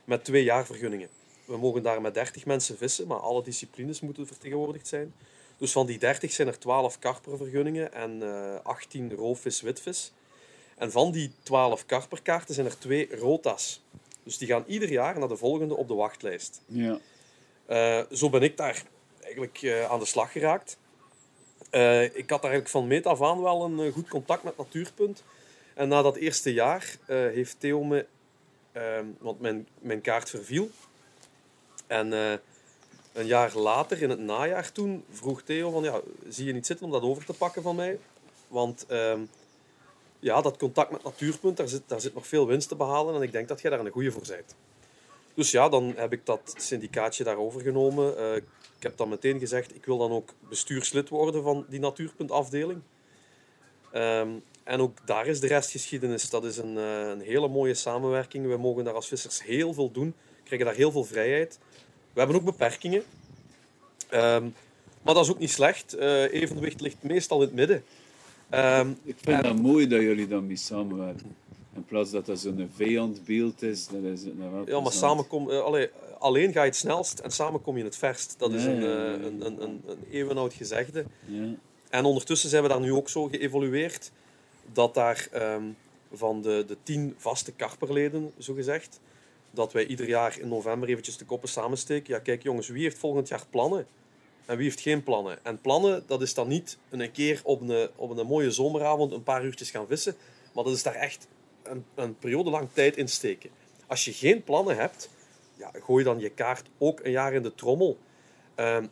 [0.04, 1.10] Met twee jaarvergunningen.
[1.46, 5.14] We mogen daar met 30 mensen vissen, maar alle disciplines moeten vertegenwoordigd zijn.
[5.58, 10.12] Dus van die 30 zijn er 12 karpervergunningen en eh 18 roofvis-witvis.
[10.78, 13.84] En van die 12 karperkaarten zijn er twee rota's.
[14.24, 16.62] Dus die gaan ieder jaar naar de volgende op de wachtlijst.
[16.66, 17.00] ja.
[17.66, 18.84] Eh, zo ben ik daar
[19.22, 20.78] eigenlijk aan de slag geraakt.
[21.70, 25.24] Eh, ik had eigenlijk van meet af aan wel een eh, goed contact met Natuurpunt.
[25.74, 28.06] En na dat eerste jaar eh, heeft Theo me...
[28.72, 30.70] ehm, want mijn, mijn kaart verviel.
[31.88, 32.12] En
[33.14, 35.84] een jaar later, in het najaar toen, vroeg Theo van...
[35.84, 38.00] Ja, zie je niet zitten om dat over te pakken van mij?
[38.48, 39.22] Want ehm,
[40.20, 43.16] ja, dat contact met Natuurpunt, daar zit, daar zit nog veel winst te behalen.
[43.16, 44.56] En ik denk dat jij daar een goede voor bent.
[45.34, 48.18] Dus ja, dan heb ik dat syndicaatje daar overgenomen.
[48.18, 48.42] Eh,
[48.80, 52.82] ik heb dan meteen gezegd, ik wil dan ook bestuurslid worden van die Natuurpuntafdeling.
[53.92, 54.30] Ehm,
[54.64, 56.30] en ook daar is de restgeschiedenis.
[56.30, 58.48] Dat is een, eh, een hele mooie samenwerking.
[58.48, 60.08] We mogen daar als vissers heel veel doen.
[60.38, 61.60] We krijgen daar heel veel vrijheid.
[62.14, 63.04] We hebben ook beperkingen.
[64.10, 64.44] Ehm,
[65.02, 65.94] maar dat is ook niet slecht.
[65.94, 67.84] Eh, evenwicht ligt meestal in het midden.
[68.50, 71.36] Ehm, Ik vind dat mooi dat jullie dan mee samenwerken.
[71.76, 74.94] In plaats dat dat zo'n vijandbeeld is, dat is het nou wel Ja, maar plezant.
[74.94, 75.90] samen kom, eh, allee,
[76.20, 78.36] alleen ga je het snelst en samen kom je het verst.
[78.38, 81.06] Dat is een, eh, een, een, een, een eeuwenoud gezegde.
[81.26, 81.54] Ja.
[81.90, 84.12] En ondertussen zijn we daar nu ook zo geëvolueerd
[84.74, 85.64] dat daar ehm,
[86.14, 89.00] van de, de tien vaste karperleden, zo gezegd,
[89.52, 92.14] dat wij ieder jaar in november eventjes de koppen samensteken.
[92.14, 93.88] Ja, kijk jongens, wie heeft volgend jaar plannen?
[94.46, 95.46] En wie heeft geen plannen?
[95.46, 99.24] En plannen, dat is dan niet een keer op een, op een mooie zomeravond een
[99.24, 100.16] paar uurtjes gaan vissen,
[100.54, 101.28] maar dat is daar echt
[101.64, 103.50] een, een periode lang tijd in steken.
[103.88, 105.10] Als je geen plannen hebt,
[105.60, 107.98] ja, gooi dan je kaart ook een jaar in de trommel.
[108.56, 108.86] Ehm,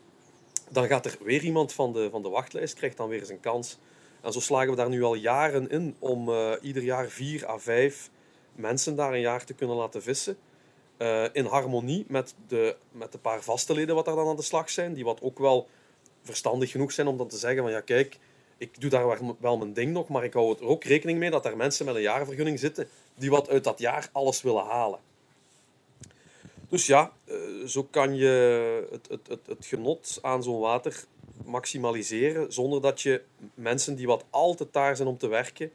[0.69, 3.39] dan gaat er weer iemand van de, van de wachtlijst, krijgt dan weer eens een
[3.39, 3.77] kans.
[4.21, 7.57] En zo slagen we daar nu al jaren in om eh, ieder jaar vier à
[7.57, 8.09] vijf
[8.55, 10.37] mensen daar een jaar te kunnen laten vissen.
[10.97, 14.41] Eh, in harmonie met de, met de paar vaste leden wat daar dan aan de
[14.41, 15.67] slag zijn, die wat ook wel
[16.23, 18.17] verstandig genoeg zijn om dan te zeggen van ja kijk,
[18.57, 21.29] ik doe daar wel- wel mijn ding nog, maar ik hou er ook rekening mee
[21.29, 24.99] dat er mensen met een jaarvergunning zitten die wat uit dat jaar alles willen halen.
[26.69, 27.35] Dus ja, eh,
[27.65, 31.03] zo kan je het, het, het, het genot aan zo'n water
[31.45, 33.21] maximaliseren zonder dat je
[33.53, 35.71] mensen die wat al te zijn om te werken,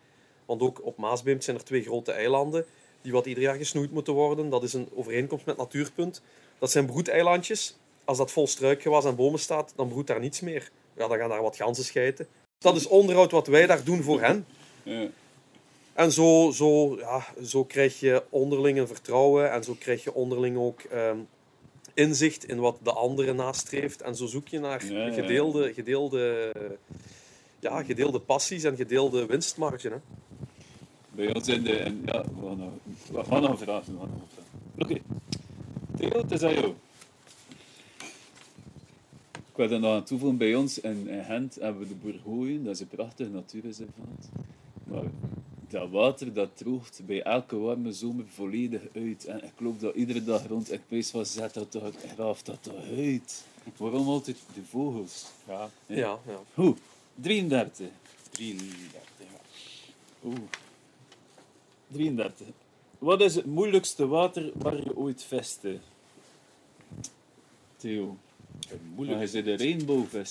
[0.46, 2.66] want ook op Maasbeemt zijn er twee grote eilanden
[3.02, 4.50] die wat ieder jaar gesnoeid moeten worden.
[4.50, 6.22] Dat is een overeenkomst met Natuurpunt.
[6.58, 7.76] Dat zijn broedeilandjes.
[8.04, 10.70] Als dat vol struikgewas en bomen staat, dan broedt daar niets meer.
[10.96, 12.26] Ja, dan gaan daar wat ganzen schijten.
[12.58, 14.46] Dat is onderhoud wat wij daar doen voor hen.
[15.92, 20.56] En zo, zo, ja, zo krijg je onderling een vertrouwen en zo krijg je onderling
[20.56, 21.18] ook ehm,
[21.94, 24.02] inzicht in wat de andere nastreeft.
[24.02, 25.12] En zo zoek je naar Ja, ja.
[25.12, 26.52] gedeelde, gedeelde,
[27.60, 29.88] ja, gedeelde passies en gedeelde winstmarge.
[29.88, 29.96] Hè.
[31.10, 32.00] Bij ons in de...
[32.04, 32.24] Ja,
[33.12, 33.92] we gaan nog, we vragen.
[33.92, 34.44] we gaan nog.
[34.78, 35.00] Oké.
[35.96, 36.74] Theo, het is aan jou.
[39.34, 42.64] Ik wil er nog aan toevoegen, bij ons in, in Gent hebben we de Bourgooien,
[42.64, 44.28] dat is een prachtige natuurreservaat.
[44.84, 45.02] Maar
[45.72, 49.24] dat water dat droogt bij elke warme zomer volledig uit.
[49.24, 50.72] En ik loop daar iedere dag rond.
[50.72, 53.44] Ik wees van, zet dat toch, graaf dat toch uit.
[53.76, 55.26] Waarom altijd de vogels?
[55.46, 55.70] Ja.
[55.86, 55.96] Ja.
[55.96, 56.40] Ja, ja.
[56.54, 56.76] Hoe?
[57.14, 57.86] 33.
[58.30, 58.80] 33.
[59.18, 59.24] ja.
[60.24, 60.36] Oeh.
[61.88, 62.46] 33.
[62.98, 65.78] Wat is het moeilijkste water waar je ooit viste?
[67.76, 68.16] Theo.
[68.68, 69.20] Het Maar moeilijk.
[69.20, 69.56] je zit de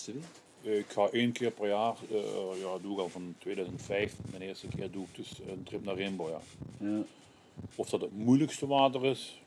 [0.05, 0.13] hè?
[0.61, 4.67] Ik ga één keer per jaar, eh, ja, doe ik al van 2005, mijn eerste
[4.67, 6.29] keer doe ik dus een trip naar Rainbow.
[6.29, 6.87] Ja.
[7.75, 9.41] Of dat het moeilijkste water is,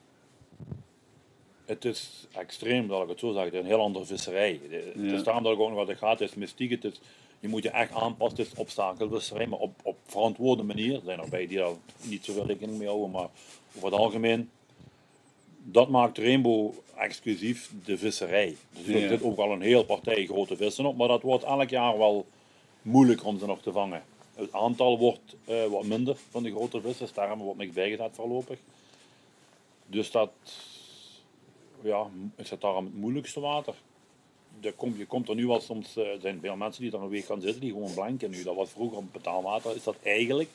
[1.64, 3.44] het is extreem, dat ik het zo zeg.
[3.44, 4.60] Het is een heel andere visserij.
[4.68, 6.84] De- Het is daarom dat ik ook nog wat er gaat, het is mystiek, het
[6.84, 7.00] is,
[7.40, 10.94] je moet je echt aanpassen, het is obstakelvisserij, maar op, op verantwoorde manier.
[10.94, 11.72] Er zijn er bij die daar
[12.02, 13.28] niet zoveel rekening mee houden, maar
[13.76, 14.50] over het algemeen,
[15.66, 18.56] dat maakt Rainbow exclusief de visserij.
[18.70, 19.08] Dus er Ja.
[19.08, 22.26] zit ook al een heel partij grote vissen op, maar dat wordt elk jaar wel
[22.82, 24.02] moeilijk om ze nog te vangen.
[24.34, 27.72] Het aantal wordt eh, wat minder van de grote vissen, daar hebben we wat niks
[27.74, 28.58] bijgezet voorlopig.
[29.86, 30.30] Dus dat,
[31.82, 33.74] ja, ik zit daar aan het moeilijkste water.
[34.60, 37.00] De kom, je komt er nu wel soms, eh, er zijn veel mensen die er
[37.02, 38.42] een week gaan zitten die gewoon blanken nu.
[38.42, 40.50] Dat was vroeger op betaalwater, is dat eigenlijk,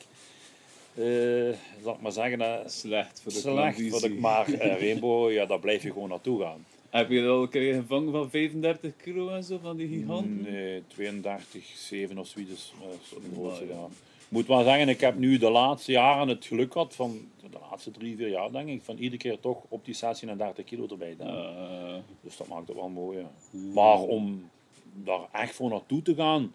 [1.00, 1.48] eh
[1.94, 5.60] ik maar zeggen, eh, Slecht voor de slecht voor de, maar eh, Rainbow, ja, daar
[5.60, 6.64] blijf je gewoon naartoe gaan.
[6.90, 10.42] Heb je al een gevangen van 35 kilo en zo, van die giganten?
[10.42, 12.72] Nee, 32, 7 of zoiets.
[12.80, 12.88] eh,
[13.22, 13.76] de grootste, Mooi.
[13.78, 13.86] ja.
[13.86, 17.58] Ik moet wel zeggen, ik heb nu de laatste jaren het geluk gehad van de
[17.70, 21.14] laatste drie, vier jaar denk ik, van iedere keer toch op die 36 kilo erbij
[21.18, 21.56] te hebben.
[21.56, 23.18] Eh, Dus dat maakt het wel mooi.
[23.18, 23.30] ja.
[23.74, 24.50] Maar om
[24.94, 26.52] daar echt voor naartoe te gaan,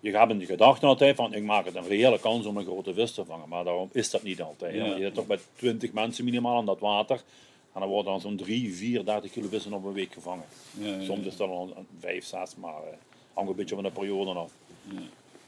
[0.00, 2.64] je hebt in de gedachte altijd van ik maak het een reële kans om een
[2.64, 3.48] grote vis te vangen.
[3.48, 4.74] Maar daarom is dat niet altijd.
[4.74, 4.84] Ja.
[4.84, 7.16] Je zit toch met 20 mensen minimaal aan dat water.
[7.74, 10.44] En dan worden dan zo'n 3, 4, 30 kilo vissen op een week gevangen.
[10.78, 12.96] ja, ja, Soms is dat al een 5, 6, maar eh
[13.32, 14.50] hangt een beetje van de periode af.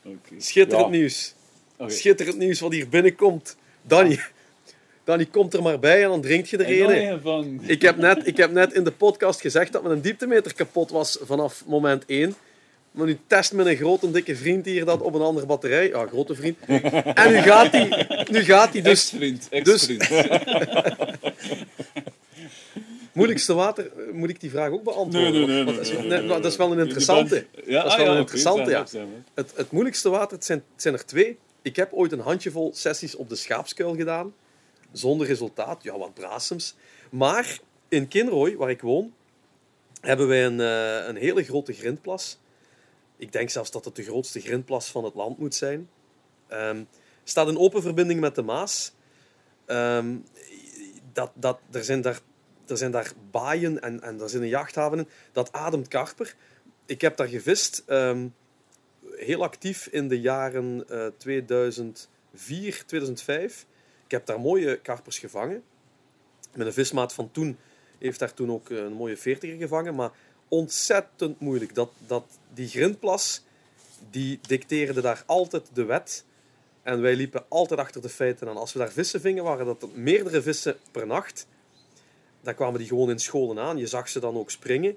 [0.04, 0.34] oké.
[0.40, 0.92] Schitterend Ja.
[0.98, 1.34] nieuws.
[1.76, 1.90] Oké.
[1.90, 3.56] Schitterend nieuws wat hier binnenkomt.
[3.82, 4.18] Danny,
[5.04, 7.60] Danny komt er maar bij en dan drinkt je er een.
[7.66, 11.18] Ik heb, net, ik heb net in de podcast gezegd dat mijn dieptemeter kapot was
[11.22, 12.34] vanaf moment 1.
[13.00, 15.88] Maar nu test mijn grote dikke vriend hier dat op een andere batterij.
[15.88, 16.58] Ja, grote vriend.
[17.14, 18.06] En nu gaat hij.
[18.30, 19.12] Nu gaat hij dus.
[19.12, 19.88] Ex-vriend, dus-.
[23.12, 25.32] Moeilijkste water, moet ik die vraag ook beantwoorden?
[25.32, 27.46] Nee, nee, nee, dat, is, nee, nee, nee, nee, dat is wel een interessante.
[27.66, 28.86] Ja, Dat is ah, wel ja, een interessante, ja.
[29.34, 31.38] Het, het moeilijkste water, het zijn, het zijn er twee.
[31.62, 34.34] Ik heb ooit een handjevol sessies op de schaapskuil gedaan.
[34.92, 35.82] Zonder resultaat.
[35.82, 36.74] Ja, wat brasems.
[37.10, 37.58] Maar
[37.88, 39.12] in Kinrooi, waar ik woon,
[40.00, 42.38] hebben wij een, eh, een hele grote grindplas.
[43.20, 45.90] Ik denk zelfs dat het de grootste grindplas van het land moet zijn.
[46.48, 46.82] Ehm
[47.24, 48.92] staat in open verbinding met de Maas.
[49.66, 50.16] Ehm,
[51.12, 52.20] dat, dat, er, zijn daar,
[52.66, 55.08] er zijn daar baaien en, en er zijn een jachthaven.
[55.32, 56.34] Dat ademt karper.
[56.86, 57.82] Ik heb daar gevist.
[57.86, 58.28] ehm,
[59.16, 63.66] heel actief in de jaren eh 2004, 2005.
[64.04, 65.62] Ik heb daar mooie karpers gevangen.
[66.54, 67.58] Met een vismaat van toen
[67.98, 69.94] heeft daar toen ook een mooie 40er gevangen.
[69.94, 70.10] Maar
[70.50, 71.74] ontzettend moeilijk.
[71.74, 72.24] Dat, dat,
[72.54, 73.42] die grindplas,
[74.10, 76.24] die dicteerde daar altijd de wet.
[76.82, 78.56] En wij liepen altijd achter de feiten aan.
[78.56, 81.46] Als we daar vissen vingen, waren dat meerdere vissen per nacht.
[82.42, 83.78] Dan kwamen die gewoon in scholen aan.
[83.78, 84.96] Je zag ze dan ook springen.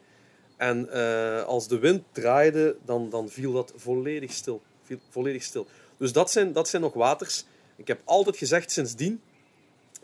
[0.58, 4.62] En eh, als de wind draaide, dan, dan viel dat volledig stil.
[5.10, 5.68] Volledig stil.
[5.98, 7.46] Dus dat zijn, dat zijn nog waters.
[7.76, 9.22] Ik heb altijd gezegd sindsdien,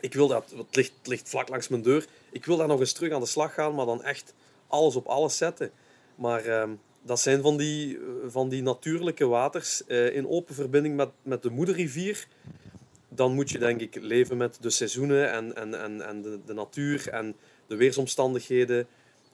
[0.00, 2.80] ik wil dat, het ligt, het ligt vlak langs mijn deur, ik wil daar nog
[2.80, 4.34] eens terug aan de slag gaan, maar dan echt
[4.70, 5.70] alles op alles zetten.
[6.14, 6.70] Maar ehm,
[7.02, 11.50] dat zijn van die, van die natuurlijke waters eh, in open verbinding met, met de
[11.50, 12.26] moederrivier.
[13.08, 16.54] Dan moet je denk ik leven met de seizoenen en, en, en, en de, de
[16.54, 17.36] natuur en
[17.66, 18.86] de weersomstandigheden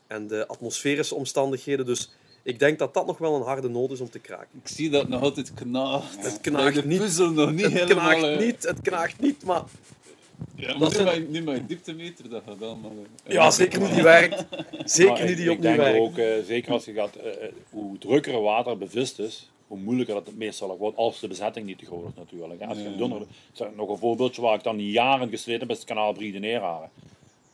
[0.06, 1.86] en de atmosferische omstandigheden.
[1.86, 2.10] Dus
[2.42, 4.60] ik denk dat dat nog wel een harde nood is om te kraken.
[4.62, 6.24] Ik zie dat nog altijd knaagt.
[6.24, 6.98] Het knaagt de niet.
[6.98, 8.16] puzzel nog niet Het helemaal...
[8.16, 9.62] knaagt niet, het knaagt niet, maar
[10.56, 12.92] Ja, Dat zijn- mijn- nu mijn dieptemeter, dat gaat allemaal...
[13.24, 14.44] eh, ja, zeker nu die werkt.
[14.84, 15.98] Zeker Maar nu ik- die ik opnieuw denk werkt.
[16.00, 20.14] ook, eh, zeker als je gaat, eh, eh, hoe drukker water bevist is, hoe moeilijker
[20.14, 22.62] dat het meestal ook wordt, als de bezetting niet te groot is natuurlijk.
[22.62, 22.96] Als je Ja.
[22.96, 23.22] dunner,
[23.76, 26.90] nog een voorbeeldje waar ik dan jaren gesleten heb, is het kanaal Bride Nera.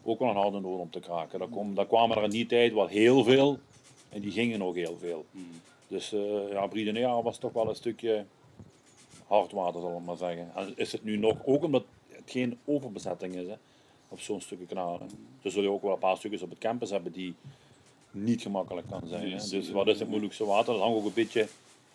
[0.05, 1.39] Ook wel een harde nood om te kraken.
[1.39, 3.59] Daar, kom, daar kwamen er in die tijd wel heel veel,
[4.09, 5.25] en die gingen ook heel veel.
[5.89, 6.21] Dus eh
[6.93, 8.25] ja, was toch wel een stukje
[9.27, 10.51] hard water, zal ik maar zeggen.
[10.55, 11.85] En is het nu nog, ook omdat
[12.23, 13.55] het geen overbezetting is, hè,
[14.09, 15.11] op zo'n stukje kanalen.
[15.43, 17.35] Dus zul je ook wel een paar stukjes op het campus hebben die
[18.11, 19.31] niet gemakkelijk kan zijn.
[19.31, 19.49] Hè.
[19.49, 20.73] Dus wat is het moeilijkste water?
[20.73, 21.49] Dat hangt ook een beetje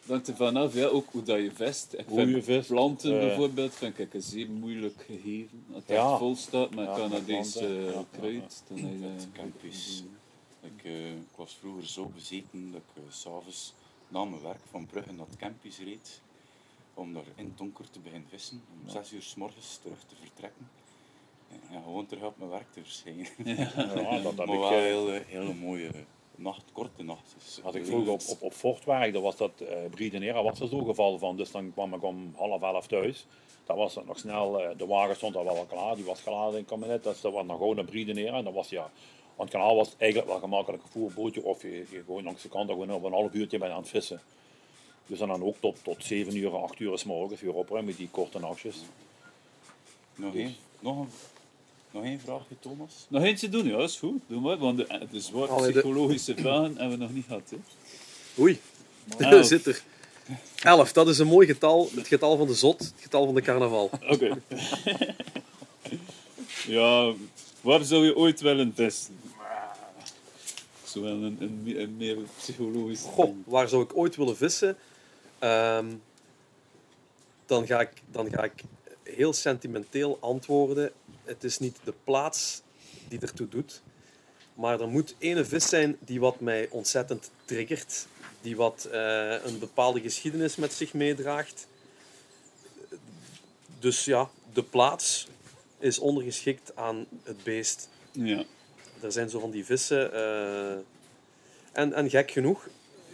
[0.07, 1.93] hangt er vanaf, ja, ook hoe dat je vest.
[1.97, 3.27] Ik Hoe vind je vist, planten eh.
[3.27, 5.65] bijvoorbeeld vind ik een zeer moeilijk gegeven.
[5.73, 6.09] Als het Ja.
[6.09, 9.25] echt vol staat met Ja, met planten, eh, ja, ja, kruid, dan heb je...
[9.33, 10.03] Campus.
[10.61, 13.73] Ik, eh, ik was vroeger zo bezeten dat ik s s'avonds
[14.07, 16.21] na mijn werk van Brugge naar het campus reed.
[16.97, 18.63] Om daar in het donker te beginnen vissen.
[18.83, 20.69] Om zes uur s morgens terug te vertrekken.
[21.71, 23.27] En gewoon terug op mijn werk te verschijnen.
[23.45, 25.91] ja, dat heb maar ik, wel eh, hele, hele mooie
[26.35, 27.59] nacht, korte nachtjes.
[27.63, 30.67] Als ik vroeger op, op, op Fort werkte, was dat uh, Bride Nera was er
[30.67, 31.37] zo geval van.
[31.37, 33.25] Dus dan kwam ik om half elf thuis.
[33.65, 36.51] Dat was het nog snel, eh, de wagen stond al wel klaar, die was geladen
[36.51, 37.03] in het kabinet.
[37.03, 38.37] Dus dat was nog gewoon naar Bride Nera.
[38.37, 38.91] En dat was ja,
[39.35, 41.43] want het kanaal was eigenlijk wel gemakkelijk gevoerd bootje.
[41.43, 43.89] Of je, je gewoon langs de kant gewoon op een half uurtje bij aan het
[43.89, 44.21] vissen.
[45.07, 48.09] Dus dan ook tot, tot 7 uur, 8 uur s morgens weer opruimen met die
[48.11, 48.75] korte nachtjes.
[50.15, 51.09] Nog één, nog een,
[51.91, 53.05] nog één vraagje, Thomas?
[53.07, 54.21] Nog eentje doen, ja, is goed.
[54.27, 57.49] Doe maar, want de, de zware Allee, de- psychologische vragen hebben we nog niet gehad.
[57.49, 57.57] Hè.
[58.41, 58.59] Oei,
[59.17, 59.45] Elf.
[59.45, 59.81] zit er.
[60.63, 61.89] Elf, dat is een mooi getal.
[61.95, 63.89] Het getal van de zot, het getal van de carnaval.
[64.13, 64.37] Oké.
[66.67, 67.13] ja,
[67.61, 69.19] Waar zou je ooit willen vissen?
[70.83, 73.01] Zo wel een, een, een meer psychologisch.
[73.01, 74.77] Goh, waar zou ik ooit willen vissen?
[75.39, 75.95] Ehm,
[77.45, 78.63] dan, ga ik, dan ga ik
[79.03, 80.91] heel sentimenteel antwoorden.
[81.23, 82.61] Het is niet de plaats
[83.07, 83.81] die ertoe doet.
[84.53, 88.07] Maar er moet ene vis zijn die wat mij ontzettend triggert.
[88.41, 91.67] Die wat eh, een bepaalde geschiedenis met zich meedraagt.
[93.79, 95.27] Dus ja, de plaats
[95.79, 97.89] is ondergeschikt aan het beest.
[98.11, 98.43] Ja.
[99.01, 100.13] Er zijn zo van die vissen.
[100.13, 100.77] eh,
[101.71, 102.67] en, en gek genoeg,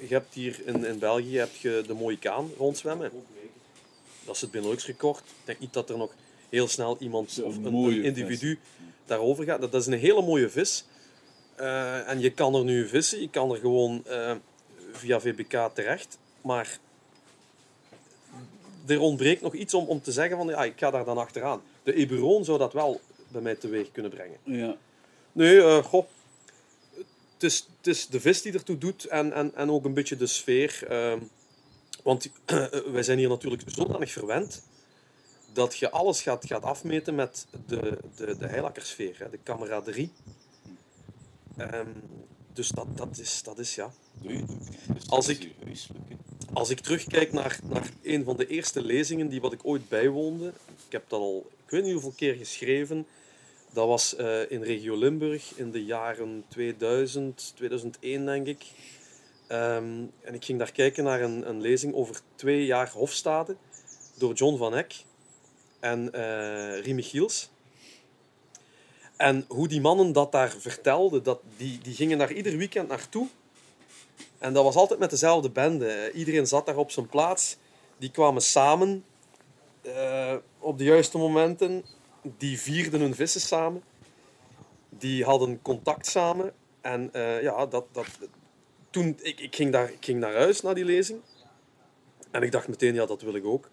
[0.08, 3.12] je hebt hier in, in België heb je de Mohikaan rondzwemmen.
[4.26, 5.20] Dat is het binnenluksrecord.
[5.20, 6.14] Ik denk niet dat er nog
[6.50, 8.60] heel snel iemand of een, mooie een individu
[9.06, 9.62] daarover gaat.
[9.62, 10.86] Dat is een hele mooie vis.
[11.56, 14.36] Eh, en je kan er nu vissen, je kan er gewoon eh,
[14.92, 16.18] via VBK terecht.
[16.42, 16.80] Maar
[18.86, 21.62] er ontbreekt nog iets om, om te zeggen van ja, ik ga daar dan achteraan.
[21.84, 24.38] De Eburoon zou dat wel bij mij teweeg kunnen brengen.
[24.44, 24.76] Ja.
[25.32, 26.06] Nee, goh.
[27.44, 30.16] Het is, het is de vis die ertoe doet en, en, en ook een beetje
[30.16, 30.84] de sfeer.
[30.88, 31.20] ehm,
[32.04, 32.30] want
[32.96, 34.64] wij zijn hier natuurlijk zodanig verwend
[35.54, 40.12] dat je alles gaat, gaat afmeten met de, de, de heilakkersfeer, hè, de kameraderie.
[41.58, 41.88] Ehm,
[42.54, 43.94] dus dat, dat, is, dat is ja.
[44.22, 44.42] Dus
[45.08, 45.50] Als ik-.
[46.54, 50.48] Als ik terugkijk naar, naar een van de eerste lezingen die wat ik ooit bijwoonde,
[50.86, 53.08] ik heb dat al, ik weet niet hoeveel keer geschreven,
[53.74, 58.66] dat was eh, in regio Limburg in de jaren 2000, 2001 denk ik.
[59.48, 63.56] Ehm, en ik ging daar kijken naar een, een lezing over twee jaar Hofstade
[64.18, 65.04] door John van Eck
[65.80, 67.52] en eh Remy Giels.
[69.18, 73.28] En hoe die mannen dat daar vertelden, dat, die, die gingen daar ieder weekend naartoe.
[74.38, 76.12] En dat was altijd met dezelfde bende.
[76.14, 77.58] Iedereen zat daar op zijn plaats.
[77.98, 79.06] Die kwamen samen
[79.82, 81.84] eh, op de juiste momenten.
[82.38, 83.84] Die vierden hun vissen samen.
[84.90, 86.54] Die hadden contact samen.
[86.82, 88.08] En eh, ja, dat, dat,
[88.90, 91.22] toen, ik, ik, ging daar, ik ging naar huis na die lezing.
[92.32, 93.70] En ik dacht meteen, ja, dat wil ik ook.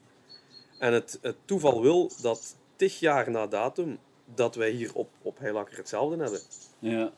[0.78, 3.98] En het, het toeval wil dat tig jaar na datum,
[4.34, 6.40] dat wij hier op, op Heilakker hetzelfde hebben.
[6.78, 7.12] Ja.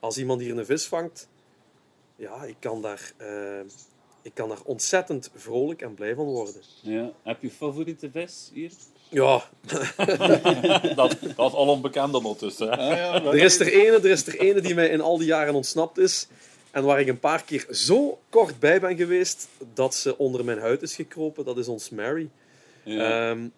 [0.00, 1.28] Als iemand hier een vis vangt,
[2.16, 3.60] ja, ik kan daar, eh,
[4.22, 6.62] ik kan daar ontzettend vrolijk en blij van worden.
[6.80, 7.12] ja.
[7.22, 8.72] Heb je favoriete vis hier?
[9.08, 9.44] Ja,
[10.94, 12.68] Dat, dat is al onbekend ondertussen.
[12.68, 12.76] Hè.
[12.76, 15.26] Ah, ja, er is er ene, er is er ene die mij in al die
[15.26, 16.28] jaren ontsnapt is.
[16.70, 20.58] En waar ik een paar keer zo kort bij ben geweest, dat ze onder mijn
[20.58, 21.44] huid is gekropen.
[21.44, 22.30] Dat is ons Mary.
[22.82, 23.30] Ja.
[23.30, 23.48] Ehm,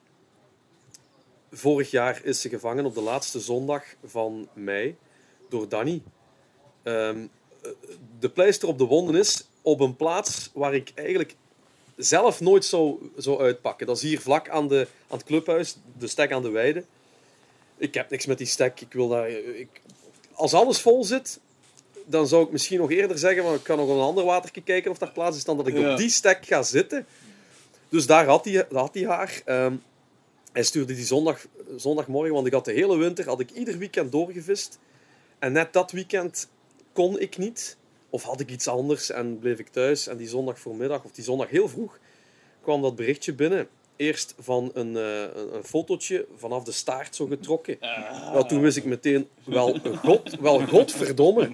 [1.53, 4.97] vorig jaar is ze gevangen op de laatste zondag van mei
[5.49, 6.03] door Danny.
[6.83, 7.27] Ehm,
[7.63, 7.71] eh,
[8.19, 11.35] de pleister op de wonden is op een plaats waar ik eigenlijk
[11.97, 13.87] zelf nooit zou, zou uitpakken.
[13.87, 16.85] Dat is hier vlak aan, de, aan het clubhuis, de stek aan de weide.
[17.77, 18.81] Ik heb niks met die stek.
[18.81, 19.69] Ik wil daar, ik,
[20.33, 21.41] als alles vol zit,
[22.05, 24.99] dan zou ik misschien nog eerder zeggen, ik kan nog een ander watertje kijken of
[24.99, 25.93] daar plaats is, dan dat ik Ja.
[25.93, 27.07] op die stek ga zitten.
[27.89, 29.43] Dus daar had hij, had hij haar.
[29.45, 29.75] Ehm,
[30.53, 31.47] hij stuurde die zondag,
[31.77, 34.79] zondagmorgen, want ik had de hele winter had ik ieder weekend doorgevist.
[35.39, 36.49] En net dat weekend
[36.93, 37.77] kon ik niet.
[38.17, 40.07] Of had ik iets anders en bleef ik thuis.
[40.07, 41.99] En die zondag voormiddag, of die zondag heel vroeg,
[42.63, 43.69] kwam dat berichtje binnen.
[43.97, 47.77] Eerst van een, eh, een, een fotootje vanaf de staart zo getrokken.
[47.81, 51.51] Ja, toen wist ik meteen, wel, god, wel godverdomme.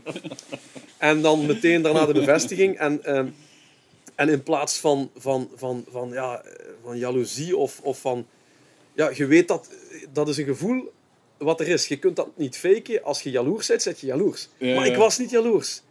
[0.98, 2.78] En dan meteen daarna de bevestiging.
[2.78, 3.28] En, ehm,
[4.14, 6.42] en in plaats van, van, van, van, ja,
[6.84, 8.26] van jaloezie of, of van...
[8.92, 9.68] Ja, je weet dat...
[10.12, 10.92] Dat is een gevoel
[11.38, 11.86] wat er is.
[11.86, 13.02] Je kunt dat niet faken.
[13.02, 14.48] Als je jaloers bent, zet je jaloers.
[14.58, 15.82] Ja, Maar ik was niet jaloers.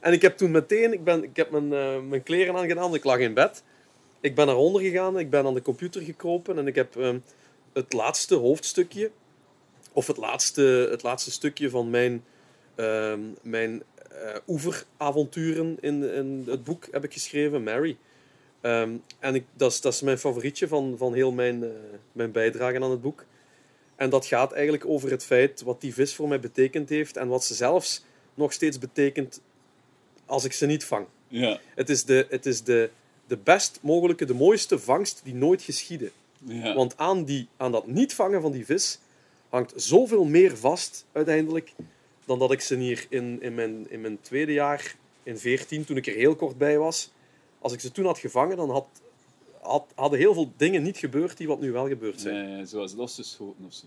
[0.00, 0.92] En ik heb toen meteen...
[0.92, 2.94] Ik, ben, ik heb mijn, eh, mijn kleren aangedaan.
[2.94, 3.62] Ik lag in bed.
[4.20, 5.18] Ik ben naar onder gegaan.
[5.18, 6.58] Ik ben aan de computer gekropen.
[6.58, 7.18] En ik heb ehm,
[7.72, 9.10] het laatste hoofdstukje...
[9.92, 12.24] Of het laatste, het laatste stukje van mijn,
[12.74, 17.96] ehm, mijn eh, oeveravonturen in, in het boek heb ik geschreven, Mary.
[18.60, 21.70] Ehm, en ik, dat, is, dat is mijn favorietje van, van heel mijn, eh,
[22.12, 23.24] mijn bijdragen aan het boek.
[23.96, 27.28] En dat gaat eigenlijk over het feit wat die vis voor mij betekend heeft en
[27.28, 28.04] wat ze zelfs
[28.34, 29.40] nog steeds betekent
[30.28, 31.06] als ik ze niet vang.
[31.28, 31.60] Ja.
[31.74, 32.90] Het is de, het is de,
[33.26, 36.10] de best mogelijke, de mooiste vangst die nooit geschiedde.
[36.44, 36.74] Ja.
[36.74, 38.98] Want aan, die, aan dat niet vangen van die vis
[39.48, 41.72] hangt zoveel meer vast uiteindelijk
[42.24, 45.96] dan dat ik ze hier in, in, mijn, in mijn tweede jaar, in 14, toen
[45.96, 47.10] ik er heel kort bij was,
[47.58, 48.86] als ik ze toen had gevangen, dan had,
[49.60, 52.50] had, hadden heel veel dingen niet gebeurd die wat nu wel gebeurd zijn.
[52.50, 53.86] Nee, zoals losgeschoten of zo.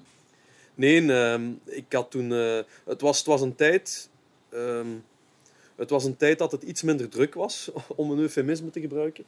[0.75, 2.33] Nee, ehm, ik had toen...
[2.33, 4.09] eh, het, was, het was een tijd...
[4.49, 4.87] ehm,
[5.81, 9.25] het was een tijd dat het iets minder druk was, om een eufemisme te gebruiken.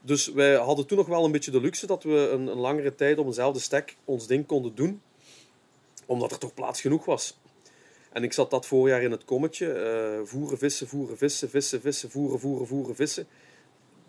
[0.00, 2.94] Dus wij hadden toen nog wel een beetje de luxe dat we een, een langere
[2.94, 5.02] tijd op eenzelfde stek ons ding konden doen.
[6.06, 7.38] Omdat er toch plaats genoeg was.
[8.12, 9.72] En ik zat dat voorjaar in het kommetje.
[9.72, 13.26] eh, voeren, vissen, voeren, vissen, vissen, vissen, voeren, voeren, voeren, vissen.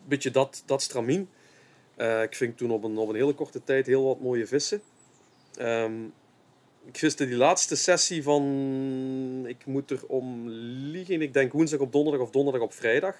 [0.06, 1.30] Beetje dat, dat stramien.
[1.96, 4.82] Eh, ik ving toen op een, op een hele korte tijd heel wat mooie vissen.
[5.56, 5.94] Ehm,
[6.86, 9.44] ik viste die laatste sessie van...
[9.48, 11.22] Ik moet er om liegen.
[11.22, 13.16] Ik denk woensdag op donderdag of donderdag op vrijdag.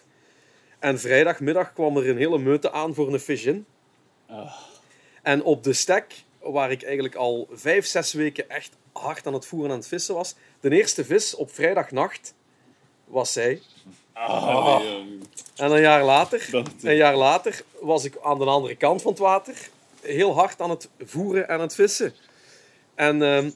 [0.80, 3.66] En vrijdagmiddag kwam er een hele meute aan voor een fish in.
[4.28, 4.54] Ah.
[5.22, 9.46] En op de stek, waar ik eigenlijk al vijf, zes weken echt hard aan het
[9.46, 10.36] voeren en aan het vissen was.
[10.60, 12.34] De eerste vis op vrijdagnacht
[13.06, 13.62] was zij.
[14.14, 15.02] Ah, ja.
[15.66, 19.12] En een jaar later, Dat- een jaar later was ik aan de andere kant van
[19.12, 19.70] het water.
[20.02, 22.14] Heel hard aan het voeren en aan het vissen.
[22.96, 23.50] En ehm,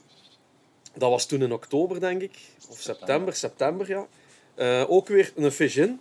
[0.94, 2.38] dat was toen in oktober, denk ik.
[2.70, 4.06] Of september, september, ja.
[4.54, 6.00] Eh, ook weer een fish in.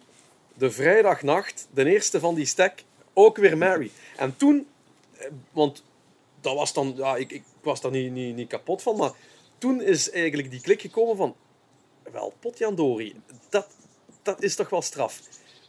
[0.53, 2.83] De vrijdagnacht, de eerste van die stek,
[3.13, 3.91] ook weer Mary.
[4.17, 4.67] En toen,
[5.17, 5.83] eh, want
[6.41, 9.11] dat was dan, ja, ik, ik was daar niet, niet, niet kapot van, maar
[9.57, 11.35] toen is eigenlijk die klik gekomen van,
[12.11, 13.15] wel, potjandori,
[13.49, 13.67] dat,
[14.21, 15.19] dat is toch wel straf.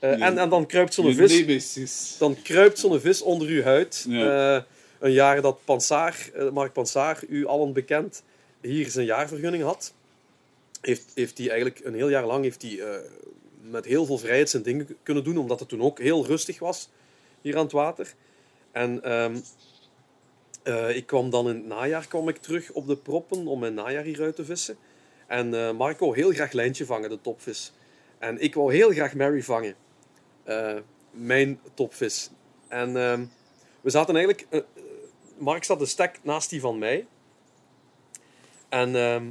[0.00, 0.20] Eh, Nee.
[0.20, 4.04] en, en dan kruipt zo'n vis dan kruipt zo'n vis onder uw huid.
[4.08, 4.66] Ja.
[4.98, 8.22] Een jaar dat Pansaar, eh, Mark Pansaar, u allen bekend,
[8.60, 9.94] hier zijn jaarvergunning had,
[10.80, 13.00] heeft, heeft hij eigenlijk een heel jaar lang heeft hij, eh,
[13.60, 16.88] met heel veel vrijheid zijn dingen kunnen doen, omdat het toen ook heel rustig was
[17.40, 18.14] hier aan het water.
[18.72, 19.36] En ehm,
[20.62, 23.74] eh, ik kwam dan in het najaar kwam ik terug op de proppen om mijn
[23.74, 24.76] najaar hieruit te vissen.
[25.26, 27.72] En Mark wou heel graag lijntje vangen, de topvis.
[28.18, 29.74] En ik wou heel graag Mary vangen.
[31.10, 32.30] Mijn topvis.
[32.68, 33.24] En ehm,
[33.80, 34.46] we zaten eigenlijk...
[35.38, 37.06] Mark zat de stek naast die van mij.
[38.68, 39.24] En ehm,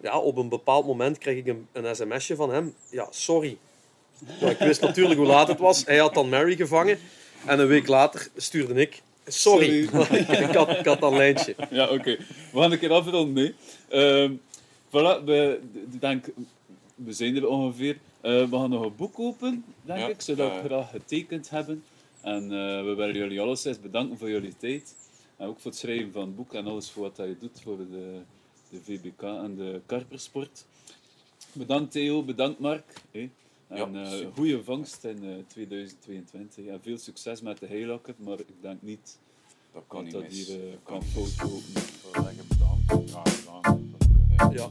[0.00, 2.74] ja, op een bepaald moment kreeg ik een, een sms'je van hem.
[2.90, 3.58] Ja, sorry.
[4.40, 5.84] Ik wist natuurlijk hoe laat het was.
[5.84, 6.98] Hij had dan Mary gevangen.
[7.46, 9.02] En een week later stuurde ik...
[9.26, 9.90] Sorry, ik,
[10.54, 11.54] had, ik had dat lijntje.
[11.70, 12.16] Ja, oké.
[12.52, 13.32] We gaan een keer afronden.
[13.32, 13.54] Nee.
[13.88, 14.32] Ehm
[14.90, 15.60] voilà, we,
[15.92, 16.26] ik denk,
[16.94, 17.98] we zijn er ongeveer.
[18.20, 21.84] Eh, we gaan nog een boek open, denk Ja, ik, zodat we graag getekend hebben.
[22.20, 24.94] En eh, we willen jullie alleszins bedanken voor jullie tijd.
[25.40, 27.60] En ook voor het schrijven van het boek en alles voor wat dat je doet
[27.60, 28.20] voor de,
[28.70, 30.64] de VBK en de Karpersport.
[31.52, 32.92] Bedankt Theo, bedankt Mark.
[33.12, 33.30] En
[33.68, 36.66] Ja, eh goede vangst in eh, 2022.
[36.66, 39.18] En veel succes met de heilakker, maar ik denk niet
[39.72, 40.46] Dat kan dat niet dat mis.
[40.46, 41.82] hier eh, Dat kan fout lopen.
[42.12, 43.10] Zeggen bedankt.
[43.10, 43.94] Graag gedaan.
[44.38, 44.68] Dat, eh, Ja.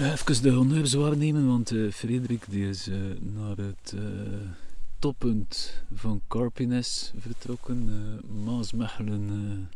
[0.00, 4.02] Even de honneurs waarnemen, want eh, Frederik die is eh, naar het eh,
[4.98, 7.90] toppunt van Carpines vertrokken.
[8.44, 9.70] Maasmechelen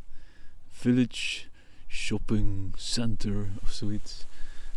[0.70, 1.44] Village
[1.88, 4.26] Shopping Center of zoiets.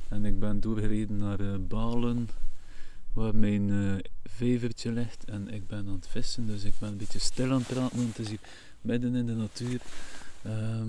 [0.07, 2.29] En ik ben doorgereden naar Balen,
[3.13, 5.25] waar mijn vevertje ligt.
[5.25, 7.97] En ik ben aan het vissen, dus ik ben een beetje stil aan het praten,
[7.97, 8.39] want het is hier
[8.81, 9.81] midden in de natuur.
[10.43, 10.87] Ehm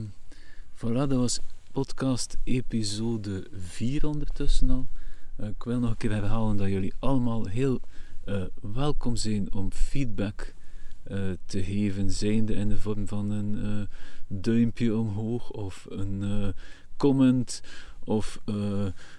[0.74, 1.40] voilà, dat was
[1.72, 4.88] podcast episode 4 ondertussen al.
[5.36, 7.80] Eh, ik wil nog een keer herhalen dat jullie allemaal heel
[8.24, 10.54] eh, welkom zijn om feedback
[11.02, 13.88] eh, te geven, zijnde in de vorm van een
[14.26, 16.54] duimpje omhoog of een
[16.96, 17.62] comment
[18.04, 18.40] of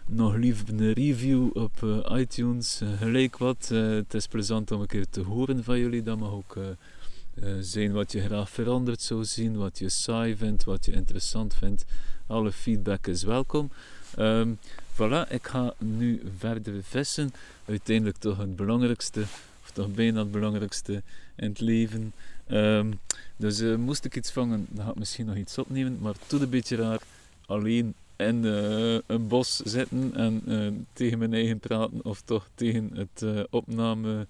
[0.07, 3.67] nog liever een review op iTunes, gelijk wat.
[3.67, 6.03] Het is plezant om een keer te horen van jullie.
[6.03, 6.57] Dat mag ook
[7.59, 11.85] zijn wat je graag veranderd zou zien, wat je saai vindt, wat je interessant vindt.
[12.31, 13.71] Alle feedback is welkom.
[14.15, 14.53] Ehm,
[14.93, 17.33] voilà, ik ga nu verder vissen.
[17.65, 19.21] Uiteindelijk toch het belangrijkste,
[19.63, 21.01] of toch bijna het belangrijkste
[21.35, 22.13] in het leven.
[22.47, 22.91] Ehm,
[23.35, 25.97] dus eh, moest ik iets vangen, dan ga ik misschien nog iets opnemen.
[26.01, 26.99] Maar het een beetje raar
[27.45, 32.91] alleen in eh, een bos zitten en eh, tegen mijn eigen praten, of toch tegen
[32.93, 34.27] het opname.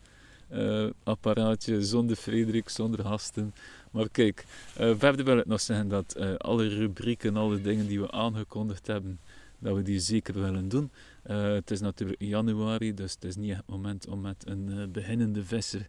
[0.52, 3.54] Eh, apparaatje zonder Frederik, zonder gasten.
[3.92, 4.46] Maar kijk,
[4.76, 8.88] eh, verder wil ik nog zeggen dat eh, alle rubrieken, alle dingen die we aangekondigd
[8.88, 9.20] hebben,
[9.60, 10.92] dat we die zeker willen doen.
[11.24, 15.88] Het is natuurlijk januari, dus het is niet het moment om met een beginnende visser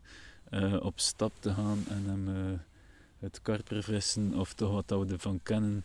[0.80, 2.60] op stap te gaan en hem
[3.18, 5.84] het karpervissen, of toch wat dat we ervan kennen,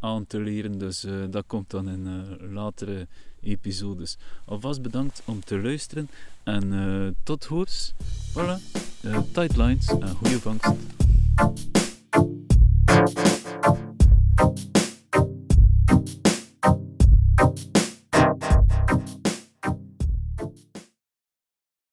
[0.00, 0.78] aan te leren.
[0.78, 3.06] Dus dat komt dan in latere
[3.40, 4.16] episodes.
[4.44, 6.08] Alvast bedankt om te luisteren
[6.50, 7.94] en eh, tot hoors.
[8.32, 8.58] Voilà.
[9.00, 10.72] Eh, de tight lines en goede vangst.